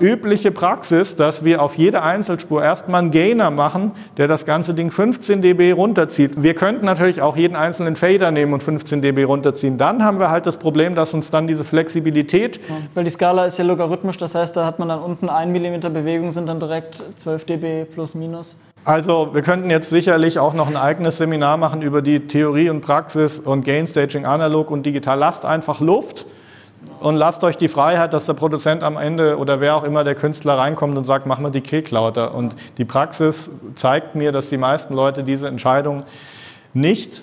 übliche 0.01 0.51
Praxis, 0.51 1.17
dass 1.17 1.45
wir 1.45 1.63
auf 1.63 1.77
jede 1.77 2.03
Einzelspur 2.03 2.63
erstmal 2.63 3.03
einen 3.03 3.11
Gainer 3.11 3.51
machen, 3.51 3.93
der 4.17 4.29
das 4.29 4.45
ganze 4.45 4.75
Ding 4.75 4.91
15 4.91 5.43
dB 5.43 5.73
runterzieht. 5.73 6.43
Wir 6.43 6.55
könnten 6.55 6.85
natürlich 6.87 7.23
auch 7.23 7.37
jeden 7.37 7.57
einzelnen 7.57 7.97
Fader 7.97 8.31
nehmen 8.31 8.53
und 8.53 8.63
15 8.63 9.03
dB 9.03 9.25
runterziehen. 9.25 9.79
Dann 9.79 10.05
haben 10.05 10.19
wir 10.19 10.31
halt 10.31 10.47
das 10.47 10.57
Problem, 10.57 10.95
dass 10.95 11.15
uns 11.15 11.31
dann 11.31 11.47
diese 11.47 11.65
Flexibilität... 11.65 12.61
Ja, 12.69 12.77
weil 12.95 13.05
die 13.05 13.11
Skala 13.11 13.47
ist 13.47 13.59
ja 13.59 13.65
logarithmisch, 13.65 14.17
das 14.17 14.35
heißt, 14.35 14.57
da 14.57 14.65
hat 14.65 14.79
man 14.79 14.89
dann 14.89 15.01
unten 15.01 15.29
1 15.29 15.51
mm 15.51 15.93
Bewegung, 15.93 16.31
sind 16.31 16.49
dann 16.49 16.61
direkt 16.61 17.03
12 17.17 17.45
dB 17.45 17.85
plus 17.85 18.15
minus. 18.15 18.57
Also 18.85 19.31
wir 19.33 19.43
könnten 19.43 19.71
jetzt 19.71 19.91
sicherlich 19.91 20.41
auch 20.41 20.55
noch 20.55 20.67
ein 20.67 20.77
eigenes 20.77 21.19
Seminar 21.19 21.57
machen 21.57 21.83
über 21.83 22.03
die 22.03 22.27
Theorie 22.27 22.69
und 22.69 22.81
Praxis 22.81 23.39
und 23.39 23.65
Gain 23.65 23.87
Staging 23.87 24.27
analog 24.27 24.73
und 24.73 24.85
digital. 24.85 25.19
Lasst 25.19 25.45
einfach 25.45 25.81
Luft 25.81 26.27
und 27.01 27.17
lasst 27.17 27.43
euch 27.43 27.57
die 27.57 27.69
Freiheit, 27.69 28.13
dass 28.13 28.27
der 28.27 28.35
Produzent 28.35 28.83
am 28.83 28.97
Ende 28.97 29.37
oder 29.37 29.61
wer 29.61 29.75
auch 29.77 29.83
immer 29.83 30.05
der 30.05 30.15
Künstler 30.15 30.57
reinkommt 30.57 30.97
und 30.97 31.05
sagt, 31.05 31.27
mach 31.27 31.41
mal 31.41 31.51
die 31.51 31.61
Kick 31.61 31.91
lauter. 31.91 32.35
Und 32.35 32.55
die 32.79 32.85
Praxis 32.85 33.51
zeigt 33.75 34.15
mir, 34.15 34.31
dass 34.31 34.51
die 34.51 34.57
meisten 34.57 34.95
Leute 34.95 35.25
diese 35.25 35.49
Entscheidung 35.49 36.05
nicht 36.75 37.23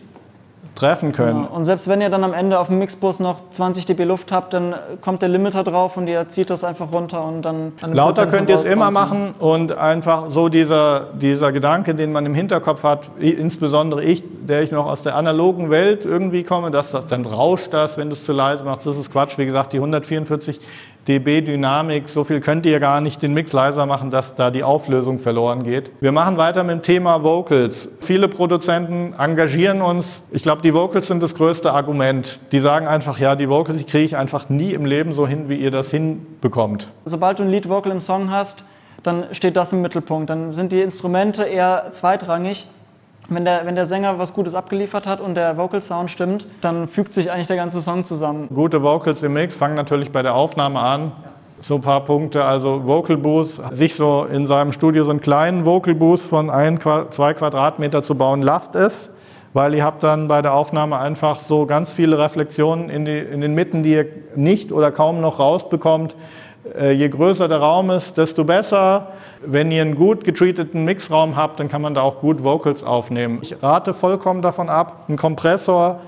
treffen 0.79 1.11
können. 1.11 1.43
Genau. 1.43 1.55
Und 1.55 1.65
selbst 1.65 1.87
wenn 1.87 2.01
ihr 2.01 2.09
dann 2.09 2.23
am 2.23 2.33
Ende 2.33 2.59
auf 2.59 2.67
dem 2.67 2.79
Mixbus 2.79 3.19
noch 3.19 3.49
20 3.51 3.85
dB 3.85 4.05
Luft 4.05 4.31
habt, 4.31 4.53
dann 4.53 4.75
kommt 5.01 5.21
der 5.21 5.29
Limiter 5.29 5.63
drauf 5.63 5.97
und 5.97 6.07
ihr 6.07 6.29
zieht 6.29 6.49
das 6.49 6.63
einfach 6.63 6.91
runter 6.91 7.23
und 7.23 7.43
dann... 7.43 7.73
Lauter 7.81 8.27
könnt 8.27 8.49
ihr 8.49 8.55
es 8.55 8.63
immer 8.63 8.89
machen 8.89 9.35
und 9.39 9.77
einfach 9.77 10.25
so 10.29 10.49
dieser, 10.49 11.07
dieser 11.13 11.51
Gedanke, 11.51 11.93
den 11.95 12.11
man 12.11 12.25
im 12.25 12.33
Hinterkopf 12.33 12.83
hat, 12.83 13.11
insbesondere 13.19 14.03
ich, 14.03 14.23
der 14.47 14.63
ich 14.63 14.71
noch 14.71 14.85
aus 14.85 15.03
der 15.03 15.15
analogen 15.15 15.69
Welt 15.69 16.05
irgendwie 16.05 16.43
komme, 16.43 16.71
dass 16.71 16.91
das 16.91 17.05
dann 17.07 17.25
rauscht 17.25 17.73
das, 17.73 17.97
wenn 17.97 18.07
du 18.07 18.13
es 18.13 18.23
zu 18.23 18.33
leise 18.33 18.63
machst, 18.63 18.87
das 18.87 18.97
ist 18.97 19.11
Quatsch. 19.11 19.37
Wie 19.37 19.45
gesagt, 19.45 19.73
die 19.73 19.77
144 19.77 20.59
dB-Dynamik, 21.07 22.07
so 22.09 22.23
viel 22.23 22.39
könnt 22.39 22.65
ihr 22.65 22.79
gar 22.79 23.01
nicht 23.01 23.21
den 23.21 23.33
Mix 23.33 23.53
leiser 23.53 23.85
machen, 23.85 24.12
dass 24.12 24.35
da 24.35 24.51
die 24.51 24.63
Auflösung 24.63 25.19
verloren 25.19 25.63
geht. 25.63 25.91
Wir 26.01 26.12
machen 26.12 26.38
weiter 26.38 26.63
mit 26.63 26.75
dem 26.75 26.81
Thema 26.81 27.23
Vocals. 27.23 27.89
Viele 27.99 28.27
Produzenten 28.27 29.13
engagieren 29.17 29.81
uns. 29.81 30.23
Ich 30.31 30.43
glaube, 30.43 30.62
die 30.62 30.73
Vocals 30.73 31.07
sind 31.07 31.23
das 31.23 31.35
größte 31.35 31.71
Argument. 31.71 32.39
Die 32.51 32.59
sagen 32.59 32.88
einfach, 32.88 33.19
ja, 33.19 33.35
die 33.35 33.49
Vocals, 33.49 33.85
kriege 33.85 34.03
ich 34.03 34.17
einfach 34.17 34.49
nie 34.49 34.73
im 34.73 34.85
Leben 34.85 35.13
so 35.13 35.27
hin, 35.27 35.49
wie 35.49 35.55
ihr 35.55 35.71
das 35.71 35.89
hinbekommt. 35.89 36.88
Sobald 37.05 37.39
du 37.39 37.43
ein 37.43 37.49
Lead-Vocal 37.49 37.91
im 37.91 38.01
Song 38.01 38.29
hast, 38.29 38.63
dann 39.03 39.25
steht 39.31 39.55
das 39.55 39.73
im 39.73 39.81
Mittelpunkt. 39.81 40.29
Dann 40.29 40.51
sind 40.51 40.71
die 40.71 40.81
Instrumente 40.81 41.43
eher 41.43 41.88
zweitrangig 41.91 42.67
wenn 43.29 43.45
der, 43.45 43.65
wenn 43.65 43.75
der 43.75 43.85
Sänger 43.85 44.17
was 44.19 44.33
Gutes 44.33 44.55
abgeliefert 44.55 45.07
hat 45.07 45.21
und 45.21 45.35
der 45.35 45.57
Vocal 45.57 45.81
Sound 45.81 46.09
stimmt, 46.09 46.45
dann 46.61 46.87
fügt 46.87 47.13
sich 47.13 47.31
eigentlich 47.31 47.47
der 47.47 47.57
ganze 47.57 47.81
Song 47.81 48.05
zusammen. 48.05 48.47
Gute 48.53 48.81
Vocals 48.81 49.23
im 49.23 49.33
Mix 49.33 49.55
fangen 49.55 49.75
natürlich 49.75 50.11
bei 50.11 50.21
der 50.21 50.35
Aufnahme 50.35 50.79
an. 50.79 51.11
So 51.61 51.75
ein 51.75 51.81
paar 51.81 52.05
Punkte, 52.05 52.45
also 52.45 52.85
Vocal 52.85 53.17
Boost, 53.17 53.61
sich 53.71 53.93
so 53.93 54.23
in 54.23 54.45
seinem 54.45 54.71
Studio 54.71 55.03
so 55.03 55.09
einen 55.09 55.19
kleinen 55.19 55.65
Vocal 55.65 55.93
Boost 55.93 56.29
von 56.29 56.49
ein, 56.49 56.79
zwei 56.79 57.33
Quadratmeter 57.33 58.01
zu 58.01 58.15
bauen, 58.15 58.41
lasst 58.41 58.75
es, 58.75 59.09
weil 59.53 59.75
ihr 59.75 59.83
habt 59.83 60.01
dann 60.03 60.29
bei 60.29 60.41
der 60.41 60.53
Aufnahme 60.53 60.97
einfach 60.97 61.41
so 61.41 61.65
ganz 61.65 61.91
viele 61.91 62.17
Reflexionen 62.17 62.89
in, 62.89 63.03
die, 63.03 63.17
in 63.17 63.41
den 63.41 63.55
Mitten, 63.55 63.83
die 63.83 63.91
ihr 63.91 64.05
nicht 64.35 64.71
oder 64.71 64.91
kaum 64.91 65.19
noch 65.19 65.39
rausbekommt. 65.39 66.15
Äh, 66.77 66.91
je 66.91 67.09
größer 67.09 67.47
der 67.49 67.57
Raum 67.57 67.89
ist, 67.89 68.17
desto 68.17 68.43
besser 68.43 69.07
Wenn 69.45 69.71
ihr 69.71 69.82
einen 69.82 69.95
gut 69.95 70.23
getreateten 70.23 70.86
Mixraum 70.86 71.36
habt, 71.36 71.60
dann 71.60 71.67
kann 71.69 71.82
man 71.82 71.93
da 71.93 72.02
auch 72.02 72.19
gut 72.19 72.43
Vocals 72.43 72.84
aufnehmen. 72.84 73.39
Ich 73.41 73.56
rate 73.62 73.93
vollkommen 73.93 74.41
davon 74.41 74.69
ab, 74.69 75.06
einen 75.08 75.17
Kompressor 75.17 75.99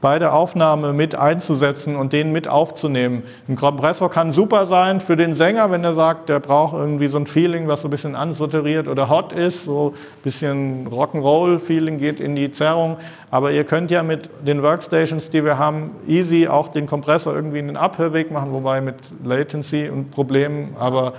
bei 0.00 0.18
der 0.18 0.34
Aufnahme 0.34 0.92
mit 0.92 1.14
einzusetzen 1.14 1.96
und 1.96 2.12
den 2.12 2.30
mit 2.30 2.48
aufzunehmen. 2.48 3.22
Ein 3.48 3.56
Kompressor 3.56 4.10
kann 4.10 4.30
super 4.30 4.66
sein 4.66 5.00
für 5.00 5.16
den 5.16 5.34
Sänger, 5.34 5.70
wenn 5.70 5.82
er 5.82 5.94
sagt, 5.94 6.28
der 6.28 6.38
braucht 6.38 6.74
irgendwie 6.74 7.08
so 7.08 7.16
ein 7.16 7.26
Feeling, 7.26 7.66
was 7.66 7.80
so 7.80 7.88
ein 7.88 7.90
bisschen 7.90 8.14
ansaturiert 8.14 8.88
oder 8.88 9.08
hot 9.08 9.32
ist, 9.32 9.64
so 9.64 9.94
ein 9.96 10.22
bisschen 10.22 10.88
Rock'n'Roll-Feeling 10.88 11.98
geht 11.98 12.20
in 12.20 12.36
die 12.36 12.52
Zerrung. 12.52 12.98
Aber 13.30 13.52
ihr 13.52 13.64
könnt 13.64 13.90
ja 13.90 14.02
mit 14.02 14.28
den 14.46 14.62
Workstations, 14.62 15.30
die 15.30 15.44
wir 15.44 15.58
haben, 15.58 15.90
easy 16.06 16.46
auch 16.46 16.68
den 16.68 16.86
Kompressor 16.86 17.34
irgendwie 17.34 17.58
in 17.58 17.66
den 17.66 17.76
Abhörweg 17.76 18.30
machen, 18.30 18.52
wobei 18.52 18.80
mit 18.80 18.96
Latency 19.24 19.88
und 19.88 20.10
Problemen, 20.10 20.76
aber 20.78 21.14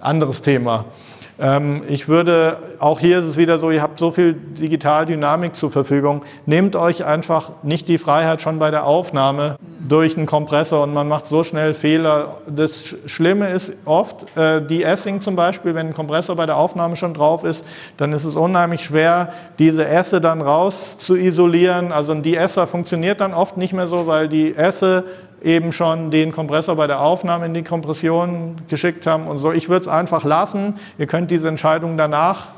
anderes 0.00 0.42
Thema. 0.42 0.86
Ähm, 1.38 1.82
ich 1.88 2.08
würde, 2.08 2.58
auch 2.78 3.00
hier 3.00 3.18
ist 3.20 3.24
es 3.24 3.36
wieder 3.36 3.58
so, 3.58 3.70
ihr 3.70 3.82
habt 3.82 3.98
so 3.98 4.10
viel 4.10 4.34
Digitaldynamik 4.34 5.56
zur 5.56 5.70
Verfügung, 5.70 6.22
nehmt 6.46 6.76
euch 6.76 7.04
einfach 7.04 7.50
nicht 7.62 7.88
die 7.88 7.98
Freiheit 7.98 8.42
schon 8.42 8.58
bei 8.58 8.70
der 8.70 8.84
Aufnahme 8.84 9.56
durch 9.88 10.16
einen 10.16 10.26
Kompressor 10.26 10.82
und 10.82 10.92
man 10.94 11.08
macht 11.08 11.26
so 11.26 11.42
schnell 11.42 11.74
Fehler. 11.74 12.38
Das 12.46 12.94
Schlimme 13.06 13.50
ist 13.50 13.72
oft, 13.84 14.36
äh, 14.36 14.60
De-Essing 14.62 15.20
zum 15.20 15.36
Beispiel, 15.36 15.74
wenn 15.74 15.88
ein 15.88 15.94
Kompressor 15.94 16.36
bei 16.36 16.46
der 16.46 16.56
Aufnahme 16.56 16.96
schon 16.96 17.14
drauf 17.14 17.44
ist, 17.44 17.64
dann 17.96 18.12
ist 18.12 18.24
es 18.24 18.36
unheimlich 18.36 18.84
schwer, 18.84 19.32
diese 19.58 19.86
Esse 19.86 20.20
dann 20.20 20.40
raus 20.40 20.98
zu 20.98 21.16
isolieren. 21.16 21.92
Also 21.92 22.12
ein 22.12 22.22
De-Esser 22.22 22.66
funktioniert 22.66 23.20
dann 23.20 23.34
oft 23.34 23.56
nicht 23.56 23.72
mehr 23.72 23.86
so, 23.86 24.06
weil 24.06 24.28
die 24.28 24.54
Esse 24.54 25.04
eben 25.42 25.72
schon 25.72 26.10
den 26.10 26.32
Kompressor 26.32 26.76
bei 26.76 26.86
der 26.86 27.00
Aufnahme 27.00 27.46
in 27.46 27.54
die 27.54 27.64
Kompression 27.64 28.56
geschickt 28.68 29.06
haben 29.06 29.26
und 29.26 29.38
so. 29.38 29.52
Ich 29.52 29.68
würde 29.68 29.82
es 29.82 29.88
einfach 29.88 30.24
lassen. 30.24 30.74
Ihr 30.98 31.06
könnt 31.06 31.30
diese 31.30 31.48
Entscheidung 31.48 31.96
danach 31.96 32.48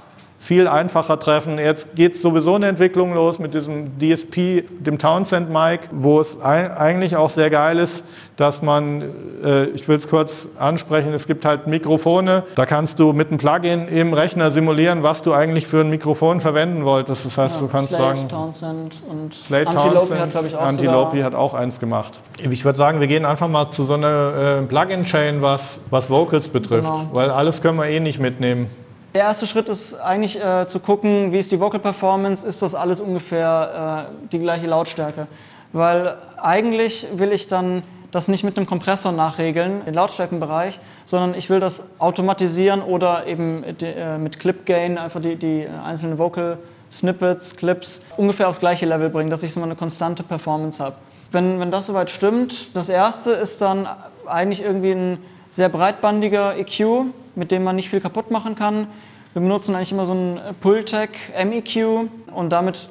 viel 0.45 0.69
einfacher 0.69 1.19
treffen. 1.19 1.59
Jetzt 1.59 1.97
geht 1.97 2.17
sowieso 2.17 2.57
eine 2.57 2.67
Entwicklung 2.69 3.15
los 3.15 3.39
mit 3.39 3.55
diesem 3.55 3.97
DSP, 3.99 4.63
dem 4.79 4.99
Townsend 4.99 5.49
Mic, 5.49 5.89
wo 5.91 6.21
es 6.21 6.39
eigentlich 6.39 7.17
auch 7.17 7.31
sehr 7.31 7.49
geil 7.49 7.79
ist, 7.79 8.05
dass 8.37 8.61
man, 8.61 9.03
äh, 9.43 9.65
ich 9.69 9.89
will 9.89 9.97
es 9.97 10.07
kurz 10.07 10.49
ansprechen, 10.59 11.15
es 11.15 11.27
gibt 11.27 11.47
halt 11.47 11.67
Mikrofone, 11.67 12.43
da 12.57 12.67
kannst 12.67 12.99
du 13.01 13.15
mit 13.15 13.29
einem 13.29 13.39
Plugin 13.39 13.89
im 13.89 14.13
Rechner 14.13 14.51
simulieren, 14.51 15.03
was 15.03 15.23
du 15.23 15.33
eigentlich 15.33 15.67
für 15.67 15.81
ein 15.81 15.89
Mikrofon 15.89 16.41
verwenden 16.41 16.85
wolltest. 16.85 17.25
Das 17.25 17.39
heißt, 17.39 17.55
ja, 17.55 17.61
du 17.63 17.69
kannst 17.69 17.89
Slate, 17.95 18.17
sagen, 18.19 18.29
Townsend 18.29 19.03
und 19.09 19.33
Slate 19.33 19.69
Antilope 19.71 19.95
Townsend, 19.97 20.21
hat, 20.21 20.31
glaube 20.33 20.47
ich, 20.49 20.57
auch 20.57 20.61
Antilope 20.61 21.25
hat 21.25 21.35
auch 21.35 21.55
eins 21.55 21.81
gemacht. 21.81 22.21
Ich 22.39 22.67
würde 22.67 22.77
sagen, 22.77 23.01
wir 23.01 23.07
gehen 23.07 23.25
einfach 23.25 23.49
mal 23.49 23.71
zu 23.71 23.85
so 23.85 23.95
einer 23.95 24.59
äh, 24.61 24.67
Plugin-Chain, 24.67 25.41
was, 25.41 25.81
was 25.89 26.11
Vocals 26.11 26.49
betrifft, 26.49 26.85
Genau. 26.85 27.09
weil 27.13 27.31
alles 27.31 27.63
können 27.63 27.79
wir 27.79 27.87
eh 27.87 27.99
nicht 28.01 28.21
mitnehmen. 28.21 28.67
Der 29.15 29.23
erste 29.23 29.47
Schritt 29.47 29.69
ist 29.69 29.95
eigentlich 29.95 30.43
äh, 30.43 30.67
zu 30.67 30.81
gucken, 30.81 31.31
wie 31.31 31.39
ist 31.39 31.53
die 31.53 31.61
Vocal 31.61 31.79
Performance, 31.79 32.45
ist 32.45 32.63
das 32.63 32.75
alles 32.75 32.99
ungefähr 32.99 34.09
äh, 34.11 34.29
die 34.33 34.41
gleiche 34.41 34.67
Lautstärke. 34.67 35.29
Weil 35.73 36.17
eigentlich 36.37 37.07
will 37.15 37.31
ich 37.31 37.47
dann 37.47 37.85
das 38.11 38.27
nicht 38.27 38.43
mit 38.43 38.57
einem 38.57 38.67
Kompressor 38.67 39.13
nachregeln, 39.13 39.85
den 39.85 39.95
Lautstärkenbereich, 39.95 40.81
sondern 41.05 41.35
ich 41.39 41.49
will 41.49 41.61
das 41.61 42.01
automatisieren 42.01 42.83
oder 42.83 43.29
eben 43.29 43.63
äh, 43.63 44.19
mit 44.19 44.41
Clip 44.41 44.67
Gain 44.67 44.99
einfach 44.99 45.21
die, 45.21 45.37
die 45.37 45.69
einzelnen 45.85 46.19
Vocal 46.19 46.59
Snippets, 46.91 47.55
Clips 47.55 48.03
ungefähr 48.17 48.49
aufs 48.49 48.59
gleiche 48.59 48.87
Level 48.87 49.11
bringen, 49.11 49.31
dass 49.31 49.45
ich 49.45 49.53
so 49.53 49.63
eine 49.63 49.77
konstante 49.77 50.25
Performance 50.25 50.83
habe. 50.83 50.97
Wenn, 51.31 51.61
wenn 51.61 51.71
das 51.71 51.87
soweit 51.87 52.11
stimmt, 52.11 52.77
das 52.77 52.89
erste 52.89 53.31
ist 53.31 53.63
dann 53.63 53.87
eigentlich 54.27 54.63
irgendwie 54.63 54.93
ein 54.93 55.19
sehr 55.51 55.69
breitbandiger 55.69 56.57
EQ, 56.57 57.13
mit 57.35 57.51
dem 57.51 57.65
man 57.65 57.77
nicht 57.77 57.91
viel 57.91 58.01
kaputt 58.01 58.31
machen 58.31 58.55
kann. 58.55 58.87
Wir 59.33 59.43
benutzen 59.43 59.75
eigentlich 59.75 59.93
immer 59.93 60.07
so 60.07 60.13
einen 60.13 60.41
Pultec 60.61 61.11
MEQ 61.45 62.09
und 62.35 62.51
damit 62.51 62.89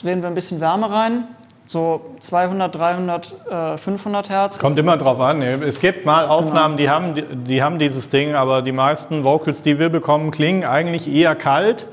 drehen 0.00 0.20
wir 0.20 0.28
ein 0.28 0.34
bisschen 0.34 0.60
Wärme 0.60 0.90
rein. 0.90 1.24
So 1.64 2.14
200, 2.20 2.74
300, 2.74 3.34
äh, 3.50 3.78
500 3.78 4.30
Hertz. 4.30 4.58
Kommt 4.60 4.78
immer 4.78 4.96
drauf 4.96 5.18
an. 5.18 5.42
Es 5.42 5.80
gibt 5.80 6.06
mal 6.06 6.26
Aufnahmen, 6.28 6.76
die, 6.76 6.88
haben, 6.88 7.14
die, 7.14 7.22
die 7.22 7.62
haben 7.62 7.80
dieses 7.80 8.08
Ding, 8.08 8.34
aber 8.34 8.62
die 8.62 8.72
meisten 8.72 9.24
Vocals, 9.24 9.62
die 9.62 9.78
wir 9.78 9.88
bekommen, 9.88 10.30
klingen 10.30 10.64
eigentlich 10.64 11.12
eher 11.12 11.34
kalt. 11.34 11.88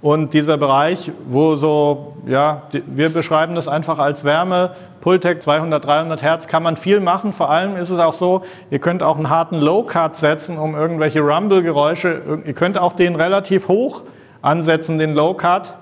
Und 0.00 0.32
dieser 0.32 0.56
Bereich, 0.58 1.10
wo 1.26 1.56
so, 1.56 2.14
ja, 2.26 2.62
wir 2.86 3.12
beschreiben 3.12 3.56
das 3.56 3.66
einfach 3.66 3.98
als 3.98 4.22
Wärme, 4.24 4.70
Pultec 5.00 5.42
200, 5.42 5.84
300 5.84 6.22
Hertz, 6.22 6.46
kann 6.46 6.62
man 6.62 6.76
viel 6.76 7.00
machen. 7.00 7.32
Vor 7.32 7.50
allem 7.50 7.76
ist 7.76 7.90
es 7.90 7.98
auch 7.98 8.12
so, 8.12 8.42
ihr 8.70 8.78
könnt 8.78 9.02
auch 9.02 9.16
einen 9.16 9.28
harten 9.28 9.56
Low-Cut 9.56 10.14
setzen, 10.14 10.56
um 10.56 10.76
irgendwelche 10.76 11.20
Rumble-Geräusche, 11.20 12.40
ihr 12.44 12.52
könnt 12.52 12.78
auch 12.78 12.92
den 12.92 13.16
relativ 13.16 13.66
hoch 13.66 14.02
ansetzen, 14.40 14.98
den 14.98 15.14
Low-Cut, 15.14 15.74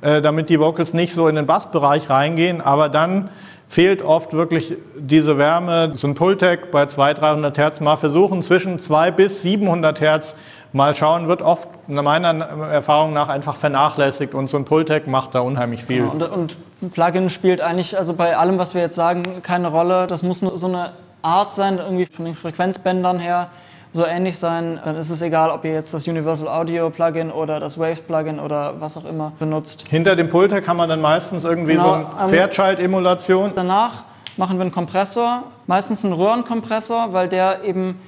äh, 0.00 0.20
damit 0.20 0.48
die 0.48 0.58
Vocals 0.58 0.92
nicht 0.92 1.14
so 1.14 1.28
in 1.28 1.36
den 1.36 1.46
Bassbereich 1.46 2.10
reingehen, 2.10 2.60
aber 2.60 2.88
dann 2.88 3.28
fehlt 3.68 4.02
oft 4.02 4.32
wirklich 4.32 4.74
diese 4.98 5.38
Wärme. 5.38 5.92
So 5.94 6.08
ein 6.08 6.14
Pultec 6.14 6.72
bei 6.72 6.86
200, 6.86 7.20
300 7.20 7.58
Hertz 7.58 7.80
mal 7.80 7.96
versuchen, 7.96 8.42
zwischen 8.42 8.80
200 8.80 9.16
bis 9.16 9.42
700 9.42 10.00
Hertz 10.00 10.34
mal 10.72 10.94
schauen, 10.96 11.28
wird 11.28 11.40
oft 11.40 11.68
meiner 11.90 12.32
Erfahrung 12.70 13.12
nach 13.12 13.28
einfach 13.28 13.56
vernachlässigt 13.56 14.34
und 14.34 14.48
so 14.48 14.56
ein 14.56 14.64
Pultec 14.64 15.06
macht 15.06 15.34
da 15.34 15.40
unheimlich 15.40 15.84
viel. 15.84 16.04
Und, 16.04 16.22
und 16.22 16.56
ein 16.82 16.90
Plugin 16.90 17.30
spielt 17.30 17.60
eigentlich, 17.60 17.96
also 17.98 18.14
bei 18.14 18.36
allem, 18.36 18.58
was 18.58 18.74
wir 18.74 18.82
jetzt 18.82 18.96
sagen, 18.96 19.42
keine 19.42 19.68
Rolle. 19.68 20.06
Das 20.06 20.22
muss 20.22 20.42
nur 20.42 20.56
so 20.56 20.66
eine 20.66 20.92
Art 21.22 21.52
sein, 21.52 21.78
irgendwie 21.78 22.06
von 22.06 22.24
den 22.24 22.34
Frequenzbändern 22.34 23.18
her 23.18 23.48
so 23.92 24.06
ähnlich 24.06 24.38
sein. 24.38 24.78
Dann 24.84 24.96
ist 24.96 25.10
es 25.10 25.20
egal, 25.22 25.50
ob 25.50 25.64
ihr 25.64 25.72
jetzt 25.72 25.92
das 25.92 26.06
Universal 26.06 26.48
Audio 26.48 26.90
Plugin 26.90 27.30
oder 27.30 27.60
das 27.60 27.78
Waves 27.78 28.00
Plugin 28.00 28.38
oder 28.38 28.74
was 28.78 28.96
auch 28.96 29.04
immer 29.04 29.32
benutzt. 29.38 29.86
Hinter 29.88 30.16
dem 30.16 30.28
Pultec 30.28 30.66
haben 30.68 30.76
wir 30.76 30.86
dann 30.86 31.00
meistens 31.00 31.44
irgendwie 31.44 31.72
Genau, 31.72 31.84
so 31.84 31.92
eine 31.92 32.04
ähm, 32.22 32.28
Pferdschaltemulation. 32.28 33.52
Danach 33.54 34.04
machen 34.36 34.58
wir 34.58 34.62
einen 34.62 34.72
Kompressor, 34.72 35.42
meistens 35.66 36.04
einen 36.04 36.14
Röhrenkompressor, 36.14 37.12
weil 37.12 37.28
der 37.28 37.64
eben 37.64 38.00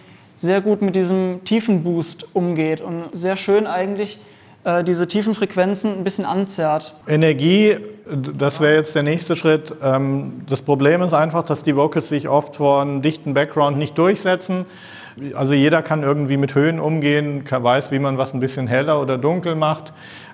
sehr 0.42 0.60
gut 0.60 0.82
mit 0.82 0.96
diesem 0.96 1.40
Tiefenboost 1.44 2.34
umgeht 2.34 2.80
und 2.80 3.04
sehr 3.12 3.36
schön 3.36 3.66
eigentlich 3.66 4.18
äh, 4.64 4.82
diese 4.82 5.06
tiefen 5.06 5.36
Frequenzen 5.36 5.98
ein 5.98 6.04
bisschen 6.04 6.24
anzerrt. 6.24 6.94
Energie, 7.06 7.76
das 8.36 8.60
wäre 8.60 8.74
jetzt 8.74 8.94
der 8.96 9.04
nächste 9.04 9.36
Schritt. 9.36 9.72
Ähm, 9.82 10.42
Das 10.48 10.60
Problem 10.60 11.00
ist 11.02 11.14
einfach, 11.14 11.44
dass 11.44 11.62
die 11.62 11.76
Vocals 11.76 12.08
sich 12.08 12.28
oft 12.28 12.56
vor 12.56 12.82
einem 12.82 13.02
dichten 13.02 13.34
Background 13.34 13.78
nicht 13.78 13.96
durchsetzen. 13.96 14.66
Also 15.34 15.52
jeder 15.52 15.80
kann 15.82 16.02
irgendwie 16.02 16.36
mit 16.36 16.54
Höhen 16.56 16.80
umgehen, 16.80 17.44
weiß, 17.48 17.92
wie 17.92 18.00
man 18.00 18.18
was 18.18 18.34
ein 18.34 18.40
bisschen 18.40 18.66
heller 18.66 19.00
oder 19.00 19.18
dunkel 19.18 19.54
macht. 19.54 19.92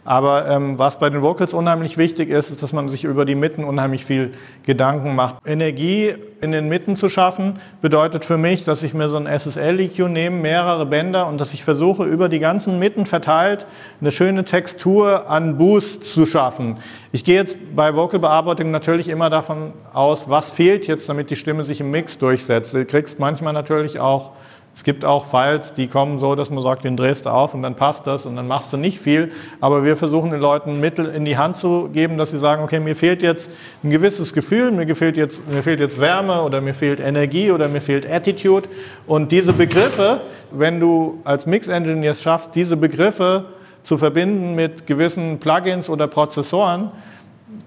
Aber 0.09 0.49
ähm, 0.49 0.79
was 0.79 0.99
bei 0.99 1.11
den 1.11 1.21
Vocals 1.21 1.53
unheimlich 1.53 1.99
wichtig 1.99 2.31
ist, 2.31 2.49
ist, 2.51 2.63
dass 2.63 2.73
man 2.73 2.89
sich 2.89 3.05
über 3.05 3.27
die 3.27 3.35
Mitten 3.35 3.63
unheimlich 3.63 4.07
viel 4.07 4.33
Gedanken 4.63 5.15
macht. 5.15 5.37
Energie 5.45 6.15
in 6.41 6.51
den 6.51 6.67
Mitten 6.71 6.97
zu 6.97 7.11
schaffen, 7.11 7.61
bedeutet 7.83 8.25
für 8.25 8.39
mich, 8.39 8.65
dass 8.65 8.83
ich 8.83 8.95
mir 8.95 9.11
so 9.11 9.19
ein 9.19 9.27
SSL-EQ 9.27 10.09
nehme, 10.09 10.39
mehrere 10.39 10.87
Bänder 10.87 11.27
und 11.27 11.39
dass 11.39 11.53
ich 11.53 11.63
versuche, 11.63 12.05
über 12.05 12.31
die 12.31 12.39
ganzen 12.39 12.79
Mitten 12.79 13.05
verteilt 13.05 13.67
eine 14.01 14.11
schöne 14.11 14.47
Textur 14.47 15.29
an 15.29 15.59
Boost 15.59 16.07
zu 16.07 16.25
schaffen. 16.25 16.79
Ich 17.13 17.23
gehe 17.23 17.35
jetzt 17.35 17.59
bei 17.77 17.95
Vocalbearbeitung 17.95 18.71
natürlich 18.71 19.11
immer 19.11 19.29
davon 19.29 19.75
aus, 19.93 20.31
was 20.31 20.49
fehlt 20.49 20.87
jetzt, 20.87 21.11
damit 21.11 21.29
die 21.29 21.37
Stimme 21.37 21.65
sich 21.65 21.83
im 21.83 21.91
Mix 21.91 22.17
durchsetzt. 22.17 22.73
Du 22.73 22.83
kriegst 22.87 23.19
manchmal 23.19 23.53
natürlich 23.53 24.01
auch 24.01 24.33
es 24.79 24.85
gibt 24.85 25.05
auch 25.05 25.27
Files, 25.27 25.73
die 25.73 25.89
kommen 25.89 26.21
so, 26.21 26.37
dass 26.37 26.51
man 26.51 26.63
sagt, 26.63 26.85
den 26.85 26.97
drehst 26.97 27.27
du 27.27 27.31
auf 27.31 27.53
und 27.53 27.63
dann 27.63 27.75
passt 27.75 28.07
das 28.07 28.27
und 28.27 28.37
dann 28.37 28.47
machst 28.47 28.73
du 28.73 28.77
nicht 28.77 29.01
viel. 29.01 29.33
Aber 29.61 29.83
wir 29.83 29.97
versuchen 29.97 30.31
den 30.31 30.39
Leuten 30.39 30.79
Mittel 30.79 31.07
in 31.07 31.25
die 31.25 31.37
Hand 31.37 31.57
zu 31.57 31.89
geben, 31.93 32.17
dass 32.17 32.31
sie 32.31 32.39
sagen, 32.39 32.63
okay, 32.63 32.79
mir 32.79 32.95
fehlt 32.95 33.21
jetzt 33.21 33.51
ein 33.83 33.91
gewisses 33.91 34.33
Gefühl, 34.33 34.71
mir 34.71 34.95
fehlt 34.95 35.17
jetzt, 35.17 35.43
mir 35.49 35.65
fehlt 35.65 35.81
jetzt 35.81 36.01
Wärme 36.01 36.43
oder 36.43 36.61
mir 36.61 36.75
fehlt 36.75 37.01
Energie 37.01 37.51
oder 37.51 37.67
mir 37.67 37.81
fehlt 37.81 38.09
Attitude. 38.09 38.69
Und 39.09 39.33
diese 39.33 39.53
Begriffe, 39.53 40.21
wenn 40.53 40.79
du 40.79 41.19
als 41.25 41.45
Mix-Engineer 41.45 42.13
es 42.13 42.23
schaffst, 42.23 42.51
diese 42.55 42.77
Begriffe 42.77 43.47
zu 43.83 43.99
verbinden 43.99 44.55
mit 44.55 44.87
gewissen 44.87 45.41
Plugins 45.41 45.91
oder 45.91 46.07
Prozessoren, 46.07 46.93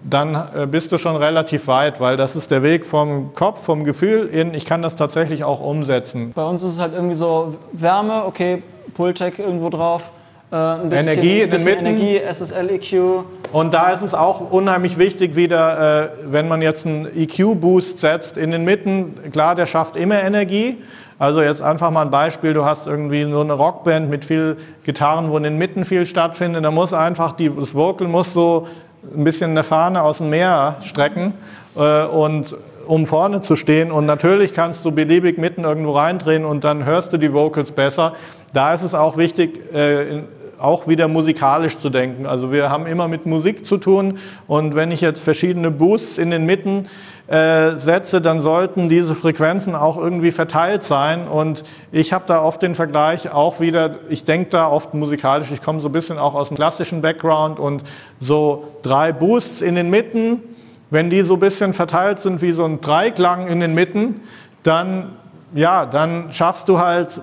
dann 0.03 0.35
äh, 0.35 0.67
bist 0.67 0.91
du 0.91 0.97
schon 0.97 1.15
relativ 1.15 1.67
weit, 1.67 1.99
weil 1.99 2.17
das 2.17 2.35
ist 2.35 2.51
der 2.51 2.63
Weg 2.63 2.85
vom 2.85 3.33
Kopf, 3.33 3.63
vom 3.63 3.83
Gefühl 3.83 4.27
in, 4.27 4.53
ich 4.53 4.65
kann 4.65 4.81
das 4.81 4.95
tatsächlich 4.95 5.43
auch 5.43 5.59
umsetzen. 5.59 6.31
Bei 6.33 6.45
uns 6.45 6.63
ist 6.63 6.73
es 6.73 6.79
halt 6.79 6.93
irgendwie 6.93 7.15
so 7.15 7.55
Wärme, 7.71 8.25
okay, 8.25 8.63
Pultec 8.93 9.39
irgendwo 9.39 9.69
drauf, 9.69 10.11
äh, 10.51 10.55
ein 10.55 10.89
bisschen, 10.89 11.07
Energie 11.07 11.41
in 11.41 11.43
ein 11.43 11.49
den 11.51 11.65
bisschen. 11.65 11.85
Energie, 11.85 12.17
SSL-EQ. 12.17 13.23
Und 13.53 13.73
da 13.73 13.91
ist 13.91 14.01
es 14.01 14.13
auch 14.13 14.51
unheimlich 14.51 14.97
wichtig, 14.97 15.35
wieder, 15.35 16.03
äh, 16.03 16.09
wenn 16.25 16.47
man 16.47 16.61
jetzt 16.61 16.85
einen 16.85 17.07
EQ-Boost 17.15 17.99
setzt 17.99 18.37
in 18.37 18.51
den 18.51 18.63
Mitten, 18.65 19.31
klar, 19.31 19.55
der 19.55 19.65
schafft 19.65 19.95
immer 19.95 20.21
Energie. 20.21 20.77
Also 21.19 21.41
jetzt 21.43 21.61
einfach 21.61 21.91
mal 21.91 22.01
ein 22.01 22.09
Beispiel, 22.11 22.53
du 22.53 22.65
hast 22.65 22.87
irgendwie 22.87 23.29
so 23.29 23.41
eine 23.41 23.53
Rockband 23.53 24.09
mit 24.09 24.25
viel 24.25 24.57
Gitarren, 24.83 25.29
wo 25.29 25.37
in 25.37 25.43
den 25.43 25.57
Mitten 25.57 25.85
viel 25.85 26.05
stattfindet, 26.07 26.65
da 26.65 26.71
muss 26.71 26.93
einfach, 26.93 27.33
die, 27.33 27.49
das 27.49 27.75
Vocal 27.75 28.07
muss 28.07 28.33
so 28.33 28.67
ein 29.15 29.23
bisschen 29.23 29.51
eine 29.51 29.63
Fahne 29.63 30.01
aus 30.01 30.19
dem 30.19 30.29
Meer 30.29 30.77
strecken 30.81 31.33
äh, 31.75 32.05
und 32.05 32.55
um 32.87 33.05
vorne 33.05 33.41
zu 33.41 33.55
stehen 33.55 33.91
und 33.91 34.05
natürlich 34.05 34.53
kannst 34.53 34.83
du 34.85 34.91
beliebig 34.91 35.37
mitten 35.37 35.63
irgendwo 35.63 35.93
reindrehen 35.93 36.45
und 36.45 36.63
dann 36.63 36.85
hörst 36.85 37.13
du 37.13 37.17
die 37.17 37.33
Vocals 37.33 37.71
besser. 37.71 38.13
da 38.53 38.73
ist 38.73 38.83
es 38.83 38.93
auch 38.93 39.17
wichtig, 39.17 39.73
äh, 39.73 40.23
auch 40.61 40.87
wieder 40.87 41.07
musikalisch 41.07 41.77
zu 41.79 41.89
denken. 41.89 42.25
Also 42.25 42.51
wir 42.51 42.69
haben 42.69 42.85
immer 42.85 43.07
mit 43.07 43.25
Musik 43.25 43.65
zu 43.65 43.77
tun. 43.77 44.19
Und 44.47 44.75
wenn 44.75 44.91
ich 44.91 45.01
jetzt 45.01 45.23
verschiedene 45.23 45.71
Boosts 45.71 46.17
in 46.17 46.31
den 46.31 46.45
Mitten 46.45 46.87
äh, 47.27 47.77
setze, 47.77 48.21
dann 48.21 48.41
sollten 48.41 48.89
diese 48.89 49.15
Frequenzen 49.15 49.75
auch 49.75 49.97
irgendwie 49.97 50.31
verteilt 50.31 50.83
sein. 50.83 51.27
Und 51.27 51.63
ich 51.91 52.13
habe 52.13 52.25
da 52.27 52.41
oft 52.41 52.61
den 52.61 52.75
Vergleich 52.75 53.31
auch 53.31 53.59
wieder, 53.59 53.95
ich 54.09 54.25
denke 54.25 54.51
da 54.51 54.67
oft 54.69 54.93
musikalisch, 54.93 55.51
ich 55.51 55.61
komme 55.61 55.79
so 55.81 55.89
ein 55.89 55.93
bisschen 55.93 56.19
auch 56.19 56.35
aus 56.35 56.49
dem 56.49 56.57
klassischen 56.57 57.01
Background. 57.01 57.59
Und 57.59 57.83
so 58.19 58.65
drei 58.83 59.11
Boosts 59.11 59.61
in 59.61 59.75
den 59.75 59.89
Mitten, 59.89 60.41
wenn 60.89 61.09
die 61.09 61.23
so 61.23 61.35
ein 61.35 61.39
bisschen 61.39 61.73
verteilt 61.73 62.19
sind 62.19 62.41
wie 62.41 62.51
so 62.51 62.65
ein 62.65 62.81
Dreiklang 62.81 63.47
in 63.47 63.59
den 63.59 63.73
Mitten, 63.73 64.21
dann 64.63 65.13
ja, 65.53 65.85
dann 65.85 66.31
schaffst 66.31 66.69
du 66.69 66.79
halt 66.79 67.21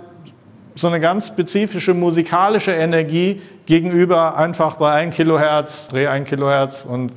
so 0.78 0.86
eine 0.86 1.00
ganz 1.00 1.26
spezifische 1.26 1.92
musikalische 1.92 2.72
Energie 2.72 3.42
gegenüber 3.66 4.36
einfach 4.36 4.76
bei 4.76 4.92
1 4.92 5.16
Kilohertz, 5.16 5.88
Dreh 5.88 6.06
1 6.06 6.28
Kilohertz 6.28 6.86
und 6.88 7.12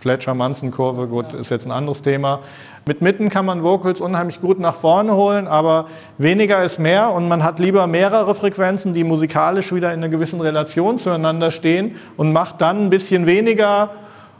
Fletcher-Manson-Kurve, 0.00 1.08
gut, 1.08 1.34
ist 1.34 1.50
jetzt 1.50 1.66
ein 1.66 1.72
anderes 1.72 2.00
Thema. 2.00 2.40
Mit 2.86 3.02
Mitten 3.02 3.28
kann 3.28 3.44
man 3.44 3.62
Vocals 3.62 4.00
unheimlich 4.00 4.40
gut 4.40 4.58
nach 4.58 4.76
vorne 4.76 5.14
holen, 5.14 5.46
aber 5.46 5.88
weniger 6.16 6.64
ist 6.64 6.78
mehr 6.78 7.12
und 7.12 7.28
man 7.28 7.44
hat 7.44 7.58
lieber 7.58 7.86
mehrere 7.86 8.34
Frequenzen, 8.34 8.94
die 8.94 9.04
musikalisch 9.04 9.74
wieder 9.74 9.92
in 9.92 9.98
einer 9.98 10.08
gewissen 10.08 10.40
Relation 10.40 10.96
zueinander 10.96 11.50
stehen 11.50 11.96
und 12.16 12.32
macht 12.32 12.62
dann 12.62 12.86
ein 12.86 12.90
bisschen 12.90 13.26
weniger 13.26 13.90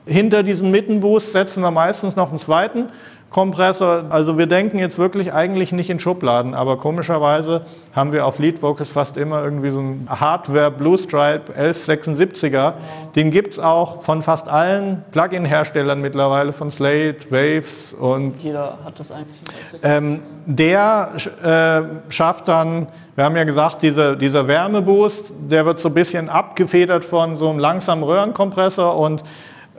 hinter 0.07 0.43
diesen 0.43 0.71
Mittenboost, 0.71 1.33
setzen 1.33 1.63
wir 1.63 1.71
meistens 1.71 2.17
noch 2.17 2.31
einen 2.31 2.39
zweiten 2.39 2.87
Kompressor. 3.33 4.05
Also 4.11 4.37
wir 4.37 4.47
denken 4.47 4.79
jetzt 4.79 4.99
wirklich 4.99 5.33
eigentlich 5.33 5.73
nicht 5.73 5.91
in 5.91 5.99
Schubladen, 5.99 6.55
aber 6.55 6.77
komischerweise 6.77 7.63
haben 7.95 8.13
wir 8.13 8.27
auf 8.27 8.39
Lead 8.39 8.63
Vocals 8.63 8.91
fast 8.91 9.17
immer 9.17 9.43
irgendwie 9.43 9.71
so 9.71 9.81
einen 9.81 10.07
Hardware 10.09 10.71
Blue 10.71 10.99
Stripe 10.99 11.53
1176er. 11.59 12.75
Den 13.17 13.31
gibt 13.31 13.55
es 13.55 13.59
auch 13.59 14.03
von 14.03 14.23
fast 14.23 14.49
allen 14.49 15.03
Plugin-Herstellern 15.13 16.01
mittlerweile, 16.01 16.53
von 16.53 16.71
Slate, 16.71 17.31
Waves 17.31 17.95
und... 17.95 18.35
Jeder 18.43 18.79
hat 18.85 18.99
das 18.99 19.11
eigentlich. 19.11 19.41
Ähm, 19.83 20.21
der 20.47 21.13
äh, 21.43 22.13
schafft 22.13 22.49
dann, 22.49 22.87
wir 23.15 23.25
haben 23.25 23.37
ja 23.37 23.45
gesagt, 23.45 23.83
diese, 23.83 24.17
dieser 24.17 24.47
Wärmeboost, 24.47 25.33
der 25.51 25.65
wird 25.65 25.81
so 25.81 25.89
ein 25.89 25.95
bisschen 25.95 26.29
abgefedert 26.29 27.05
von 27.05 27.37
so 27.37 27.49
einem 27.49 27.59
langsamen 27.59 28.05
Röhrenkompressor 28.05 28.97
und 28.97 29.23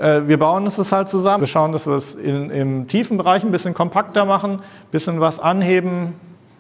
wir 0.04 0.38
bauen 0.38 0.68
es 0.68 0.92
halt 0.92 1.10
zusammen. 1.10 1.42
Wir 1.42 1.48
schauen, 1.48 1.72
dass 1.72 1.88
wir 1.88 1.96
es 1.96 2.16
in, 2.16 2.50
im 2.50 2.88
tiefen 2.88 3.18
Bereich 3.18 3.44
ein 3.44 3.52
bisschen 3.52 3.74
kompakter 3.74 4.26
machen, 4.26 4.54
ein 4.54 4.62
bisschen 4.92 5.20
was 5.20 5.40
anheben. 5.40 6.14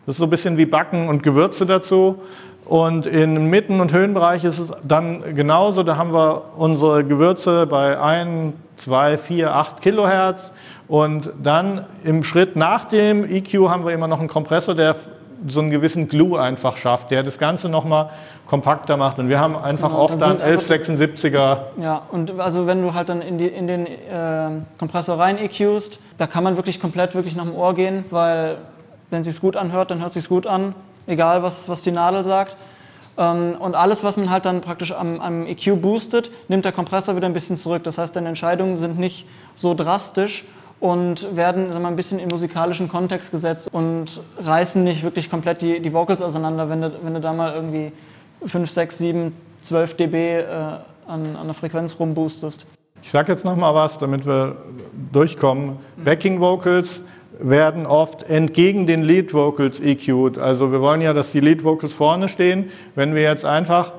Das 0.05 0.15
ist 0.15 0.19
so 0.19 0.25
ein 0.25 0.29
bisschen 0.29 0.57
wie 0.57 0.65
Backen 0.65 1.09
und 1.09 1.23
Gewürze 1.23 1.65
dazu. 1.65 2.21
Und 2.65 3.05
im 3.05 3.49
Mitten- 3.49 3.81
und 3.81 3.91
Höhenbereich 3.91 4.45
ist 4.45 4.59
es 4.59 4.71
dann 4.83 5.35
genauso. 5.35 5.83
Da 5.83 5.97
haben 5.97 6.13
wir 6.13 6.43
unsere 6.55 7.03
Gewürze 7.03 7.67
bei 7.67 7.99
1, 7.99 8.53
2, 8.77 9.17
4, 9.17 9.53
8 9.53 9.81
Kilohertz. 9.81 10.53
Und 10.87 11.29
dann 11.41 11.85
im 12.03 12.23
Schritt 12.23 12.55
nach 12.55 12.85
dem 12.85 13.25
EQ 13.29 13.69
haben 13.69 13.85
wir 13.85 13.93
immer 13.93 14.07
noch 14.07 14.19
einen 14.19 14.29
Kompressor, 14.29 14.75
der 14.75 14.95
so 15.47 15.59
einen 15.59 15.69
gewissen 15.69 16.07
Glue 16.07 16.39
einfach 16.39 16.77
schafft, 16.77 17.11
der 17.11 17.23
das 17.23 17.37
Ganze 17.37 17.69
nochmal 17.69 18.09
kompakter 18.45 18.97
macht. 18.97 19.19
Und 19.19 19.29
wir 19.29 19.39
haben 19.39 19.55
einfach 19.55 19.89
genau, 19.89 20.01
oft 20.01 20.21
dann, 20.21 20.39
dann 20.39 20.57
1176er. 20.57 21.57
Ja, 21.81 22.01
und 22.11 22.39
also 22.39 22.67
wenn 22.67 22.81
du 22.81 22.93
halt 22.93 23.09
dann 23.09 23.21
in, 23.21 23.37
die, 23.37 23.47
in 23.47 23.67
den 23.67 23.85
äh, 23.85 24.49
Kompressor 24.77 25.19
rein 25.19 25.37
EQst, 25.37 25.99
da 26.17 26.27
kann 26.27 26.43
man 26.43 26.55
wirklich 26.55 26.79
komplett 26.79 27.15
wirklich 27.15 27.35
nach 27.35 27.45
dem 27.45 27.55
Ohr 27.55 27.73
gehen, 27.73 28.05
weil 28.09 28.57
wenn 29.09 29.21
es 29.21 29.27
sich 29.27 29.39
gut 29.41 29.55
anhört, 29.55 29.91
dann 29.91 29.99
hört 29.99 30.09
es 30.09 30.23
sich 30.23 30.29
gut 30.29 30.47
an, 30.47 30.73
egal 31.07 31.43
was, 31.43 31.69
was 31.69 31.81
die 31.81 31.91
Nadel 31.91 32.23
sagt. 32.23 32.55
Ähm, 33.17 33.55
und 33.59 33.75
alles, 33.75 34.03
was 34.03 34.17
man 34.17 34.29
halt 34.29 34.45
dann 34.45 34.61
praktisch 34.61 34.91
am, 34.91 35.19
am 35.19 35.45
EQ 35.45 35.81
boostet, 35.81 36.31
nimmt 36.47 36.65
der 36.65 36.71
Kompressor 36.71 37.15
wieder 37.15 37.27
ein 37.27 37.33
bisschen 37.33 37.57
zurück. 37.57 37.83
Das 37.83 37.97
heißt, 37.97 38.15
deine 38.15 38.29
Entscheidungen 38.29 38.75
sind 38.75 38.97
nicht 38.97 39.27
so 39.55 39.73
drastisch 39.73 40.45
und 40.84 41.34
werden 41.38 41.71
sagen 41.71 41.81
wir, 41.81 41.88
ein 41.88 41.95
bisschen 41.95 42.19
in 42.19 42.27
musikalischen 42.27 42.89
Kontext 42.89 43.31
gesetzt 43.31 43.69
und 43.71 44.19
reißen 44.38 44.84
nicht 44.84 45.01
wirklich 45.01 45.29
komplett 45.29 45.61
die, 45.61 45.79
die 45.79 45.93
Vocals 45.93 46.21
auseinander, 46.21 46.67
wenn 46.67 46.81
du, 46.81 46.91
wenn 47.01 47.13
du 47.13 47.21
da 47.21 47.31
mal 47.31 47.53
irgendwie 47.53 47.93
5, 48.45 48.69
6, 48.69 48.97
7, 48.97 49.38
12 49.61 49.93
dB 49.95 50.39
äh, 50.39 50.43
an, 51.07 51.38
an 51.38 51.45
der 51.45 51.53
Frequenz 51.53 51.97
rumboostest. 51.97 52.67
Ich 53.01 53.11
sage 53.11 53.31
jetzt 53.31 53.45
noch 53.45 53.55
mal 53.55 53.73
was, 53.73 53.97
damit 53.97 54.25
wir 54.25 54.57
durchkommen. 55.13 55.77
Backing 56.03 56.41
Vocals 56.41 57.01
werden 57.39 57.86
oft 57.86 58.23
entgegen 58.23 58.86
den 58.86 59.03
Lead 59.03 59.34
Vocals 59.34 59.79
EQ'd. 59.79 60.38
Also 60.38 60.73
wir 60.73 60.81
wollen 60.81 60.99
ja, 60.99 61.13
dass 61.13 61.31
die 61.31 61.39
Lead 61.39 61.63
Vocals 61.63 61.93
vorne 61.93 62.27
stehen. 62.27 62.71
Wenn 62.93 63.15
wir 63.15 63.21
jetzt 63.21 63.45
einfach, 63.45 63.93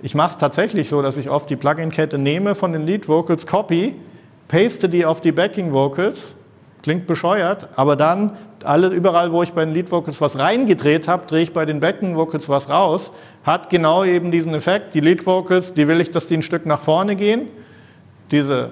ich 0.00 0.14
mache 0.14 0.30
es 0.30 0.38
tatsächlich 0.38 0.88
so, 0.88 1.02
dass 1.02 1.18
ich 1.18 1.28
oft 1.28 1.50
die 1.50 1.56
Plugin-Kette 1.56 2.16
nehme 2.16 2.54
von 2.54 2.72
den 2.72 2.86
Lead 2.86 3.08
Vocals, 3.08 3.46
copy, 3.46 3.94
paste 4.48 4.88
die 4.88 5.06
auf 5.06 5.20
die 5.20 5.32
Backing 5.32 5.72
Vocals, 5.72 6.36
klingt 6.82 7.06
bescheuert, 7.06 7.68
aber 7.76 7.96
dann 7.96 8.32
alle, 8.64 8.88
überall, 8.88 9.32
wo 9.32 9.42
ich 9.42 9.52
bei 9.52 9.64
den 9.64 9.74
Lead 9.74 9.90
Vocals 9.90 10.20
was 10.20 10.38
reingedreht 10.38 11.06
habe, 11.08 11.26
drehe 11.26 11.42
ich 11.42 11.52
bei 11.52 11.66
den 11.66 11.80
Backing 11.80 12.16
Vocals 12.16 12.48
was 12.48 12.68
raus, 12.68 13.12
hat 13.44 13.70
genau 13.70 14.04
eben 14.04 14.30
diesen 14.30 14.54
Effekt. 14.54 14.94
Die 14.94 15.00
Lead 15.00 15.26
Vocals, 15.26 15.74
die 15.74 15.86
will 15.88 16.00
ich, 16.00 16.10
dass 16.10 16.26
die 16.26 16.36
ein 16.36 16.42
Stück 16.42 16.66
nach 16.66 16.80
vorne 16.80 17.16
gehen, 17.16 17.48
diese 18.30 18.70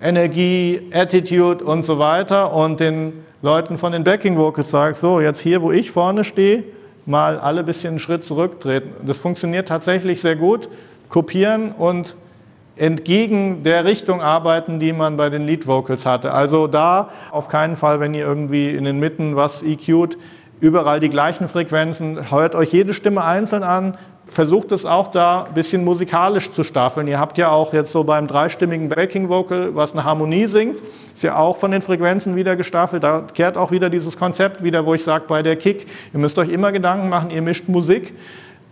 Energie, 0.00 0.90
Attitude 0.92 1.64
und 1.64 1.84
so 1.84 1.98
weiter 1.98 2.52
und 2.52 2.80
den 2.80 3.24
Leuten 3.42 3.78
von 3.78 3.92
den 3.92 4.04
Backing 4.04 4.36
Vocals 4.36 4.70
sage 4.70 4.94
so, 4.94 5.20
jetzt 5.20 5.40
hier, 5.40 5.62
wo 5.62 5.70
ich 5.70 5.90
vorne 5.90 6.24
stehe, 6.24 6.64
mal 7.06 7.38
alle 7.38 7.60
ein 7.60 7.66
bisschen 7.66 7.90
einen 7.90 7.98
Schritt 7.98 8.24
zurücktreten. 8.24 9.06
Das 9.06 9.18
funktioniert 9.18 9.68
tatsächlich 9.68 10.20
sehr 10.20 10.36
gut. 10.36 10.68
Kopieren 11.08 11.72
und 11.72 12.16
entgegen 12.76 13.62
der 13.62 13.84
Richtung 13.84 14.20
arbeiten, 14.20 14.80
die 14.80 14.92
man 14.92 15.16
bei 15.16 15.30
den 15.30 15.46
Lead 15.46 15.66
Vocals 15.66 16.06
hatte. 16.06 16.32
Also 16.32 16.66
da 16.66 17.10
auf 17.30 17.48
keinen 17.48 17.76
Fall, 17.76 18.00
wenn 18.00 18.14
ihr 18.14 18.24
irgendwie 18.24 18.70
in 18.70 18.84
den 18.84 18.98
Mitten 18.98 19.36
was 19.36 19.62
EQt, 19.62 20.18
überall 20.60 21.00
die 21.00 21.10
gleichen 21.10 21.48
Frequenzen, 21.48 22.30
hört 22.30 22.54
euch 22.54 22.72
jede 22.72 22.94
Stimme 22.94 23.24
einzeln 23.24 23.62
an, 23.62 23.96
versucht 24.26 24.72
es 24.72 24.86
auch 24.86 25.08
da 25.08 25.44
ein 25.44 25.54
bisschen 25.54 25.84
musikalisch 25.84 26.50
zu 26.50 26.64
staffeln. 26.64 27.06
Ihr 27.06 27.20
habt 27.20 27.38
ja 27.38 27.50
auch 27.50 27.72
jetzt 27.72 27.92
so 27.92 28.04
beim 28.04 28.26
dreistimmigen 28.26 28.88
Backing 28.88 29.28
Vocal, 29.28 29.74
was 29.74 29.92
eine 29.92 30.04
Harmonie 30.04 30.46
singt, 30.46 30.80
ist 31.12 31.22
ja 31.22 31.36
auch 31.36 31.58
von 31.58 31.70
den 31.70 31.82
Frequenzen 31.82 32.34
wieder 32.34 32.56
gestaffelt. 32.56 33.04
Da 33.04 33.24
kehrt 33.32 33.56
auch 33.56 33.70
wieder 33.70 33.90
dieses 33.90 34.16
Konzept 34.16 34.62
wieder, 34.64 34.86
wo 34.86 34.94
ich 34.94 35.04
sage, 35.04 35.24
bei 35.28 35.42
der 35.42 35.56
Kick, 35.56 35.86
ihr 36.12 36.18
müsst 36.18 36.38
euch 36.38 36.48
immer 36.48 36.72
Gedanken 36.72 37.08
machen, 37.08 37.30
ihr 37.30 37.42
mischt 37.42 37.68
Musik 37.68 38.14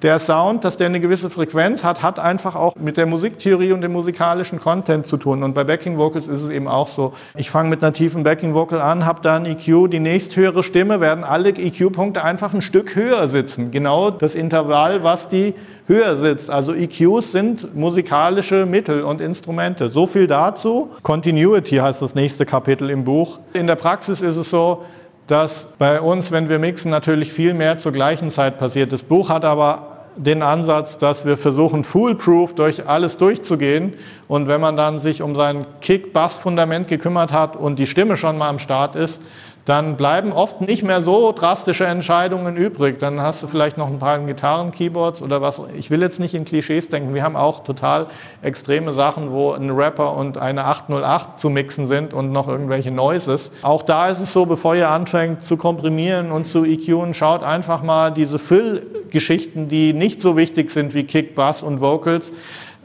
der 0.03 0.19
Sound, 0.19 0.65
dass 0.65 0.77
der 0.77 0.87
eine 0.87 0.99
gewisse 0.99 1.31
Frequenz 1.31 1.85
hat, 1.85 2.03
hat 2.03 2.19
einfach 2.19 2.57
auch 2.57 2.75
mit 2.75 2.97
der 2.97 3.07
Musiktheorie 3.07 3.73
und 3.73 3.83
dem 3.83 3.93
musikalischen 3.93 4.59
Content 4.59 5.07
zu 5.07 5.17
tun. 5.17 5.45
Und 5.45 5.55
bei 5.55 5.63
Backing 5.63 5.97
Vocals 5.97 6.27
ist 6.27 6.43
es 6.43 6.51
eben 6.51 6.67
auch 6.67 6.89
so. 6.89 7.13
Ich 7.37 7.51
fange 7.51 7.71
mit 7.71 7.83
einer 7.83 7.93
tiefen 7.93 8.25
Backing 8.25 8.53
Vocal 8.53 8.81
an, 8.81 9.07
habe 9.07 9.21
da 9.23 9.37
ein 9.37 9.47
EQ, 9.47 9.91
die 9.91 10.01
nächsthöhere 10.01 10.65
Stimme, 10.65 11.01
werden 11.01 11.23
alle 11.23 11.51
EQ-Punkte 11.51 12.25
einfach 12.25 12.53
ein 12.53 12.63
Stück 12.63 12.97
höher 12.97 13.29
sitzen. 13.29 13.71
Genau 13.71 14.11
das 14.11 14.35
Intervall, 14.35 15.05
was 15.05 15.29
die 15.29 15.55
höher 15.87 16.17
sitzt. 16.17 16.51
Also 16.51 16.75
EQs 16.75 17.31
sind 17.31 17.77
musikalische 17.77 18.67
Mittel 18.67 19.05
und 19.05 19.21
Instrumente. 19.21 19.89
So 19.89 20.07
viel 20.07 20.27
dazu. 20.27 20.91
Continuity 21.03 21.77
heißt 21.77 22.03
das 22.03 22.15
nächste 22.17 22.45
Kapitel 22.45 22.91
im 22.91 23.05
Buch. 23.05 23.39
In 23.53 23.69
der 23.69 23.77
Praxis 23.77 24.21
ist 24.21 24.37
es 24.37 24.51
so, 24.51 24.83
dass 25.29 25.69
bei 25.79 26.01
uns, 26.01 26.33
wenn 26.33 26.49
wir 26.49 26.59
mixen, 26.59 26.91
natürlich 26.91 27.33
viel 27.33 27.55
mehr 27.55 27.79
zur 27.79 27.93
gleichen 27.93 28.31
Zeit 28.31 28.59
passiert. 28.59 28.93
Das 28.93 29.03
Buch 29.03 29.29
hat 29.29 29.45
aber 29.45 29.92
den 30.17 30.43
Ansatz, 30.43 30.99
dass 30.99 31.25
wir 31.25 31.37
versuchen, 31.37 31.85
foolproof 31.85 32.55
durch 32.55 32.87
alles 32.87 33.19
durchzugehen. 33.19 33.95
Und 34.29 34.49
wenn 34.49 34.61
man 34.61 34.77
dann 34.77 34.99
sich 34.99 35.23
um 35.23 35.35
sein 35.35 35.67
Kick-Bass-Fundament 35.81 36.89
gekümmert 36.89 37.33
hat 37.33 37.57
und 37.57 37.79
die 37.79 37.87
Stimme 37.87 38.17
schon 38.17 38.39
mal 38.39 38.49
am 38.49 38.59
Start 38.59 38.97
ist, 38.97 39.23
dann 39.65 39.97
bleiben 39.97 40.33
oft 40.33 40.61
nicht 40.61 40.83
mehr 40.83 41.03
so 41.03 41.31
drastische 41.31 41.85
Entscheidungen 41.85 42.57
übrig. 42.57 42.99
Dann 42.99 43.21
hast 43.21 43.43
du 43.43 43.47
vielleicht 43.47 43.79
noch 43.79 43.87
ein 43.87 44.01
paar 44.01 44.19
Gitarren-Keyboards 44.19 45.23
oder 45.23 45.41
was. 45.41 45.61
Ich 45.77 45.91
will 45.91 46.03
jetzt 46.03 46.19
nicht 46.19 46.35
in 46.35 46.45
Klischees 46.45 46.89
denken. 46.89 47.15
Wir 47.15 47.23
haben 47.23 47.37
auch 47.37 47.63
total 47.63 48.09
extreme 48.43 48.93
Sachen, 48.93 49.31
wo 49.31 49.53
ein 49.53 49.71
Rapper 49.71 50.17
und 50.17 50.37
eine 50.37 50.65
808 50.65 51.39
zu 51.39 51.49
mixen 51.49 51.87
sind 51.87 52.13
und 52.13 52.33
noch 52.33 52.49
irgendwelche 52.49 52.91
Noises. 52.91 53.53
Auch 53.63 53.83
da 53.83 54.09
ist 54.09 54.21
es 54.21 54.33
so, 54.33 54.47
bevor 54.47 54.75
ihr 54.75 54.91
anfängt 54.91 55.45
zu 55.45 55.57
komprimieren 55.57 56.33
und 56.33 56.47
zu 56.47 56.65
EQen, 56.65 57.15
schaut 57.15 57.45
einfach 57.45 57.85
mal 57.85 58.11
diese 58.11 58.41
Füllgeschichten, 58.41 59.69
die 59.69 59.93
nicht 59.93 60.23
so 60.23 60.37
wichtig 60.37 60.73
sind 60.73 60.93
wie 60.95 61.05
Kick, 61.05 61.37
Bass 61.37 61.63
und 61.63 61.81
Vocals 61.81 62.33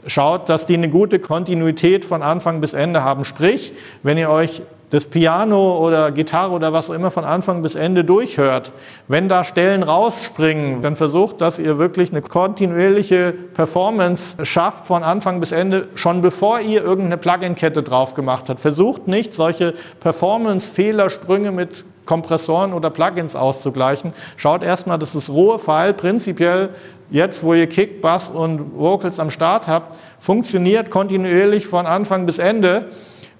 schaut, 0.06 0.48
dass 0.48 0.66
die 0.66 0.74
eine 0.74 0.88
gute 0.88 1.18
Kontinuität 1.18 2.04
von 2.04 2.22
Anfang 2.22 2.60
bis 2.60 2.72
Ende 2.72 3.02
haben. 3.02 3.24
Sprich, 3.24 3.72
wenn 4.02 4.16
ihr 4.16 4.30
euch 4.30 4.62
das 4.90 5.04
Piano 5.04 5.78
oder 5.78 6.10
Gitarre 6.12 6.52
oder 6.52 6.72
was 6.72 6.90
auch 6.90 6.94
immer 6.94 7.10
von 7.10 7.24
Anfang 7.24 7.62
bis 7.62 7.74
Ende 7.74 8.04
durchhört, 8.04 8.72
wenn 9.06 9.28
da 9.28 9.44
Stellen 9.44 9.82
rausspringen, 9.82 10.80
dann 10.80 10.96
versucht, 10.96 11.40
dass 11.40 11.58
ihr 11.58 11.78
wirklich 11.78 12.10
eine 12.10 12.22
kontinuierliche 12.22 13.34
Performance 13.54 14.44
schafft 14.44 14.86
von 14.86 15.02
Anfang 15.02 15.40
bis 15.40 15.52
Ende, 15.52 15.88
schon 15.94 16.22
bevor 16.22 16.60
ihr 16.60 16.82
irgendeine 16.82 17.18
Plugin-Kette 17.18 17.82
drauf 17.82 18.14
gemacht 18.14 18.48
habt. 18.48 18.60
Versucht 18.60 19.08
nicht, 19.08 19.34
solche 19.34 19.74
Performance-Fehlersprünge 20.00 21.52
mit 21.52 21.84
Kompressoren 22.06 22.72
oder 22.72 22.88
Plugins 22.88 23.36
auszugleichen. 23.36 24.14
Schaut 24.38 24.62
erstmal, 24.62 24.98
dass 24.98 25.12
das 25.12 25.28
rohe 25.28 25.58
File 25.58 25.92
prinzipiell 25.92 26.70
jetzt, 27.10 27.44
wo 27.44 27.52
ihr 27.52 27.66
Kick, 27.66 28.00
Bass 28.00 28.30
und 28.30 28.78
Vocals 28.78 29.20
am 29.20 29.28
Start 29.28 29.68
habt, 29.68 29.94
funktioniert 30.18 30.90
kontinuierlich 30.90 31.66
von 31.66 31.84
Anfang 31.86 32.24
bis 32.24 32.38
Ende, 32.38 32.86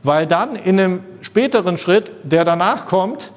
weil 0.09 0.26
dann 0.26 0.56
in 0.56 0.80
einem 0.80 1.00
späteren 1.20 1.76
Schritt, 1.76 2.11
der 2.22 2.46
danach 2.46 2.86
kommt, 2.86 3.30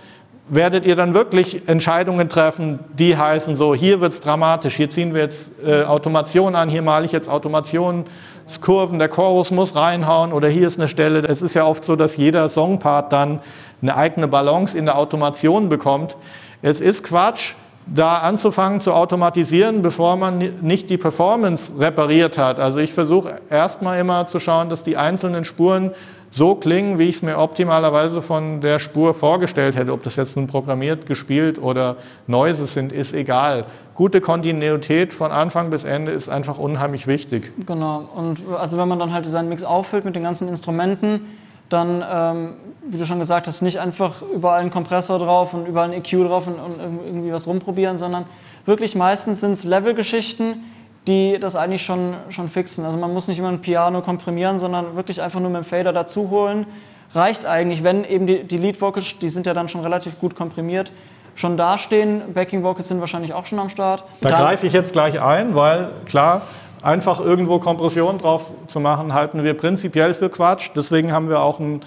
werdet 0.47 0.86
ihr 0.86 0.95
dann 0.95 1.13
wirklich 1.13 1.67
Entscheidungen 1.67 2.30
treffen, 2.30 2.80
die 2.97 3.17
heißen 3.17 3.57
so, 3.57 3.76
hier 3.76 3.99
wird 3.99 4.13
es 4.13 4.22
dramatisch, 4.22 4.78
hier 4.78 4.89
ziehen 4.89 5.13
wir 5.13 5.19
jetzt 5.19 5.51
äh, 5.65 5.84
Automation 5.84 6.55
an, 6.55 6.69
hier 6.69 6.82
male 6.82 7.03
ich 7.03 7.11
jetzt 7.11 7.28
Automationskurven, 7.28 8.99
der 8.99 9.09
Chorus 9.09 9.51
muss 9.51 9.76
reinhauen 9.76 10.32
oder 10.32 10.47
hier 10.47 10.65
ist 10.65 10.80
eine 10.80 10.88
Stelle. 10.88 11.28
Es 11.28 11.41
ist 11.41 11.55
ja 11.55 11.65
oft 11.65 11.84
so, 11.84 11.97
dass 11.97 12.15
jeder 12.15 12.47
Songpart 12.47 13.11
dann 13.11 13.41
eine 13.82 13.97
eigene 13.97 14.30
Balance 14.30 14.78
in 14.78 14.86
der 14.86 14.97
Automation 14.97 15.67
bekommt. 15.67 16.15
Es 16.61 16.80
ist 16.80 17.03
Quatsch, 17.03 17.55
da 17.86 18.19
anzufangen 18.19 18.80
zu 18.80 18.93
automatisieren, 18.93 19.82
bevor 19.82 20.15
man 20.15 20.38
nicht 20.61 20.89
die 20.89 20.97
Performance 20.97 21.74
repariert 21.78 22.38
hat. 22.38 22.59
Also 22.59 22.80
ich 22.80 22.93
versuche 22.93 23.41
erstmal 23.49 23.99
immer 23.99 24.28
zu 24.28 24.39
schauen, 24.39 24.69
dass 24.69 24.84
die 24.84 24.95
einzelnen 24.95 25.43
Spuren 25.43 25.91
so 26.32 26.55
klingen, 26.55 26.97
wie 26.97 27.09
ich 27.09 27.17
es 27.17 27.21
mir 27.21 27.38
optimalerweise 27.38 28.21
von 28.21 28.61
der 28.61 28.79
Spur 28.79 29.13
vorgestellt 29.13 29.75
hätte. 29.75 29.91
Ob 29.91 30.03
das 30.03 30.15
jetzt 30.15 30.38
nun 30.38 30.47
programmiert, 30.47 31.05
gespielt 31.05 31.61
oder 31.61 31.97
Noises 32.25 32.73
sind, 32.73 32.93
ist 32.93 33.13
egal. 33.13 33.65
Gute 33.95 34.21
Kontinuität 34.21 35.13
von 35.13 35.32
Anfang 35.32 35.69
bis 35.69 35.84
Ende 35.84 36.13
ist 36.13 36.29
einfach 36.29 36.57
unheimlich 36.57 37.05
wichtig. 37.05 37.51
Genau. 37.65 38.07
Und 38.15 38.39
also 38.57 38.77
wenn 38.77 38.88
man 38.88 38.97
dann 38.97 39.13
halt 39.13 39.25
seinen 39.25 39.49
Mix 39.49 39.63
auffüllt 39.63 40.05
mit 40.05 40.15
den 40.15 40.23
ganzen 40.23 40.47
Instrumenten, 40.47 41.25
dann, 41.67 42.03
ähm, 42.09 42.53
wie 42.86 42.97
du 42.97 43.05
schon 43.05 43.19
gesagt 43.19 43.47
hast, 43.47 43.61
nicht 43.61 43.79
einfach 43.79 44.21
überall 44.21 44.61
einen 44.61 44.71
Kompressor 44.71 45.19
drauf 45.19 45.53
und 45.53 45.67
überall 45.67 45.91
einen 45.91 46.01
EQ 46.01 46.27
drauf 46.27 46.47
und, 46.47 46.55
und 46.55 47.05
irgendwie 47.05 47.32
was 47.32 47.47
rumprobieren, 47.47 47.97
sondern 47.97 48.25
wirklich 48.65 48.95
meistens 48.95 49.41
sind 49.41 49.53
es 49.53 49.63
Levelgeschichten, 49.63 50.63
die 51.08 51.39
das 51.39 51.56
eigentlich 51.56 51.84
schon, 51.84 52.16
schon 52.30 52.47
fixen. 52.47 52.86
Also 52.86 52.97
man 52.97 53.12
muss 53.14 53.28
nicht 53.28 53.39
immer 53.39 53.49
ein 53.49 53.62
Piano 53.62 54.02
komprimieren, 54.02 54.60
sondern 54.60 54.95
wirklich 54.95 55.22
einfach 55.22 55.39
nur 55.39 55.49
mit 55.49 55.64
dem 55.64 55.66
Fader 55.66 55.93
dazu 55.93 56.30
holen. 56.30 56.66
Reicht 57.14 57.45
eigentlich, 57.45 57.84
wenn 57.84 58.04
eben 58.06 58.28
die, 58.28 58.43
die 58.43 58.58
Lead 58.58 58.80
Vocals, 58.80 59.18
die 59.20 59.30
sind 59.30 59.45
ja 59.45 59.54
dann 59.54 59.68
schon 59.68 59.82
relativ 59.82 60.20
gut 60.20 60.36
komprimiert, 60.36 60.91
schon 61.36 61.58
dastehen. 61.58 62.22
Backing 62.34 62.64
Vocals 62.64 62.88
sind 62.88 62.99
wahrscheinlich 62.99 63.34
auch 63.34 63.45
schon 63.45 63.60
am 63.60 63.70
Start. 63.70 64.04
Da 64.22 64.30
greife 64.30 64.68
ich 64.68 64.74
jetzt 64.74 64.93
gleich 64.93 65.22
ein, 65.22 65.56
weil 65.56 65.89
klar, 66.06 66.43
einfach 66.82 67.20
irgendwo 67.20 67.60
Kompression 67.60 68.18
drauf 68.18 68.52
zu 68.68 68.80
machen, 68.80 69.14
halten 69.14 69.43
wir 69.43 69.56
prinzipiell 69.56 70.14
für 70.14 70.30
Quatsch. 70.30 70.70
Deswegen 70.76 71.12
haben 71.12 71.30
wir 71.30 71.41
auch 71.41 71.60
einen 71.60 71.82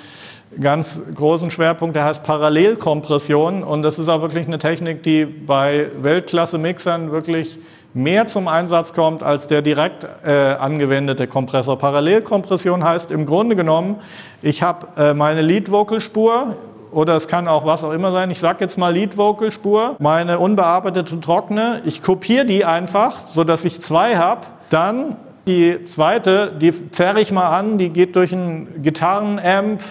ganz 0.60 1.00
großen 1.14 1.50
Schwerpunkt, 1.50 1.96
der 1.96 2.04
heißt 2.04 2.22
Parallelkompression. 2.22 3.62
Und 3.62 3.82
das 3.82 3.98
ist 3.98 4.08
auch 4.08 4.22
wirklich 4.22 4.46
eine 4.46 4.58
Technik, 4.58 5.02
die 5.02 5.24
bei 5.24 5.88
Weltklasse-Mixern 6.00 7.10
wirklich 7.10 7.58
mehr 7.94 8.26
zum 8.26 8.48
Einsatz 8.48 8.92
kommt 8.92 9.22
als 9.22 9.46
der 9.46 9.62
direkt 9.62 10.06
äh, 10.24 10.30
angewendete 10.30 11.26
Kompressor. 11.26 11.78
Parallelkompression 11.78 12.84
heißt 12.84 13.10
im 13.10 13.24
Grunde 13.24 13.56
genommen, 13.56 14.00
ich 14.42 14.62
habe 14.62 14.88
äh, 14.96 15.14
meine 15.14 15.42
Lead-Vocal-Spur 15.42 16.56
oder 16.90 17.16
es 17.16 17.28
kann 17.28 17.48
auch 17.48 17.64
was 17.64 17.82
auch 17.84 17.92
immer 17.92 18.12
sein. 18.12 18.30
Ich 18.30 18.40
sage 18.40 18.58
jetzt 18.60 18.78
mal 18.78 18.92
Lead-Vocal-Spur, 18.92 19.96
meine 19.98 20.38
unbearbeitete 20.38 21.20
trockene. 21.20 21.82
Ich 21.84 22.02
kopiere 22.02 22.44
die 22.44 22.64
einfach, 22.64 23.28
sodass 23.28 23.64
ich 23.64 23.80
zwei 23.80 24.16
habe. 24.16 24.42
Dann 24.70 25.16
die 25.46 25.84
zweite, 25.84 26.52
die 26.52 26.90
zerre 26.90 27.20
ich 27.20 27.30
mal 27.30 27.56
an, 27.56 27.78
die 27.78 27.90
geht 27.90 28.16
durch 28.16 28.32
einen 28.32 28.82
Gitarrenamp, 28.82 29.82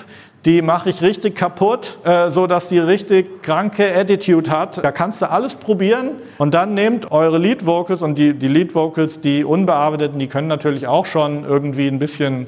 die 0.45 0.61
mache 0.61 0.89
ich 0.89 1.01
richtig 1.01 1.35
kaputt, 1.35 1.97
äh, 2.03 2.29
so 2.29 2.47
dass 2.47 2.69
die 2.69 2.79
richtig 2.79 3.41
kranke 3.43 3.95
Attitude 3.95 4.51
hat. 4.51 4.83
Da 4.83 4.91
kannst 4.91 5.21
du 5.21 5.29
alles 5.29 5.55
probieren 5.55 6.11
und 6.37 6.53
dann 6.53 6.73
nehmt 6.73 7.11
eure 7.11 7.37
Lead 7.37 7.65
Vocals 7.65 8.01
und 8.01 8.15
die, 8.15 8.33
die 8.33 8.47
Lead 8.49 8.75
Vocals, 8.75 9.19
die 9.21 9.43
unbearbeiteten, 9.43 10.19
die 10.19 10.27
können 10.27 10.47
natürlich 10.47 10.87
auch 10.87 11.05
schon 11.05 11.45
irgendwie 11.45 11.87
ein 11.87 11.99
bisschen 11.99 12.47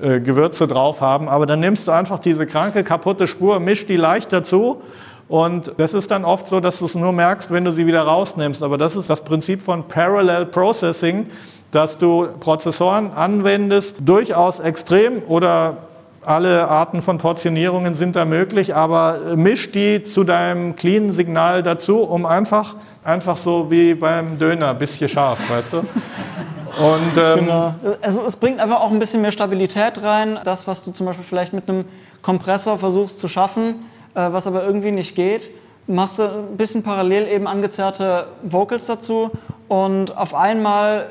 äh, 0.00 0.20
Gewürze 0.20 0.66
drauf 0.66 1.00
haben, 1.00 1.28
aber 1.28 1.46
dann 1.46 1.60
nimmst 1.60 1.86
du 1.86 1.92
einfach 1.92 2.18
diese 2.18 2.46
kranke, 2.46 2.82
kaputte 2.82 3.26
Spur, 3.26 3.60
misch 3.60 3.86
die 3.86 3.96
leicht 3.96 4.32
dazu 4.32 4.82
und 5.28 5.72
das 5.76 5.94
ist 5.94 6.10
dann 6.10 6.24
oft 6.24 6.46
so, 6.48 6.60
dass 6.60 6.78
du 6.78 6.84
es 6.86 6.94
nur 6.94 7.12
merkst, 7.12 7.50
wenn 7.50 7.64
du 7.64 7.72
sie 7.72 7.86
wieder 7.86 8.02
rausnimmst. 8.02 8.62
Aber 8.62 8.78
das 8.78 8.94
ist 8.94 9.10
das 9.10 9.22
Prinzip 9.22 9.62
von 9.62 9.88
Parallel 9.88 10.46
Processing, 10.46 11.26
dass 11.72 11.98
du 11.98 12.28
Prozessoren 12.38 13.10
anwendest, 13.10 13.96
durchaus 14.00 14.60
extrem 14.60 15.22
oder 15.26 15.78
alle 16.26 16.68
Arten 16.68 17.02
von 17.02 17.18
Portionierungen 17.18 17.94
sind 17.94 18.16
da 18.16 18.24
möglich, 18.24 18.74
aber 18.74 19.36
misch 19.36 19.70
die 19.70 20.02
zu 20.02 20.24
deinem 20.24 20.74
cleanen 20.74 21.12
Signal 21.12 21.62
dazu, 21.62 22.00
um 22.00 22.26
einfach, 22.26 22.74
einfach 23.04 23.36
so 23.36 23.70
wie 23.70 23.94
beim 23.94 24.36
Döner, 24.36 24.74
bisschen 24.74 25.08
scharf, 25.08 25.38
weißt 25.48 25.74
du? 25.74 25.78
Und, 25.78 27.16
ähm, 27.16 27.46
genau. 27.46 27.74
also 28.02 28.26
es 28.26 28.36
bringt 28.36 28.60
einfach 28.60 28.80
auch 28.80 28.90
ein 28.90 28.98
bisschen 28.98 29.22
mehr 29.22 29.32
Stabilität 29.32 30.02
rein. 30.02 30.38
Das, 30.44 30.66
was 30.66 30.84
du 30.84 30.90
zum 30.90 31.06
Beispiel 31.06 31.24
vielleicht 31.24 31.52
mit 31.52 31.68
einem 31.68 31.84
Kompressor 32.22 32.78
versuchst 32.78 33.18
zu 33.18 33.28
schaffen, 33.28 33.86
äh, 34.14 34.30
was 34.30 34.46
aber 34.46 34.64
irgendwie 34.64 34.90
nicht 34.90 35.14
geht, 35.14 35.50
machst 35.86 36.18
du 36.18 36.24
ein 36.24 36.56
bisschen 36.56 36.82
parallel 36.82 37.28
eben 37.28 37.46
angezerrte 37.46 38.26
Vocals 38.42 38.86
dazu 38.86 39.30
und 39.68 40.16
auf 40.16 40.34
einmal 40.34 41.06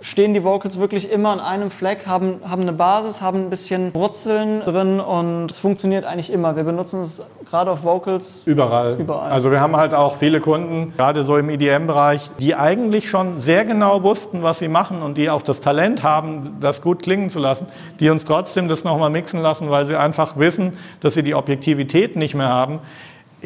stehen 0.00 0.32
die 0.32 0.44
Vocals 0.44 0.78
wirklich 0.78 1.10
immer 1.10 1.30
an 1.30 1.40
einem 1.40 1.70
Fleck, 1.70 2.06
haben, 2.06 2.40
haben 2.48 2.62
eine 2.62 2.72
Basis, 2.72 3.20
haben 3.20 3.46
ein 3.46 3.50
bisschen 3.50 3.90
Brutzeln 3.90 4.60
drin 4.60 5.00
und 5.00 5.50
es 5.50 5.58
funktioniert 5.58 6.04
eigentlich 6.04 6.32
immer. 6.32 6.54
Wir 6.54 6.62
benutzen 6.62 7.02
es 7.02 7.26
gerade 7.48 7.70
auf 7.70 7.82
Vocals 7.82 8.42
überall. 8.46 8.96
überall. 8.98 9.32
Also 9.32 9.50
wir 9.50 9.60
haben 9.60 9.76
halt 9.76 9.92
auch 9.92 10.16
viele 10.16 10.40
Kunden, 10.40 10.92
gerade 10.96 11.24
so 11.24 11.36
im 11.36 11.48
EDM-Bereich, 11.50 12.30
die 12.38 12.54
eigentlich 12.54 13.10
schon 13.10 13.40
sehr 13.40 13.64
genau 13.64 14.04
wussten, 14.04 14.42
was 14.44 14.60
sie 14.60 14.68
machen 14.68 15.02
und 15.02 15.18
die 15.18 15.28
auch 15.28 15.42
das 15.42 15.60
Talent 15.60 16.04
haben, 16.04 16.58
das 16.60 16.82
gut 16.82 17.02
klingen 17.02 17.28
zu 17.30 17.40
lassen, 17.40 17.66
die 17.98 18.08
uns 18.10 18.24
trotzdem 18.24 18.68
das 18.68 18.84
nochmal 18.84 19.10
mixen 19.10 19.42
lassen, 19.42 19.68
weil 19.70 19.84
sie 19.86 19.98
einfach 19.98 20.36
wissen, 20.36 20.76
dass 21.00 21.14
sie 21.14 21.24
die 21.24 21.34
Objektivität 21.34 22.14
nicht 22.14 22.34
mehr 22.34 22.48
haben. 22.48 22.78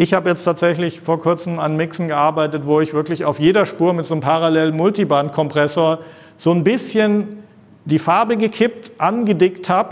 Ich 0.00 0.14
habe 0.14 0.30
jetzt 0.30 0.44
tatsächlich 0.44 0.98
vor 0.98 1.20
kurzem 1.20 1.60
an 1.60 1.76
Mixen 1.76 2.08
gearbeitet, 2.08 2.62
wo 2.64 2.80
ich 2.80 2.94
wirklich 2.94 3.26
auf 3.26 3.38
jeder 3.38 3.66
Spur 3.66 3.92
mit 3.92 4.06
so 4.06 4.14
einem 4.14 4.22
parallelen 4.22 4.74
Multiband-Kompressor 4.74 5.98
so 6.38 6.52
ein 6.52 6.64
bisschen 6.64 7.42
die 7.84 7.98
Farbe 7.98 8.38
gekippt, 8.38 8.92
angedickt 8.96 9.68
habe, 9.68 9.90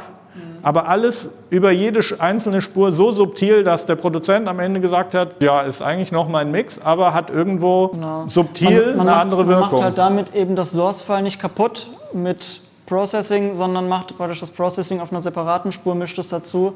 aber 0.62 0.88
alles 0.88 1.28
über 1.50 1.72
jede 1.72 2.00
einzelne 2.20 2.62
Spur 2.62 2.90
so 2.92 3.12
subtil, 3.12 3.64
dass 3.64 3.84
der 3.84 3.96
Produzent 3.96 4.48
am 4.48 4.60
Ende 4.60 4.80
gesagt 4.80 5.14
hat, 5.14 5.42
ja, 5.42 5.60
ist 5.60 5.82
eigentlich 5.82 6.10
noch 6.10 6.26
mein 6.26 6.50
Mix, 6.50 6.78
aber 6.78 7.12
hat 7.12 7.28
irgendwo 7.28 7.88
genau. 7.88 8.24
subtil 8.28 8.86
man, 8.86 8.96
man 8.96 9.00
eine 9.00 9.10
macht, 9.10 9.20
andere 9.20 9.46
Wirkung. 9.46 9.60
Man 9.60 9.72
macht 9.72 9.82
halt 9.82 9.98
damit 9.98 10.34
eben 10.34 10.56
das 10.56 10.70
Source-File 10.70 11.22
nicht 11.22 11.38
kaputt 11.38 11.90
mit 12.14 12.62
Processing, 12.86 13.52
sondern 13.52 13.90
macht 13.90 14.16
praktisch 14.16 14.40
das 14.40 14.52
Processing 14.52 15.00
auf 15.00 15.12
einer 15.12 15.20
separaten 15.20 15.70
Spur, 15.70 15.94
mischt 15.94 16.18
es 16.18 16.28
dazu 16.28 16.72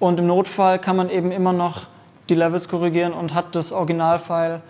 und 0.00 0.18
im 0.18 0.26
Notfall 0.26 0.80
kann 0.80 0.96
man 0.96 1.10
eben 1.10 1.30
immer 1.30 1.52
noch 1.52 1.82
die 2.32 2.38
Levels 2.38 2.68
korrigieren 2.68 3.12
und 3.12 3.34
hat 3.34 3.54
das 3.54 3.72
Originalfile, 3.72 4.62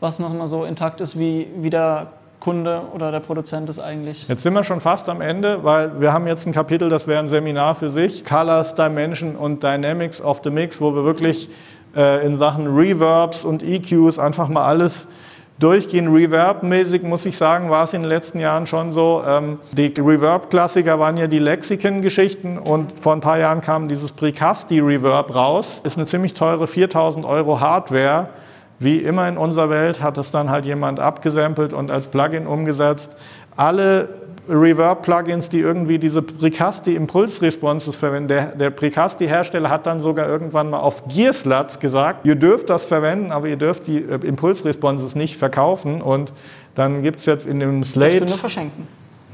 was 0.00 0.20
noch 0.20 0.32
immer 0.32 0.46
so 0.46 0.64
intakt 0.64 1.00
ist, 1.00 1.18
wie, 1.18 1.48
wie 1.56 1.70
der 1.70 2.08
Kunde 2.38 2.82
oder 2.94 3.10
der 3.10 3.18
Produzent 3.18 3.68
ist 3.68 3.80
eigentlich. 3.80 4.28
Jetzt 4.28 4.44
sind 4.44 4.52
wir 4.52 4.62
schon 4.62 4.80
fast 4.80 5.08
am 5.08 5.20
Ende, 5.20 5.64
weil 5.64 6.00
wir 6.00 6.12
haben 6.12 6.28
jetzt 6.28 6.46
ein 6.46 6.52
Kapitel, 6.52 6.88
das 6.88 7.08
wäre 7.08 7.18
ein 7.18 7.26
Seminar 7.26 7.74
für 7.74 7.90
sich, 7.90 8.24
Colors, 8.24 8.76
Dimension 8.76 9.34
und 9.34 9.64
Dynamics 9.64 10.20
of 10.20 10.40
the 10.44 10.50
Mix, 10.50 10.80
wo 10.80 10.94
wir 10.94 11.02
wirklich 11.02 11.50
äh, 11.96 12.24
in 12.24 12.36
Sachen 12.36 12.68
Reverbs 12.68 13.44
und 13.44 13.64
EQs 13.64 14.20
einfach 14.20 14.48
mal 14.48 14.64
alles 14.64 15.08
durchgehen. 15.58 16.08
Reverb-mäßig 16.08 17.02
muss 17.02 17.26
ich 17.26 17.36
sagen, 17.36 17.70
war 17.70 17.84
es 17.84 17.92
in 17.92 18.02
den 18.02 18.08
letzten 18.08 18.38
Jahren 18.38 18.66
schon 18.66 18.92
so. 18.92 19.22
Ähm, 19.26 19.58
die 19.72 19.92
Reverb-Klassiker 19.98 20.98
waren 20.98 21.16
ja 21.16 21.26
die 21.26 21.38
Lexicon-Geschichten 21.38 22.58
und 22.58 22.98
vor 22.98 23.12
ein 23.12 23.20
paar 23.20 23.38
Jahren 23.38 23.60
kam 23.60 23.88
dieses 23.88 24.12
Precasti-Reverb 24.12 25.34
raus. 25.34 25.80
Ist 25.84 25.96
eine 25.96 26.06
ziemlich 26.06 26.34
teure 26.34 26.66
4000 26.66 27.24
Euro 27.24 27.60
Hardware. 27.60 28.28
Wie 28.78 28.98
immer 28.98 29.28
in 29.28 29.36
unserer 29.36 29.70
Welt 29.70 30.00
hat 30.00 30.18
es 30.18 30.30
dann 30.30 30.50
halt 30.50 30.64
jemand 30.64 31.00
abgesampelt 31.00 31.72
und 31.72 31.90
als 31.90 32.06
Plugin 32.06 32.46
umgesetzt. 32.46 33.10
Alle 33.56 34.08
Reverb-Plugins, 34.48 35.48
die 35.48 35.60
irgendwie 35.60 35.98
diese 35.98 36.22
Precasti-Impulse-Responses 36.22 37.96
verwenden. 37.96 38.28
Der, 38.28 38.46
der 38.56 38.70
Precasti-Hersteller 38.70 39.70
hat 39.70 39.86
dann 39.86 40.00
sogar 40.00 40.28
irgendwann 40.28 40.70
mal 40.70 40.80
auf 40.80 41.06
Gearsluts 41.08 41.80
gesagt, 41.80 42.26
ihr 42.26 42.34
dürft 42.34 42.70
das 42.70 42.84
verwenden, 42.84 43.30
aber 43.32 43.48
ihr 43.48 43.56
dürft 43.56 43.86
die 43.86 43.98
äh, 43.98 44.18
Impulse-Responses 44.24 45.14
nicht 45.14 45.36
verkaufen. 45.36 46.02
Und 46.02 46.32
dann 46.74 47.02
gibt 47.02 47.20
es 47.20 47.26
jetzt 47.26 47.46
in 47.46 47.60
dem 47.60 47.84
Slate... 47.84 48.24
nur 48.24 48.38
verschenken. 48.38 48.86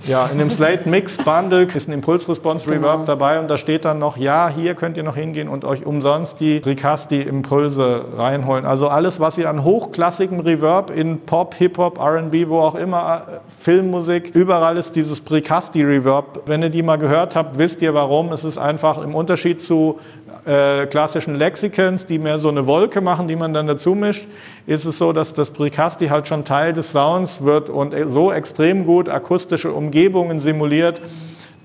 Ja, 0.06 0.26
in 0.26 0.38
dem 0.38 0.50
Slate 0.50 0.86
Mix 0.86 1.16
Bundle 1.16 1.62
ist 1.62 1.88
ein 1.88 1.92
Impulse 1.92 2.28
Response 2.28 2.70
Reverb 2.70 2.96
genau. 2.96 3.06
dabei 3.06 3.40
und 3.40 3.48
da 3.48 3.56
steht 3.56 3.86
dann 3.86 3.98
noch, 3.98 4.18
ja, 4.18 4.52
hier 4.54 4.74
könnt 4.74 4.98
ihr 4.98 5.02
noch 5.02 5.16
hingehen 5.16 5.48
und 5.48 5.64
euch 5.64 5.86
umsonst 5.86 6.40
die 6.40 6.58
Ricasti 6.58 7.22
Impulse 7.22 8.04
reinholen. 8.14 8.66
Also 8.66 8.88
alles, 8.88 9.18
was 9.18 9.38
ihr 9.38 9.48
an 9.48 9.64
hochklassigem 9.64 10.40
Reverb 10.40 10.90
in 10.90 11.20
Pop, 11.20 11.54
Hip-Hop, 11.54 11.98
R&B, 11.98 12.50
wo 12.50 12.58
auch 12.58 12.74
immer, 12.74 13.22
äh, 13.28 13.38
Filmmusik, 13.58 14.34
überall 14.34 14.76
ist 14.76 14.94
dieses 14.94 15.22
Precasti 15.22 15.82
Reverb. 15.82 16.42
Wenn 16.44 16.62
ihr 16.62 16.70
die 16.70 16.82
mal 16.82 16.96
gehört 16.96 17.34
habt, 17.34 17.56
wisst 17.56 17.80
ihr 17.80 17.94
warum. 17.94 18.30
Es 18.30 18.44
ist 18.44 18.58
einfach 18.58 19.02
im 19.02 19.14
Unterschied 19.14 19.62
zu 19.62 20.00
äh, 20.46 20.86
klassischen 20.86 21.36
Lexikons, 21.36 22.06
die 22.06 22.18
mehr 22.18 22.38
so 22.38 22.48
eine 22.48 22.66
Wolke 22.66 23.00
machen, 23.00 23.28
die 23.28 23.36
man 23.36 23.54
dann 23.54 23.66
dazu 23.66 23.94
mischt, 23.94 24.26
ist 24.66 24.84
es 24.84 24.98
so, 24.98 25.12
dass 25.12 25.34
das 25.34 25.50
Precasti 25.50 26.08
halt 26.08 26.28
schon 26.28 26.44
Teil 26.44 26.72
des 26.72 26.92
Sounds 26.92 27.44
wird 27.44 27.70
und 27.70 27.94
so 28.08 28.32
extrem 28.32 28.86
gut 28.86 29.08
akustische 29.08 29.72
Umgebungen 29.72 30.40
simuliert, 30.40 31.00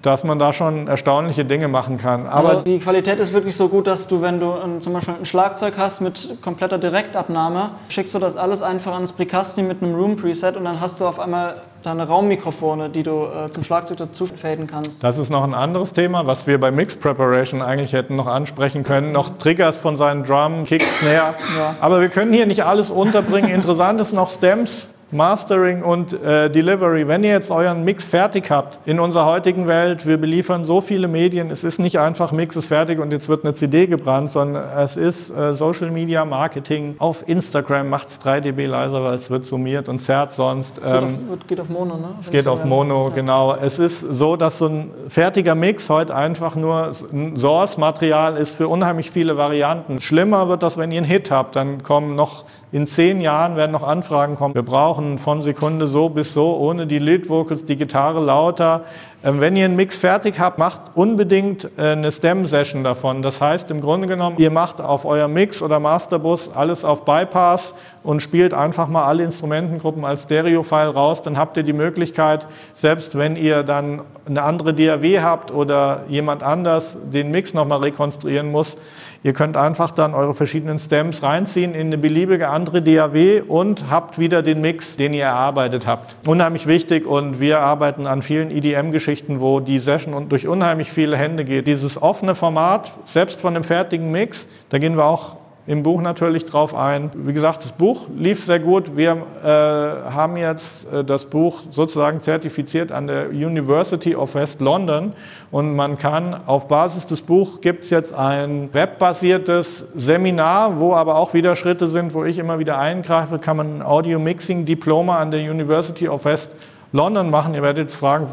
dass 0.02 0.24
man 0.24 0.40
da 0.40 0.54
schon 0.54 0.88
erstaunliche 0.88 1.46
Dinge 1.46 1.68
machen 1.68 1.98
kann. 1.98 2.28
Aber 2.28 2.50
also 2.50 2.62
die 2.62 2.80
Qualität 2.80 3.20
ist 3.20 3.34
wirklich 3.34 3.56
so 3.56 3.68
gut, 3.68 3.88
dass 3.88 4.08
du, 4.08 4.22
wenn 4.22 4.40
du 4.40 4.52
ein, 4.52 4.82
zum 4.82 4.94
Beispiel 4.94 5.16
ein 5.20 5.26
Schlagzeug 5.26 5.74
hast 5.78 6.02
mit 6.02 6.42
kompletter 6.42 6.78
Direktabnahme, 6.78 7.72
schickst 7.90 8.16
du 8.16 8.20
das 8.20 8.38
alles 8.38 8.62
einfach 8.62 8.94
ans 8.94 9.12
Precasti 9.12 9.62
mit 9.62 9.84
einem 9.84 9.96
Room 9.96 10.16
Preset 10.16 10.56
und 10.56 10.66
dann 10.66 10.80
hast 10.80 11.02
du 11.02 11.06
auf 11.06 11.20
einmal 11.20 11.56
deine 11.84 12.08
Raummikrofone, 12.08 12.90
die 12.90 13.04
du 13.04 13.26
äh, 13.26 13.52
zum 13.52 13.64
Schlagzeug 13.64 13.98
dazu 13.98 14.28
faden 14.28 14.68
kannst. 14.68 15.04
Das 15.04 15.18
ist 15.18 15.30
noch 15.30 15.44
ein 15.44 15.54
anderes 15.54 15.94
Thema, 15.94 16.26
was 16.28 16.48
wir 16.48 16.60
bei 16.60 16.72
Mix 16.72 16.96
Preparation 16.96 17.62
eigentlich 17.62 17.94
hätten 17.94 18.16
noch 18.16 18.28
ansprechen 18.28 18.84
können. 18.84 19.12
Noch 19.12 19.38
Triggers 19.38 19.78
von 19.78 19.98
seinen 19.98 20.24
Drum, 20.24 20.66
Kick, 20.66 20.84
Snare. 20.84 21.36
Ja. 21.58 21.76
Aber 21.80 22.02
wir 22.02 22.10
können 22.10 22.34
hier 22.34 22.46
nicht 22.46 22.64
alles 22.64 22.90
unterbringen. 22.90 23.50
Interessant 23.50 24.02
ist 24.02 24.14
noch 24.14 24.30
Stems. 24.30 24.88
Mastering 25.12 25.84
und 25.84 26.14
äh, 26.14 26.50
Delivery. 26.50 27.08
Wenn 27.08 27.24
ihr 27.24 27.32
jetzt 27.32 27.52
euren 27.52 27.84
Mix 27.84 28.06
fertig 28.06 28.52
habt, 28.52 28.80
in 28.88 29.00
unserer 29.00 29.26
heutigen 29.26 29.68
Welt, 29.68 30.06
wir 30.06 30.18
beliefern 30.18 30.66
so 30.66 30.82
viele 30.82 31.08
Medien, 31.08 31.50
es 31.50 31.64
ist 31.64 31.80
nicht 31.80 32.00
einfach 32.00 32.32
Mix 32.32 32.56
ist 32.56 32.68
fertig 32.68 33.00
und 33.00 33.12
jetzt 33.12 33.28
wird 33.30 33.44
eine 33.44 33.56
CD 33.56 33.88
gebrannt, 33.88 34.32
sondern 34.32 34.64
es 34.78 34.98
ist 34.98 35.30
äh, 35.30 35.54
Social 35.54 35.92
Media 35.92 36.26
Marketing. 36.26 36.96
Auf 37.00 37.28
Instagram 37.28 37.90
macht 37.90 38.10
es 38.10 38.20
3 38.20 38.42
dB 38.42 38.68
leiser, 38.68 39.04
weil 39.04 39.16
es 39.16 39.30
wird 39.30 39.46
summiert 39.46 39.90
und 39.90 40.00
zerrt 40.00 40.34
sonst. 40.34 40.78
Es 40.78 40.90
ähm, 40.90 41.28
auf, 41.32 41.48
geht 41.48 41.60
auf 41.60 41.70
Mono, 41.70 41.98
ne? 41.98 42.10
Es 42.22 42.30
geht 42.30 42.48
auf 42.48 42.64
Mono, 42.66 43.06
ja. 43.06 43.16
genau. 43.16 43.56
Es 43.56 43.80
ist 43.80 44.00
so, 44.00 44.36
dass 44.36 44.60
so 44.60 44.68
ein 44.68 44.92
fertiger 45.08 45.56
Mix 45.56 45.90
heute 45.90 46.16
einfach 46.16 46.56
nur 46.56 46.92
ein 47.12 47.36
Source-Material 47.36 48.38
ist 48.38 48.56
für 48.56 48.68
unheimlich 48.68 49.12
viele 49.12 49.38
Varianten. 49.38 50.02
Schlimmer 50.02 50.50
wird 50.50 50.64
das, 50.64 50.78
wenn 50.78 50.92
ihr 50.92 51.00
einen 51.00 51.08
Hit 51.08 51.32
habt, 51.32 51.56
dann 51.56 51.84
kommen 51.84 52.16
noch 52.16 52.46
in 52.72 52.86
zehn 52.86 53.20
Jahren 53.22 53.56
werden 53.56 53.72
noch 53.72 53.84
Anfragen 53.84 54.36
kommen. 54.36 54.54
Wir 54.54 54.62
brauchen 54.62 54.99
von 55.18 55.42
Sekunde 55.42 55.88
so 55.88 56.10
bis 56.10 56.34
so, 56.34 56.58
ohne 56.58 56.88
die 56.88 57.00
Lead 57.00 57.30
Vocals, 57.30 57.66
die 57.66 57.78
Gitarre 57.78 58.20
lauter. 58.20 58.84
Ähm, 59.22 59.42
wenn 59.42 59.56
ihr 59.56 59.66
einen 59.66 59.76
Mix 59.76 59.98
fertig 59.98 60.40
habt, 60.40 60.58
macht 60.60 60.82
unbedingt 60.96 61.70
äh, 61.78 61.92
eine 61.92 62.12
Stem-Session 62.12 62.84
davon. 62.84 63.22
Das 63.22 63.42
heißt 63.42 63.70
im 63.72 63.82
Grunde 63.82 64.08
genommen, 64.08 64.38
ihr 64.38 64.50
macht 64.50 64.80
auf 64.80 65.04
euer 65.06 65.28
Mix 65.28 65.62
oder 65.62 65.80
Masterbus 65.80 66.50
alles 66.54 66.86
auf 66.86 67.04
Bypass 67.04 67.74
und 68.04 68.22
spielt 68.22 68.54
einfach 68.54 68.88
mal 68.88 69.06
alle 69.06 69.24
Instrumentengruppen 69.24 70.06
als 70.06 70.24
Stereo-File 70.24 70.90
raus. 70.90 71.22
Dann 71.22 71.38
habt 71.38 71.58
ihr 71.58 71.64
die 71.64 71.74
Möglichkeit, 71.74 72.48
selbst 72.74 73.18
wenn 73.18 73.36
ihr 73.36 73.64
dann 73.64 74.04
eine 74.26 74.44
andere 74.44 74.74
DAW 74.74 75.22
habt 75.22 75.52
oder 75.52 76.04
jemand 76.08 76.42
anders 76.44 76.98
den 77.12 77.32
Mix 77.32 77.54
nochmal 77.54 77.80
rekonstruieren 77.80 78.52
muss, 78.52 78.78
Ihr 79.22 79.34
könnt 79.34 79.58
einfach 79.58 79.92
dann 79.92 80.14
eure 80.14 80.34
verschiedenen 80.34 80.80
Stems 80.80 81.24
reinziehen 81.24 81.74
in 81.74 81.88
eine 81.88 81.98
beliebige 81.98 82.48
andere 82.48 82.82
DAW 82.82 83.42
und 83.42 83.90
habt 83.90 84.18
wieder 84.18 84.42
den 84.42 84.62
Mix, 84.62 84.96
den 84.96 85.14
ihr 85.14 85.26
erarbeitet 85.26 85.86
habt. 85.86 86.26
Unheimlich 86.26 86.68
wichtig 86.68 87.06
und 87.06 87.42
wir 87.42 87.60
arbeiten 87.60 88.08
an 88.08 88.22
vielen 88.22 88.50
EDM-Geschichten, 88.50 89.42
wo 89.42 89.60
die 89.60 89.80
Session 89.80 90.30
durch 90.30 90.48
unheimlich 90.48 90.90
viele 90.90 91.18
Hände 91.18 91.44
geht. 91.44 91.68
Dieses 91.68 92.02
offene 92.02 92.34
Format, 92.34 92.92
selbst 93.04 93.42
von 93.42 93.56
einem 93.56 93.66
fertigen 93.66 94.10
Mix, 94.10 94.48
da 94.70 94.78
gehen 94.78 94.96
wir 94.96 95.04
auch 95.04 95.36
im 95.70 95.84
Buch 95.84 96.02
natürlich 96.02 96.46
drauf 96.46 96.74
ein. 96.74 97.12
Wie 97.14 97.32
gesagt, 97.32 97.64
das 97.64 97.72
Buch 97.72 98.08
lief 98.18 98.44
sehr 98.44 98.60
gut. 98.60 98.98
Wir 98.98 99.12
äh, 99.44 99.46
haben 99.46 100.36
jetzt 100.36 100.92
äh, 100.92 101.04
das 101.04 101.26
Buch 101.26 101.62
sozusagen 101.70 102.24
zertifiziert 102.24 102.92
an 102.92 103.06
der 103.06 103.30
University 103.30 104.16
of 104.16 104.34
West 104.34 104.62
London 104.62 105.14
und 105.52 105.76
man 105.76 106.00
kann 106.00 106.36
auf 106.48 106.68
Basis 106.68 107.06
des 107.06 107.22
Buchs 107.22 107.62
gibt 107.62 107.84
es 107.84 107.92
jetzt 107.92 108.16
ein 108.16 108.74
webbasiertes 108.74 109.86
Seminar, 109.94 110.80
wo 110.80 110.96
aber 110.96 111.18
auch 111.18 111.36
wieder 111.36 111.56
Schritte 111.56 111.88
sind, 111.88 112.16
wo 112.16 112.24
ich 112.24 112.40
immer 112.40 112.58
wieder 112.58 112.80
eingreife, 112.80 113.38
kann 113.38 113.58
man 113.58 113.78
ein 113.78 113.82
Audio 113.84 114.18
Mixing 114.18 114.66
Diploma 114.66 115.20
an 115.20 115.30
der 115.30 115.42
University 115.42 116.10
of 116.10 116.26
West 116.26 116.50
London 116.94 117.30
machen. 117.30 117.54
Ihr 117.54 117.62
werdet 117.62 117.90
jetzt 117.90 118.00
fragen, 118.00 118.26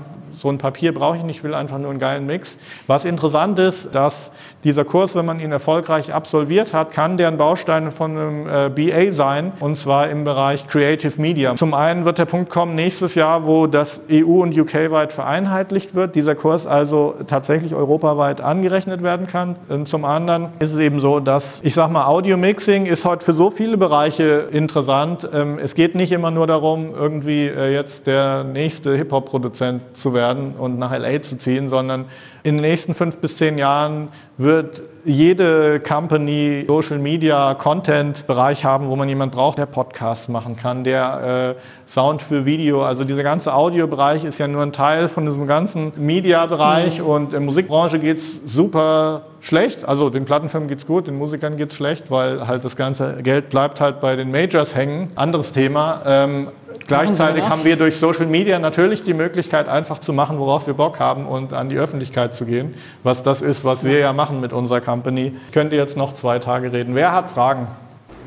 so 0.47 0.53
ein 0.53 0.59
Papier 0.59 0.95
brauche 0.95 1.17
ich 1.17 1.25
nicht, 1.25 1.39
ich 1.39 1.45
will 1.45 1.55
einfach 1.55 1.79
nur 1.79 1.91
einen 1.91 1.99
geilen 1.99 2.25
Mix. 2.25 2.57
Was 2.87 3.05
interessant 3.05 3.59
ist, 3.59 3.93
dass 3.93 4.31
dieser 4.63 4.85
Kurs, 4.85 5.17
wenn 5.17 5.27
man 5.27 5.41
ihn 5.41 5.51
erfolgreich 5.51 6.15
absolviert 6.15 6.73
hat, 6.73 6.93
kann 6.93 7.17
der 7.17 7.27
ein 7.27 7.37
Baustein 7.37 7.91
von 7.91 8.17
einem 8.17 8.47
äh, 8.49 8.69
BA 8.71 9.13
sein, 9.13 9.53
und 9.59 9.77
zwar 9.77 10.09
im 10.09 10.23
Bereich 10.23 10.69
Creative 10.69 11.21
Media. 11.21 11.57
Zum 11.57 11.75
einen 11.75 12.05
wird 12.05 12.19
der 12.19 12.27
Punkt 12.27 12.49
kommen 12.49 12.77
nächstes 12.77 13.17
Jahr, 13.17 13.45
wo 13.45 13.67
das 13.67 14.01
EU- 14.09 14.43
und 14.43 14.57
UK-weit 14.57 15.13
vereinheitlicht 15.13 15.97
wird, 15.97 16.15
dieser 16.15 16.37
Kurs 16.37 16.65
also 16.65 17.17
tatsächlich 17.27 17.75
europaweit 17.75 18.41
angerechnet 18.41 19.03
werden 19.03 19.27
kann. 19.27 19.57
Und 19.69 19.89
zum 19.89 20.05
anderen 20.05 20.51
ist 20.61 20.73
es 20.73 20.79
eben 20.79 21.01
so, 21.01 21.19
dass, 21.19 21.59
ich 21.65 21.75
sage 21.75 21.93
mal, 21.93 22.07
Audio-Mixing 22.07 22.87
ist 22.87 23.05
heute 23.05 23.25
für 23.25 23.33
so 23.33 23.51
viele 23.51 23.77
Bereiche 23.77 24.49
interessant. 24.53 25.29
Ähm, 25.33 25.59
es 25.59 25.75
geht 25.75 25.97
nicht 25.97 26.13
immer 26.13 26.31
nur 26.31 26.47
darum, 26.47 26.95
irgendwie 26.95 27.49
äh, 27.49 27.75
jetzt 27.75 28.07
der 28.07 28.45
nächste 28.45 28.95
Hip-Hop-Produzent 28.97 29.97
zu 29.97 30.15
werden 30.15 30.36
werden 30.37 30.55
und 30.59 30.79
nach 30.79 30.97
LA 30.97 31.23
zu 31.23 31.37
ziehen, 31.39 31.69
sondern 31.69 32.07
in 32.43 32.57
den 32.57 32.63
nächsten 32.63 32.95
fünf 32.95 33.19
bis 33.19 33.37
zehn 33.37 33.59
Jahren 33.59 34.09
wird 34.39 34.83
jede 35.05 35.81
Company 35.81 36.65
Social 36.69 36.99
Media 36.99 37.55
Content 37.55 38.27
Bereich 38.27 38.65
haben, 38.65 38.89
wo 38.89 38.97
man 38.97 39.09
jemanden 39.09 39.35
braucht, 39.35 39.59
der 39.59 39.67
Podcasts 39.67 40.29
machen 40.29 40.57
kann, 40.57 40.85
der 40.85 41.57
äh, 41.57 41.91
Sound 41.91 42.23
für 42.23 42.45
Video, 42.45 42.85
also 42.85 43.05
dieser 43.05 43.23
ganze 43.23 43.55
Audiobereich 43.55 44.25
ist 44.25 44.39
ja 44.39 44.49
nur 44.49 44.63
ein 44.63 44.73
Teil 44.73 45.09
von 45.09 45.27
diesem 45.27 45.47
ganzen 45.47 45.93
Media 45.97 46.45
Bereich 46.47 46.99
mhm. 47.01 47.07
und 47.07 47.25
in 47.27 47.31
der 47.31 47.41
Musikbranche 47.41 47.99
geht 47.99 48.19
es 48.19 48.41
super 48.45 49.23
schlecht, 49.41 49.85
also 49.85 50.11
den 50.11 50.25
Plattenfirmen 50.25 50.69
geht 50.69 50.79
es 50.79 50.87
gut, 50.87 51.07
den 51.07 51.17
Musikern 51.17 51.57
geht 51.57 51.71
es 51.71 51.77
schlecht, 51.77 52.11
weil 52.11 52.47
halt 52.47 52.65
das 52.65 52.75
ganze 52.75 53.23
Geld 53.23 53.49
bleibt 53.49 53.81
halt 53.81 54.01
bei 54.01 54.17
den 54.17 54.31
Majors 54.31 54.75
hängen. 54.75 55.11
Anderes 55.15 55.53
Thema. 55.53 56.03
Ähm, 56.05 56.49
Gleichzeitig 56.87 57.49
haben 57.49 57.65
wir 57.65 57.77
durch 57.77 57.97
Social 57.97 58.27
Media 58.27 58.59
natürlich 58.59 59.03
die 59.03 59.15
Möglichkeit, 59.15 59.69
einfach 59.69 59.99
zu 59.99 60.13
machen, 60.13 60.39
worauf 60.39 60.67
wir 60.67 60.75
Bock 60.75 61.01
haben 61.01 61.27
und 61.27 61.53
an 61.53 61.69
die 61.69 61.79
Öffentlichkeit 61.79 62.35
zu 62.35 62.45
gehen. 62.45 62.75
Was 63.03 63.23
das 63.23 63.43
ist, 63.43 63.65
was 63.65 63.85
wir 63.85 63.99
ja 63.99 64.13
machen 64.13 64.41
mit 64.41 64.53
unserer 64.53 64.81
Company. 64.81 65.35
Könnt 65.53 65.73
ihr 65.73 65.79
jetzt 65.79 65.97
noch 65.97 66.15
zwei 66.15 66.39
Tage 66.39 66.73
reden. 66.73 66.95
Wer 66.95 67.13
hat 67.13 67.31
Fragen? 67.31 67.67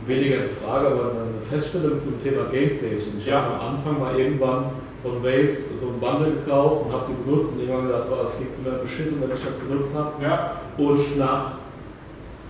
Weniger 0.06 0.38
eine 0.38 0.50
Frage, 0.50 0.88
aber 0.88 1.12
eine 1.12 1.42
Feststellung 1.50 2.02
zum 2.02 2.22
Thema 2.24 2.46
Game 2.52 2.70
Station. 2.70 3.16
Ich 3.20 3.28
ja. 3.28 3.42
habe 3.42 3.56
am 3.56 3.76
Anfang 3.76 4.00
mal 4.00 4.18
irgendwann 4.18 4.66
von 5.02 5.24
Waves 5.24 5.80
so 5.80 5.90
ein 5.90 6.00
Bundle 6.00 6.32
gekauft 6.32 6.86
und 6.86 6.94
habe 6.94 7.06
die 7.10 7.30
benutzt 7.30 7.54
und 7.54 7.62
irgendwann 7.62 7.88
gedacht, 7.88 8.04
oh, 8.12 8.24
das 8.24 8.36
klingt 8.36 8.52
immer 8.66 8.78
beschissen, 8.78 9.22
wenn 9.22 9.38
ich 9.38 9.44
das 9.44 9.56
benutzt 9.56 9.96
habe. 9.96 10.24
Ja. 10.24 10.52
Und 10.78 11.18
nach 11.18 11.52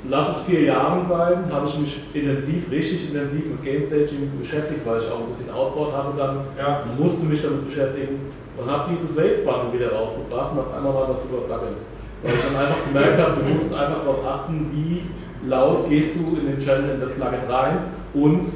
lass 0.07 0.29
es 0.29 0.43
vier 0.43 0.61
Jahren 0.63 1.03
sein, 1.05 1.51
habe 1.51 1.67
ich 1.67 1.77
mich 1.79 2.01
intensiv, 2.13 2.71
richtig 2.71 3.09
intensiv 3.09 3.45
mit 3.45 3.63
Gain 3.63 3.83
Staging 3.83 4.31
beschäftigt, 4.39 4.81
weil 4.85 4.99
ich 4.99 5.11
auch 5.11 5.19
ein 5.19 5.27
bisschen 5.27 5.51
Outboard 5.51 5.93
hatte 5.93 6.17
dann 6.17 6.39
ja. 6.57 6.83
musste 6.97 7.25
mich 7.25 7.41
damit 7.41 7.67
beschäftigen 7.67 8.31
und 8.57 8.71
habe 8.71 8.91
dieses 8.91 9.17
Wave 9.17 9.43
Bundle 9.45 9.73
wieder 9.73 9.93
rausgebracht 9.93 10.53
und 10.53 10.59
auf 10.59 10.73
einmal 10.73 10.93
war 10.93 11.07
das 11.07 11.25
über 11.25 11.41
Plugins. 11.41 11.87
Weil 12.23 12.33
ich 12.33 12.41
dann 12.41 12.55
einfach 12.55 12.85
gemerkt 12.85 13.19
habe, 13.19 13.41
du 13.41 13.49
musst 13.53 13.73
einfach 13.73 14.03
darauf 14.03 14.25
achten, 14.25 14.69
wie 14.73 15.03
laut 15.47 15.89
gehst 15.89 16.15
du 16.15 16.37
in 16.37 16.47
den 16.47 16.59
Channel 16.59 16.95
in 16.95 17.01
das 17.01 17.13
Plugin 17.13 17.49
rein 17.49 17.77
und 18.13 18.47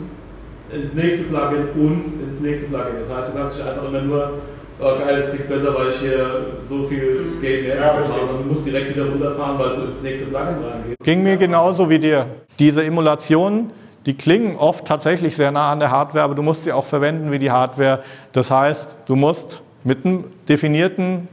ins 0.72 0.94
nächste 0.96 1.24
Plugin 1.26 1.68
und 1.76 2.24
ins 2.26 2.40
nächste 2.40 2.68
Plugin. 2.68 2.96
Das 3.02 3.18
heißt, 3.18 3.34
du 3.34 3.38
kannst 3.38 3.58
dich 3.58 3.66
einfach 3.66 3.88
immer 3.88 4.02
nur 4.02 4.34
oh 4.84 5.00
geil, 5.00 5.18
es 5.18 5.30
klingt 5.30 5.50
besser, 5.50 5.74
weil 5.76 5.90
ich 5.90 5.98
hier 5.98 6.28
so 6.64 6.84
viel 6.84 7.36
mhm. 7.36 7.42
Game 7.42 7.64
mehr 7.64 7.78
ja, 7.78 7.84
habe. 7.86 8.00
Also 8.00 8.38
du 8.38 8.50
musst 8.50 8.66
direkt 8.66 8.96
wieder 8.96 9.06
runterfahren, 9.06 9.58
weil 9.58 9.76
du 9.78 9.82
ins 9.84 10.02
nächste 10.02 10.28
Plugin 10.28 10.48
reingehst. 10.48 11.00
Ging 11.04 11.24
mir 11.24 11.38
genauso 11.38 11.90
wie 11.90 12.00
dir. 12.00 12.28
Diese 12.60 12.84
Emulationen, 12.84 13.72
die 14.06 14.16
klingen 14.16 14.58
oft 14.58 14.86
tatsächlich 14.86 15.36
sehr 15.36 15.52
nah 15.52 15.72
an 15.72 15.80
der 15.80 15.92
Hardware, 15.92 16.24
aber 16.24 16.36
du 16.36 16.42
musst 16.42 16.64
sie 16.64 16.74
auch 16.74 16.86
verwenden 16.86 17.32
wie 17.32 17.40
die 17.40 17.52
Hardware. 17.52 18.04
Das 18.32 18.52
heißt, 18.52 18.88
du 19.08 19.16
musst 19.16 19.62
mit 19.84 20.06
einem 20.06 20.26
definierten 20.48 21.28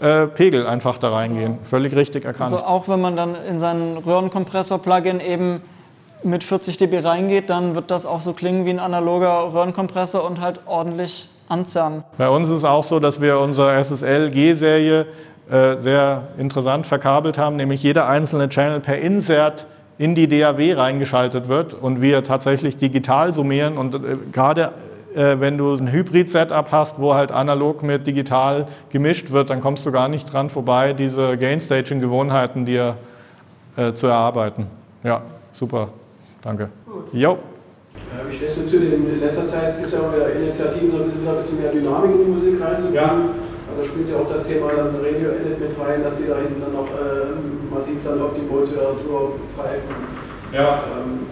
äh, 0.00 0.26
Pegel 0.26 0.66
einfach 0.66 0.98
da 0.98 1.10
reingehen. 1.10 1.58
Völlig 1.64 1.94
richtig 1.94 2.24
erkannt. 2.24 2.52
Also 2.52 2.58
auch 2.58 2.88
wenn 2.88 3.00
man 3.00 3.16
dann 3.16 3.36
in 3.48 3.58
seinen 3.58 3.98
Röhrenkompressor-Plugin 3.98 5.20
eben 5.20 5.62
mit 6.24 6.44
40 6.44 6.76
dB 6.76 7.00
reingeht, 7.00 7.50
dann 7.50 7.74
wird 7.74 7.90
das 7.90 8.06
auch 8.06 8.20
so 8.20 8.32
klingen 8.32 8.64
wie 8.64 8.70
ein 8.70 8.78
analoger 8.78 9.52
Röhrenkompressor 9.52 10.24
und 10.24 10.40
halt 10.40 10.60
ordentlich 10.66 11.28
anzerren. 11.48 12.04
Bei 12.18 12.28
uns 12.28 12.48
ist 12.48 12.58
es 12.58 12.64
auch 12.64 12.84
so, 12.84 13.00
dass 13.00 13.20
wir 13.20 13.38
unsere 13.38 13.82
SSL-G-Serie 13.82 15.06
äh, 15.50 15.76
sehr 15.78 16.28
interessant 16.38 16.86
verkabelt 16.86 17.38
haben, 17.38 17.56
nämlich 17.56 17.82
jeder 17.82 18.08
einzelne 18.08 18.48
Channel 18.48 18.80
per 18.80 18.98
Insert 18.98 19.66
in 19.98 20.14
die 20.14 20.28
DAW 20.28 20.72
reingeschaltet 20.74 21.48
wird 21.48 21.74
und 21.74 22.00
wir 22.00 22.24
tatsächlich 22.24 22.76
digital 22.76 23.34
summieren 23.34 23.76
und 23.76 23.94
äh, 23.94 24.16
gerade 24.32 24.72
äh, 25.14 25.40
wenn 25.40 25.58
du 25.58 25.74
ein 25.74 25.92
Hybrid-Setup 25.92 26.70
hast, 26.72 26.98
wo 26.98 27.14
halt 27.14 27.32
analog 27.32 27.82
mit 27.82 28.06
digital 28.06 28.66
gemischt 28.90 29.30
wird, 29.30 29.50
dann 29.50 29.60
kommst 29.60 29.84
du 29.84 29.92
gar 29.92 30.08
nicht 30.08 30.32
dran 30.32 30.48
vorbei, 30.48 30.92
diese 30.92 31.36
Gain-Staging-Gewohnheiten 31.36 32.64
dir 32.64 32.96
äh, 33.76 33.92
zu 33.92 34.06
erarbeiten. 34.06 34.66
Ja, 35.02 35.22
super. 35.52 35.88
Danke. 36.42 36.70
Gut. 36.86 37.12
Jo. 37.12 37.38
Ja, 38.12 38.28
wie 38.28 38.36
stehst 38.36 38.56
du 38.58 38.68
zu 38.68 38.78
den, 38.78 39.08
in 39.08 39.20
letzter 39.20 39.46
Zeit 39.46 39.80
gibt 39.80 39.88
es 39.88 39.94
ja 39.94 40.00
auch 40.04 40.12
wieder 40.12 40.32
Initiativen, 40.32 40.92
so 40.92 40.98
ein 40.98 41.04
bisschen, 41.04 41.22
wieder 41.22 41.32
ein 41.32 41.42
bisschen 41.42 41.60
mehr 41.60 41.72
Dynamik 41.72 42.12
in 42.12 42.24
die 42.24 42.30
Musik 42.30 42.60
reinzubringen. 42.60 42.94
Ja. 42.94 43.72
Also 43.72 43.88
spielt 43.88 44.10
ja 44.10 44.16
auch 44.20 44.28
das 44.28 44.44
Thema 44.44 44.68
dann 44.68 44.96
Radio 45.00 45.32
Edit 45.32 45.60
mit 45.60 45.72
rein, 45.80 46.04
dass 46.04 46.18
die 46.18 46.28
da 46.28 46.36
hinten 46.36 46.60
dann 46.60 46.76
noch 46.76 46.92
äh, 46.92 47.32
massiv 47.72 47.96
dann 48.04 48.20
auf 48.20 48.36
die 48.36 48.44
Pulseratur 48.44 49.40
pfeifen. 49.56 49.96
Ja. 50.52 50.84
Ähm, 50.92 51.24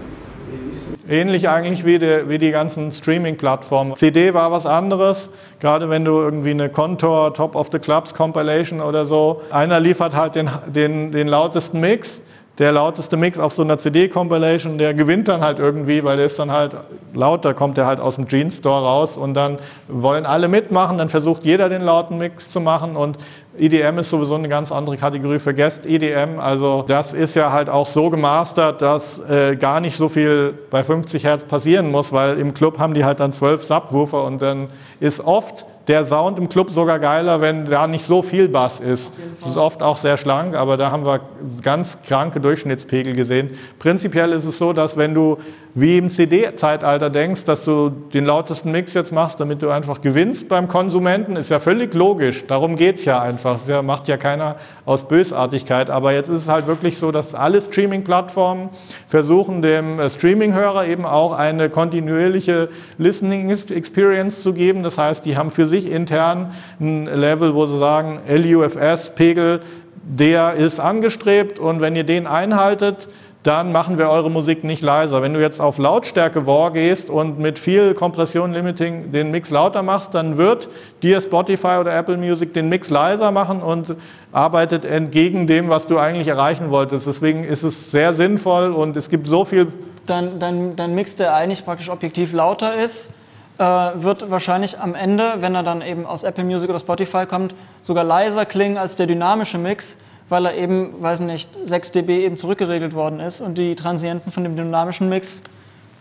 Ähnlich 1.09 1.49
eigentlich 1.49 1.85
wie 1.85 1.99
die, 1.99 2.29
wie 2.29 2.39
die 2.39 2.51
ganzen 2.51 2.93
Streaming-Plattformen. 2.93 3.97
CD 3.97 4.33
war 4.33 4.51
was 4.53 4.65
anderes, 4.67 5.31
gerade 5.61 5.91
wenn 5.91 6.05
du 6.05 6.13
irgendwie 6.21 6.51
eine 6.51 6.69
Contour, 6.69 7.35
Top 7.35 7.57
of 7.57 7.69
the 7.73 7.79
Clubs 7.79 8.15
Compilation 8.15 8.81
oder 8.81 9.07
so. 9.07 9.43
Einer 9.51 9.81
liefert 9.81 10.15
halt 10.15 10.35
den, 10.35 10.49
den, 10.67 11.13
den 11.13 11.29
lautesten 11.29 11.81
Mix 11.81 12.23
der 12.61 12.73
lauteste 12.73 13.17
Mix 13.17 13.39
auf 13.39 13.55
so 13.55 13.63
einer 13.63 13.79
CD-Compilation, 13.79 14.77
der 14.77 14.93
gewinnt 14.93 15.29
dann 15.29 15.41
halt 15.41 15.59
irgendwie, 15.59 16.05
weil 16.05 16.19
der 16.19 16.27
ist 16.27 16.39
dann 16.39 16.53
halt 16.53 16.77
lauter, 17.15 17.55
kommt 17.55 17.79
der 17.79 17.87
halt 17.87 18.01
aus 18.01 18.17
dem 18.17 18.29
Jeans 18.29 18.59
Store 18.59 18.85
raus 18.85 19.17
und 19.17 19.33
dann 19.33 19.59
wollen 19.89 20.27
alle 20.27 20.47
mitmachen, 20.47 20.99
dann 20.99 21.09
versucht 21.09 21.43
jeder 21.43 21.71
den 21.71 21.81
lauten 21.81 22.19
Mix 22.19 22.51
zu 22.51 22.61
machen 22.61 22.97
und 22.97 23.17
EDM 23.59 23.99
ist 23.99 24.11
sowieso 24.11 24.35
eine 24.35 24.49
ganz 24.49 24.73
andere 24.73 24.97
Kategorie. 24.97 25.39
Vergesst 25.39 25.85
EDM. 25.87 26.39
Also 26.39 26.85
das 26.87 27.13
ist 27.13 27.35
ja 27.35 27.51
halt 27.51 27.69
auch 27.69 27.87
so 27.87 28.09
gemastert, 28.09 28.81
dass 28.81 29.19
äh, 29.29 29.57
gar 29.57 29.81
nicht 29.81 29.97
so 29.97 30.09
viel 30.09 30.55
bei 30.71 30.85
50 30.85 31.25
Hertz 31.25 31.45
passieren 31.45 31.91
muss, 31.91 32.13
weil 32.13 32.39
im 32.39 32.55
Club 32.55 32.79
haben 32.79 32.95
die 32.95 33.05
halt 33.05 33.21
dann 33.21 33.33
12 33.33 33.65
Subwoofer 33.65 34.25
und 34.25 34.41
dann 34.41 34.69
ist 35.01 35.21
oft 35.21 35.67
der 35.91 36.07
Sound 36.07 36.39
im 36.39 36.49
Club 36.49 36.71
sogar 36.71 37.01
geiler, 37.01 37.41
wenn 37.41 37.65
da 37.65 37.89
nicht 37.89 38.05
so 38.05 38.23
viel 38.23 38.49
Bass 38.49 38.79
ist. 38.79 39.13
Das 39.41 39.51
ist 39.51 39.57
oft 39.57 39.83
auch 39.83 39.97
sehr 39.97 40.17
schlank, 40.17 40.55
aber 40.55 40.77
da 40.77 40.93
haben 40.93 41.05
wir 41.05 41.21
ganz 41.63 42.03
kranke 42.03 42.39
Durchschnittspegel 42.39 43.13
gesehen. 43.15 43.51
Prinzipiell 43.81 44.31
ist 44.31 44.45
es 44.45 44.57
so, 44.57 44.73
dass 44.73 44.97
wenn 44.97 45.15
du 45.15 45.39
wie 45.75 45.99
im 45.99 46.11
CD-Zeitalter 46.11 47.11
denkst, 47.11 47.45
dass 47.45 47.65
du 47.65 47.91
den 47.91 48.25
lautesten 48.25 48.73
Mix 48.73 48.95
jetzt 48.95 49.13
machst, 49.13 49.39
damit 49.39 49.63
du 49.63 49.71
einfach 49.71 50.01
gewinnst 50.01 50.49
beim 50.49 50.67
Konsumenten, 50.67 51.37
ist 51.37 51.49
ja 51.51 51.61
völlig 51.61 51.95
logisch. 51.95 52.45
Darum 52.47 52.77
geht 52.77 52.97
es 52.97 53.05
ja 53.05 53.21
einfach. 53.21 53.61
Das 53.65 53.83
macht 53.85 54.09
ja 54.09 54.17
keiner 54.17 54.57
aus 54.85 55.07
Bösartigkeit. 55.07 55.89
Aber 55.89 56.13
jetzt 56.13 56.29
ist 56.29 56.39
es 56.39 56.49
halt 56.49 56.67
wirklich 56.67 56.99
so, 56.99 57.13
dass 57.13 57.35
alle 57.35 57.61
Streaming-Plattformen 57.61 58.71
versuchen, 59.07 59.63
dem 59.63 60.01
äh, 60.01 60.11
Streaming-Hörer 60.11 60.87
eben 60.87 61.07
auch 61.07 61.33
eine 61.33 61.71
kontinuierliche 61.71 62.69
Listening-Experience 62.99 64.43
zu 64.43 64.53
geben. 64.53 64.83
Das 64.83 64.99
heißt, 64.99 65.25
die 65.25 65.37
haben 65.37 65.51
für 65.51 65.67
sich 65.67 65.80
intern 65.87 66.53
ein 66.81 67.07
Level, 67.07 67.55
wo 67.55 67.67
sie 67.67 67.79
sagen, 67.79 68.21
LUFS-Pegel, 68.29 69.61
der 70.03 70.55
ist 70.55 70.81
angestrebt 70.81 71.59
und 71.59 71.81
wenn 71.81 71.95
ihr 71.95 72.05
den 72.05 72.27
einhaltet, 72.27 73.09
dann 73.43 73.73
machen 73.73 73.97
wir 73.97 74.11
eure 74.11 74.31
Musik 74.31 74.65
nicht 74.65 74.83
leiser. 74.83 75.23
Wenn 75.23 75.33
du 75.33 75.41
jetzt 75.41 75.61
auf 75.61 75.79
Lautstärke 75.79 76.47
War 76.47 76.73
gehst 76.73 77.09
und 77.09 77.39
mit 77.39 77.59
viel 77.59 77.95
Kompression 77.95 78.53
Limiting 78.53 79.13
den 79.13 79.31
Mix 79.31 79.51
lauter 79.51 79.83
machst, 79.83 80.15
dann 80.15 80.37
wird 80.37 80.69
dir 81.03 81.21
Spotify 81.23 81.79
oder 81.81 81.97
Apple 81.97 82.19
Music 82.19 82.53
den 82.53 82.69
Mix 82.69 82.91
leiser 82.91 83.31
machen 83.31 83.63
und 83.63 83.97
arbeitet 84.31 84.85
entgegen 84.85 85.47
dem, 85.47 85.71
was 85.71 85.87
du 85.87 85.99
eigentlich 85.99 86.29
erreichen 86.29 86.71
wolltest. 86.71 87.07
Deswegen 87.07 87.45
ist 87.45 87.63
es 87.63 87.91
sehr 87.91 88.13
sinnvoll 88.13 88.73
und 88.73 88.97
es 88.97 89.09
gibt 89.09 89.27
so 89.27 89.47
viel. 89.47 89.69
Dein, 90.05 90.39
dein, 90.39 90.77
dein 90.77 90.95
Mix, 90.95 91.17
der 91.17 91.35
eigentlich 91.35 91.65
praktisch 91.65 91.89
objektiv 91.89 92.35
lauter 92.35 92.75
ist, 92.75 93.13
äh, 93.61 94.03
wird 94.03 94.31
wahrscheinlich 94.31 94.81
am 94.81 94.95
Ende, 94.95 95.35
wenn 95.39 95.55
er 95.55 95.63
dann 95.63 95.83
eben 95.83 96.07
aus 96.07 96.25
Apple 96.25 96.45
Music 96.45 96.69
oder 96.69 96.79
Spotify 96.81 97.27
kommt, 97.27 97.55
sogar 97.83 98.03
leiser 98.03 98.47
klingen 98.47 98.79
als 98.79 98.97
der 98.97 99.07
dynamische 99.07 99.59
Mix 99.59 99.99
weil 100.31 100.47
er 100.47 100.55
eben, 100.55 101.03
weiß 101.03 101.21
nicht, 101.21 101.51
6 101.65 101.93
dB 101.93 102.25
eben 102.25 102.37
zurückgeregelt 102.37 102.95
worden 102.95 103.21
ist. 103.21 103.41
Und 103.41 103.59
die 103.59 103.75
Transienten 103.75 104.33
von 104.33 104.45
dem 104.45 104.57
dynamischen 104.57 105.09
Mix 105.09 105.43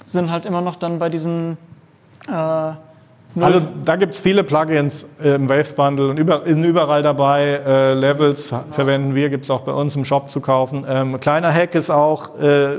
sind 0.06 0.32
halt 0.32 0.46
immer 0.46 0.62
noch 0.62 0.76
dann 0.76 1.00
bei 1.00 1.10
diesen 1.10 1.58
äh, 2.28 2.72
also 3.36 3.62
da 3.86 3.96
gibt 3.96 4.16
es 4.16 4.20
viele 4.20 4.44
Plugins 4.44 5.06
im 5.24 5.48
Waves 5.48 5.74
Bundle 5.74 6.10
und 6.10 6.18
über, 6.18 6.46
überall 6.46 7.04
dabei. 7.04 7.62
Äh, 7.64 7.94
Levels 7.94 8.52
verwenden 8.72 9.14
wir, 9.14 9.30
gibt 9.30 9.46
es 9.46 9.52
auch 9.52 9.62
bei 9.62 9.72
uns 9.72 9.96
im 9.96 10.04
Shop 10.04 10.32
zu 10.32 10.42
kaufen. 10.42 10.84
Ähm, 10.90 11.20
kleiner 11.20 11.54
Hack 11.54 11.76
ist 11.76 11.92
auch, 11.92 12.40
äh, 12.40 12.78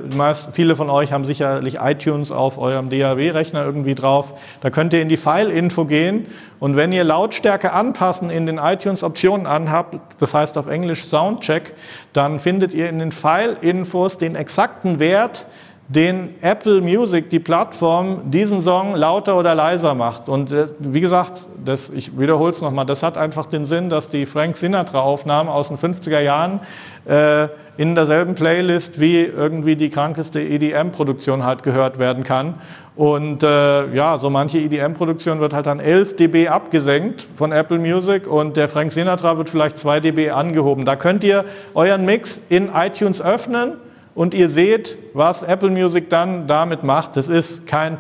viele 0.52 0.74
von 0.74 0.90
euch 0.90 1.12
haben 1.12 1.24
sicherlich 1.24 1.76
iTunes 1.80 2.32
auf 2.32 2.58
eurem 2.58 2.90
DAW-Rechner 2.90 3.64
irgendwie 3.64 3.94
drauf. 3.94 4.34
Da 4.60 4.70
könnt 4.70 4.92
ihr 4.92 5.02
in 5.02 5.08
die 5.08 5.16
File-Info 5.16 5.84
gehen 5.84 6.26
und 6.58 6.76
wenn 6.76 6.90
ihr 6.90 7.04
Lautstärke 7.04 7.72
anpassen 7.72 8.28
in 8.28 8.46
den 8.46 8.58
iTunes-Optionen 8.58 9.46
anhabt, 9.46 9.96
das 10.18 10.34
heißt 10.34 10.58
auf 10.58 10.66
Englisch 10.66 11.04
Soundcheck, 11.04 11.74
dann 12.12 12.40
findet 12.40 12.74
ihr 12.74 12.88
in 12.88 12.98
den 12.98 13.12
File-Infos 13.12 14.18
den 14.18 14.34
exakten 14.34 14.98
Wert, 14.98 15.46
den 15.90 16.34
Apple 16.40 16.80
Music, 16.80 17.30
die 17.30 17.40
Plattform, 17.40 18.30
diesen 18.30 18.62
Song 18.62 18.94
lauter 18.94 19.36
oder 19.36 19.56
leiser 19.56 19.96
macht. 19.96 20.28
Und 20.28 20.52
äh, 20.52 20.68
wie 20.78 21.00
gesagt, 21.00 21.46
das, 21.64 21.90
ich 21.90 22.16
wiederhole 22.16 22.52
es 22.52 22.60
nochmal, 22.60 22.86
das 22.86 23.02
hat 23.02 23.18
einfach 23.18 23.46
den 23.46 23.66
Sinn, 23.66 23.88
dass 23.88 24.08
die 24.08 24.24
Frank 24.24 24.56
Sinatra-Aufnahmen 24.56 25.48
aus 25.48 25.66
den 25.66 25.76
50er 25.76 26.20
Jahren 26.20 26.60
äh, 27.06 27.48
in 27.76 27.96
derselben 27.96 28.36
Playlist 28.36 29.00
wie 29.00 29.24
irgendwie 29.24 29.74
die 29.74 29.90
krankeste 29.90 30.40
EDM-Produktion 30.40 31.44
halt 31.44 31.64
gehört 31.64 31.98
werden 31.98 32.22
kann. 32.22 32.54
Und 32.94 33.42
äh, 33.42 33.92
ja, 33.92 34.16
so 34.18 34.30
manche 34.30 34.58
EDM-Produktion 34.58 35.40
wird 35.40 35.54
halt 35.54 35.66
dann 35.66 35.80
11 35.80 36.14
dB 36.14 36.46
abgesenkt 36.46 37.26
von 37.34 37.50
Apple 37.50 37.80
Music 37.80 38.28
und 38.28 38.56
der 38.56 38.68
Frank 38.68 38.92
Sinatra 38.92 39.36
wird 39.38 39.50
vielleicht 39.50 39.76
2 39.76 39.98
dB 39.98 40.30
angehoben. 40.30 40.84
Da 40.84 40.94
könnt 40.94 41.24
ihr 41.24 41.44
euren 41.74 42.04
Mix 42.04 42.40
in 42.48 42.68
iTunes 42.72 43.20
öffnen 43.20 43.72
und 44.14 44.34
ihr 44.34 44.50
seht, 44.50 44.96
was 45.14 45.42
Apple 45.42 45.70
Music 45.70 46.10
dann 46.10 46.46
damit 46.46 46.82
macht. 46.82 47.16
Das 47.16 47.28
ist, 47.28 47.66
kein, 47.66 47.98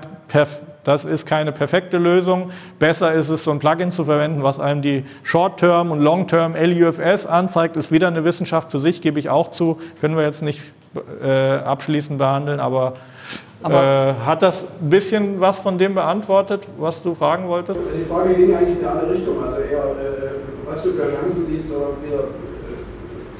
das 0.84 1.04
ist 1.04 1.26
keine 1.26 1.52
perfekte 1.52 1.98
Lösung. 1.98 2.50
Besser 2.78 3.12
ist 3.12 3.28
es, 3.28 3.44
so 3.44 3.50
ein 3.50 3.58
Plugin 3.58 3.92
zu 3.92 4.04
verwenden, 4.04 4.42
was 4.42 4.58
einem 4.58 4.82
die 4.82 5.04
Short-Term 5.22 5.90
und 5.90 6.00
Long-Term 6.00 6.54
LUFS 6.54 7.26
anzeigt. 7.26 7.76
Ist 7.76 7.92
wieder 7.92 8.08
eine 8.08 8.24
Wissenschaft 8.24 8.70
für 8.72 8.80
sich, 8.80 9.00
gebe 9.00 9.18
ich 9.18 9.30
auch 9.30 9.50
zu. 9.50 9.78
Können 10.00 10.16
wir 10.16 10.24
jetzt 10.24 10.42
nicht 10.42 10.60
äh, 11.22 11.30
abschließend 11.30 12.18
behandeln, 12.18 12.58
aber, 12.58 12.94
aber 13.62 14.16
äh, 14.20 14.26
hat 14.26 14.42
das 14.42 14.64
ein 14.82 14.90
bisschen 14.90 15.40
was 15.40 15.60
von 15.60 15.78
dem 15.78 15.94
beantwortet, 15.94 16.66
was 16.78 17.02
du 17.02 17.14
fragen 17.14 17.46
wolltest? 17.46 17.78
Die 17.96 18.04
Frage 18.04 18.34
ging 18.34 18.54
eigentlich 18.54 18.80
in 18.80 18.84
eine 18.84 19.00
andere 19.00 19.14
Richtung. 19.14 19.42
Also 19.44 19.56
eher, 19.58 19.78
äh, 19.78 20.30
was 20.66 20.82
du 20.82 20.92
für 20.92 21.02
Chancen 21.02 21.44
siehst 21.44 21.70
oder 21.70 21.90
wieder 22.04 22.24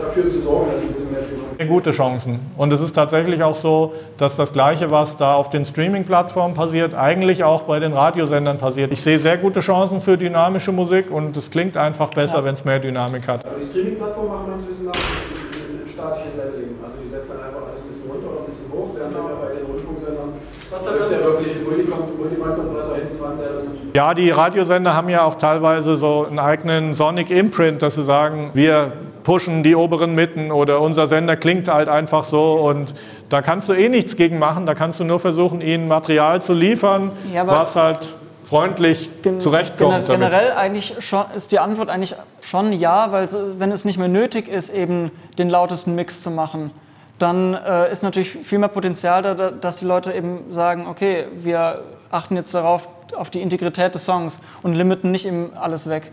dafür 0.00 0.30
zu 0.30 0.42
sorgen, 0.42 0.70
dass 0.72 0.82
ich 0.82 0.88
ein 0.88 0.92
bisschen 0.94 1.12
mehr 1.12 1.20
tun 1.20 1.68
Gute 1.68 1.90
Chancen. 1.90 2.40
Und 2.56 2.72
es 2.72 2.80
ist 2.80 2.94
tatsächlich 2.94 3.42
auch 3.42 3.54
so, 3.54 3.92
dass 4.16 4.36
das 4.36 4.52
Gleiche, 4.52 4.90
was 4.90 5.16
da 5.16 5.34
auf 5.34 5.50
den 5.50 5.64
Streaming-Plattformen 5.64 6.54
passiert, 6.54 6.94
eigentlich 6.94 7.44
auch 7.44 7.62
bei 7.62 7.78
den 7.78 7.92
Radiosendern 7.92 8.58
passiert. 8.58 8.92
Ich 8.92 9.02
sehe 9.02 9.18
sehr 9.18 9.36
gute 9.36 9.60
Chancen 9.60 10.00
für 10.00 10.16
dynamische 10.16 10.72
Musik 10.72 11.10
und 11.10 11.36
es 11.36 11.50
klingt 11.50 11.76
einfach 11.76 12.10
besser, 12.14 12.38
ja. 12.38 12.44
wenn 12.44 12.54
es 12.54 12.64
mehr 12.64 12.78
Dynamik 12.78 13.28
hat. 13.28 13.44
Aber 13.44 13.56
die 13.60 13.66
Streaming-Plattformen 13.66 14.30
machen 14.30 14.50
meines 14.50 14.68
Wissens 14.68 14.86
nach 14.86 14.94
ein 14.94 15.88
statisches 15.88 16.36
Leveling. 16.36 16.80
Also 16.82 16.96
die 17.04 17.10
setzen 17.10 17.32
einfach 17.32 17.68
alles 17.68 17.80
ein 17.84 17.88
bisschen 17.88 18.10
runter 18.10 18.28
oder 18.30 18.40
ein 18.40 18.46
bisschen 18.46 18.72
hoch, 18.72 18.88
während 18.94 19.14
genau. 19.14 19.28
bei 19.36 19.54
den 19.54 19.66
Rundfunksendern 19.66 20.32
was 20.70 20.86
läuft 20.86 21.10
der 21.10 21.24
wirklich 21.24 21.66
Multibank-Kompressor 21.66 22.94
hinten 22.94 23.18
dran, 23.18 23.34
der 23.42 23.54
das 23.54 23.66
ja, 23.94 24.14
die 24.14 24.30
Radiosender 24.30 24.94
haben 24.94 25.08
ja 25.08 25.24
auch 25.24 25.36
teilweise 25.36 25.96
so 25.96 26.26
einen 26.26 26.38
eigenen 26.38 26.94
Sonic 26.94 27.30
Imprint, 27.30 27.82
dass 27.82 27.94
sie 27.94 28.04
sagen, 28.04 28.50
wir 28.54 28.92
pushen 29.24 29.62
die 29.62 29.74
oberen 29.74 30.14
Mitten 30.14 30.50
oder 30.52 30.80
unser 30.80 31.06
Sender 31.06 31.36
klingt 31.36 31.68
halt 31.68 31.88
einfach 31.88 32.24
so 32.24 32.54
und 32.54 32.94
da 33.28 33.42
kannst 33.42 33.68
du 33.68 33.72
eh 33.72 33.88
nichts 33.88 34.16
gegen 34.16 34.38
machen, 34.38 34.66
da 34.66 34.74
kannst 34.74 35.00
du 35.00 35.04
nur 35.04 35.20
versuchen, 35.20 35.60
ihnen 35.60 35.88
Material 35.88 36.42
zu 36.42 36.54
liefern, 36.54 37.12
ja, 37.32 37.46
was 37.46 37.76
halt 37.76 38.16
freundlich 38.44 39.10
gen 39.22 39.40
zurechtkommt. 39.40 40.06
Generell 40.06 40.52
eigentlich 40.52 40.96
schon, 40.98 41.24
ist 41.34 41.52
die 41.52 41.60
Antwort 41.60 41.88
eigentlich 41.88 42.16
schon 42.40 42.72
ja, 42.72 43.12
weil 43.12 43.28
wenn 43.58 43.70
es 43.70 43.84
nicht 43.84 43.98
mehr 43.98 44.08
nötig 44.08 44.48
ist, 44.48 44.70
eben 44.70 45.10
den 45.38 45.48
lautesten 45.48 45.94
Mix 45.94 46.22
zu 46.22 46.30
machen, 46.30 46.72
dann 47.20 47.54
äh, 47.54 47.92
ist 47.92 48.02
natürlich 48.02 48.30
viel 48.30 48.58
mehr 48.58 48.68
Potenzial 48.68 49.22
da, 49.22 49.34
dass 49.50 49.76
die 49.78 49.84
Leute 49.84 50.12
eben 50.12 50.50
sagen, 50.50 50.86
okay, 50.88 51.26
wir 51.36 51.82
achten 52.10 52.34
jetzt 52.34 52.54
darauf, 52.54 52.88
auf 53.16 53.30
die 53.30 53.40
Integrität 53.40 53.94
des 53.94 54.04
Songs 54.04 54.40
und 54.62 54.74
limiten 54.74 55.10
nicht 55.10 55.26
eben 55.26 55.50
alles 55.54 55.88
weg. 55.88 56.10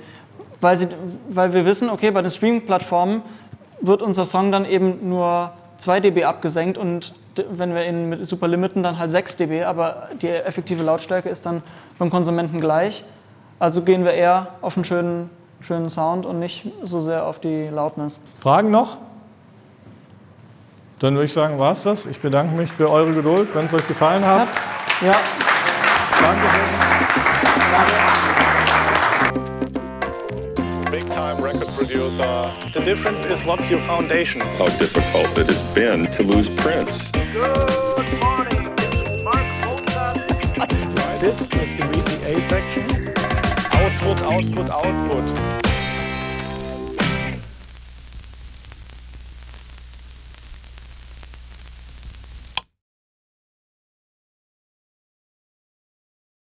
Weil, 0.62 0.78
sie, 0.78 0.88
weil 1.30 1.54
wir 1.54 1.66
wissen, 1.66 1.90
okay, 1.90 2.12
bei 2.12 2.22
den 2.22 2.32
Streaming-Plattformen 2.32 3.22
wird 3.82 4.02
unser 4.02 4.26
Song 4.26 4.52
dann 4.52 4.66
eben 4.66 5.08
nur 5.08 5.52
2 5.78 6.00
dB 6.00 6.24
abgesenkt 6.24 6.78
und 6.78 7.14
wenn 7.52 7.76
wir 7.76 7.88
ihn 7.88 8.10
mit 8.10 8.26
super 8.26 8.48
limiten, 8.48 8.82
dann 8.82 8.98
halt 8.98 9.12
6 9.12 9.38
dB, 9.38 9.64
aber 9.64 10.10
die 10.22 10.30
effektive 10.30 10.84
Lautstärke 10.84 11.30
ist 11.30 11.46
dann 11.46 11.62
beim 12.00 12.10
Konsumenten 12.10 12.60
gleich. 12.60 13.04
Also 13.60 13.84
gehen 13.84 14.04
wir 14.04 14.14
eher 14.14 14.48
auf 14.62 14.76
einen 14.76 14.84
schönen, 14.84 15.30
schönen 15.62 15.90
Sound 15.90 16.26
und 16.26 16.40
nicht 16.40 16.72
so 16.84 17.00
sehr 17.00 17.26
auf 17.26 17.40
die 17.40 17.68
Lautness. 17.68 18.22
Fragen 18.40 18.72
noch? 18.72 18.98
Dann 21.00 21.14
würde 21.14 21.26
ich 21.26 21.34
sagen, 21.34 21.60
war 21.60 21.74
es 21.74 21.84
das. 21.84 22.08
Ich 22.08 22.20
bedanke 22.20 22.56
mich 22.56 22.72
für 22.72 22.90
eure 22.90 23.14
Geduld, 23.14 23.50
wenn 23.54 23.66
es 23.66 23.74
euch 23.74 23.88
gefallen 23.88 24.26
hat. 24.26 24.48
Ja. 25.06 25.14
Danke. 26.22 26.50
Big 30.92 31.10
time 31.10 31.38
record 31.42 31.68
producer. 31.78 32.46
The 32.74 32.82
difference 32.84 33.20
is 33.26 33.46
what's 33.46 33.70
your 33.70 33.82
foundation? 33.82 34.42
How 34.58 34.68
difficult 34.80 35.38
it 35.38 35.48
has 35.48 35.62
been 35.74 36.06
to 36.14 36.24
lose 36.24 36.50
Prince. 36.50 37.12
Good 37.12 38.20
morning. 38.20 38.64
Mark 39.24 39.48
Mozart. 39.64 40.18
This 41.22 41.42
is 41.42 41.76
the 41.76 41.86
recent 41.94 42.24
A 42.26 42.42
section. 42.42 42.84
Output, 43.74 44.18
output, 44.22 44.70
output. 44.70 45.77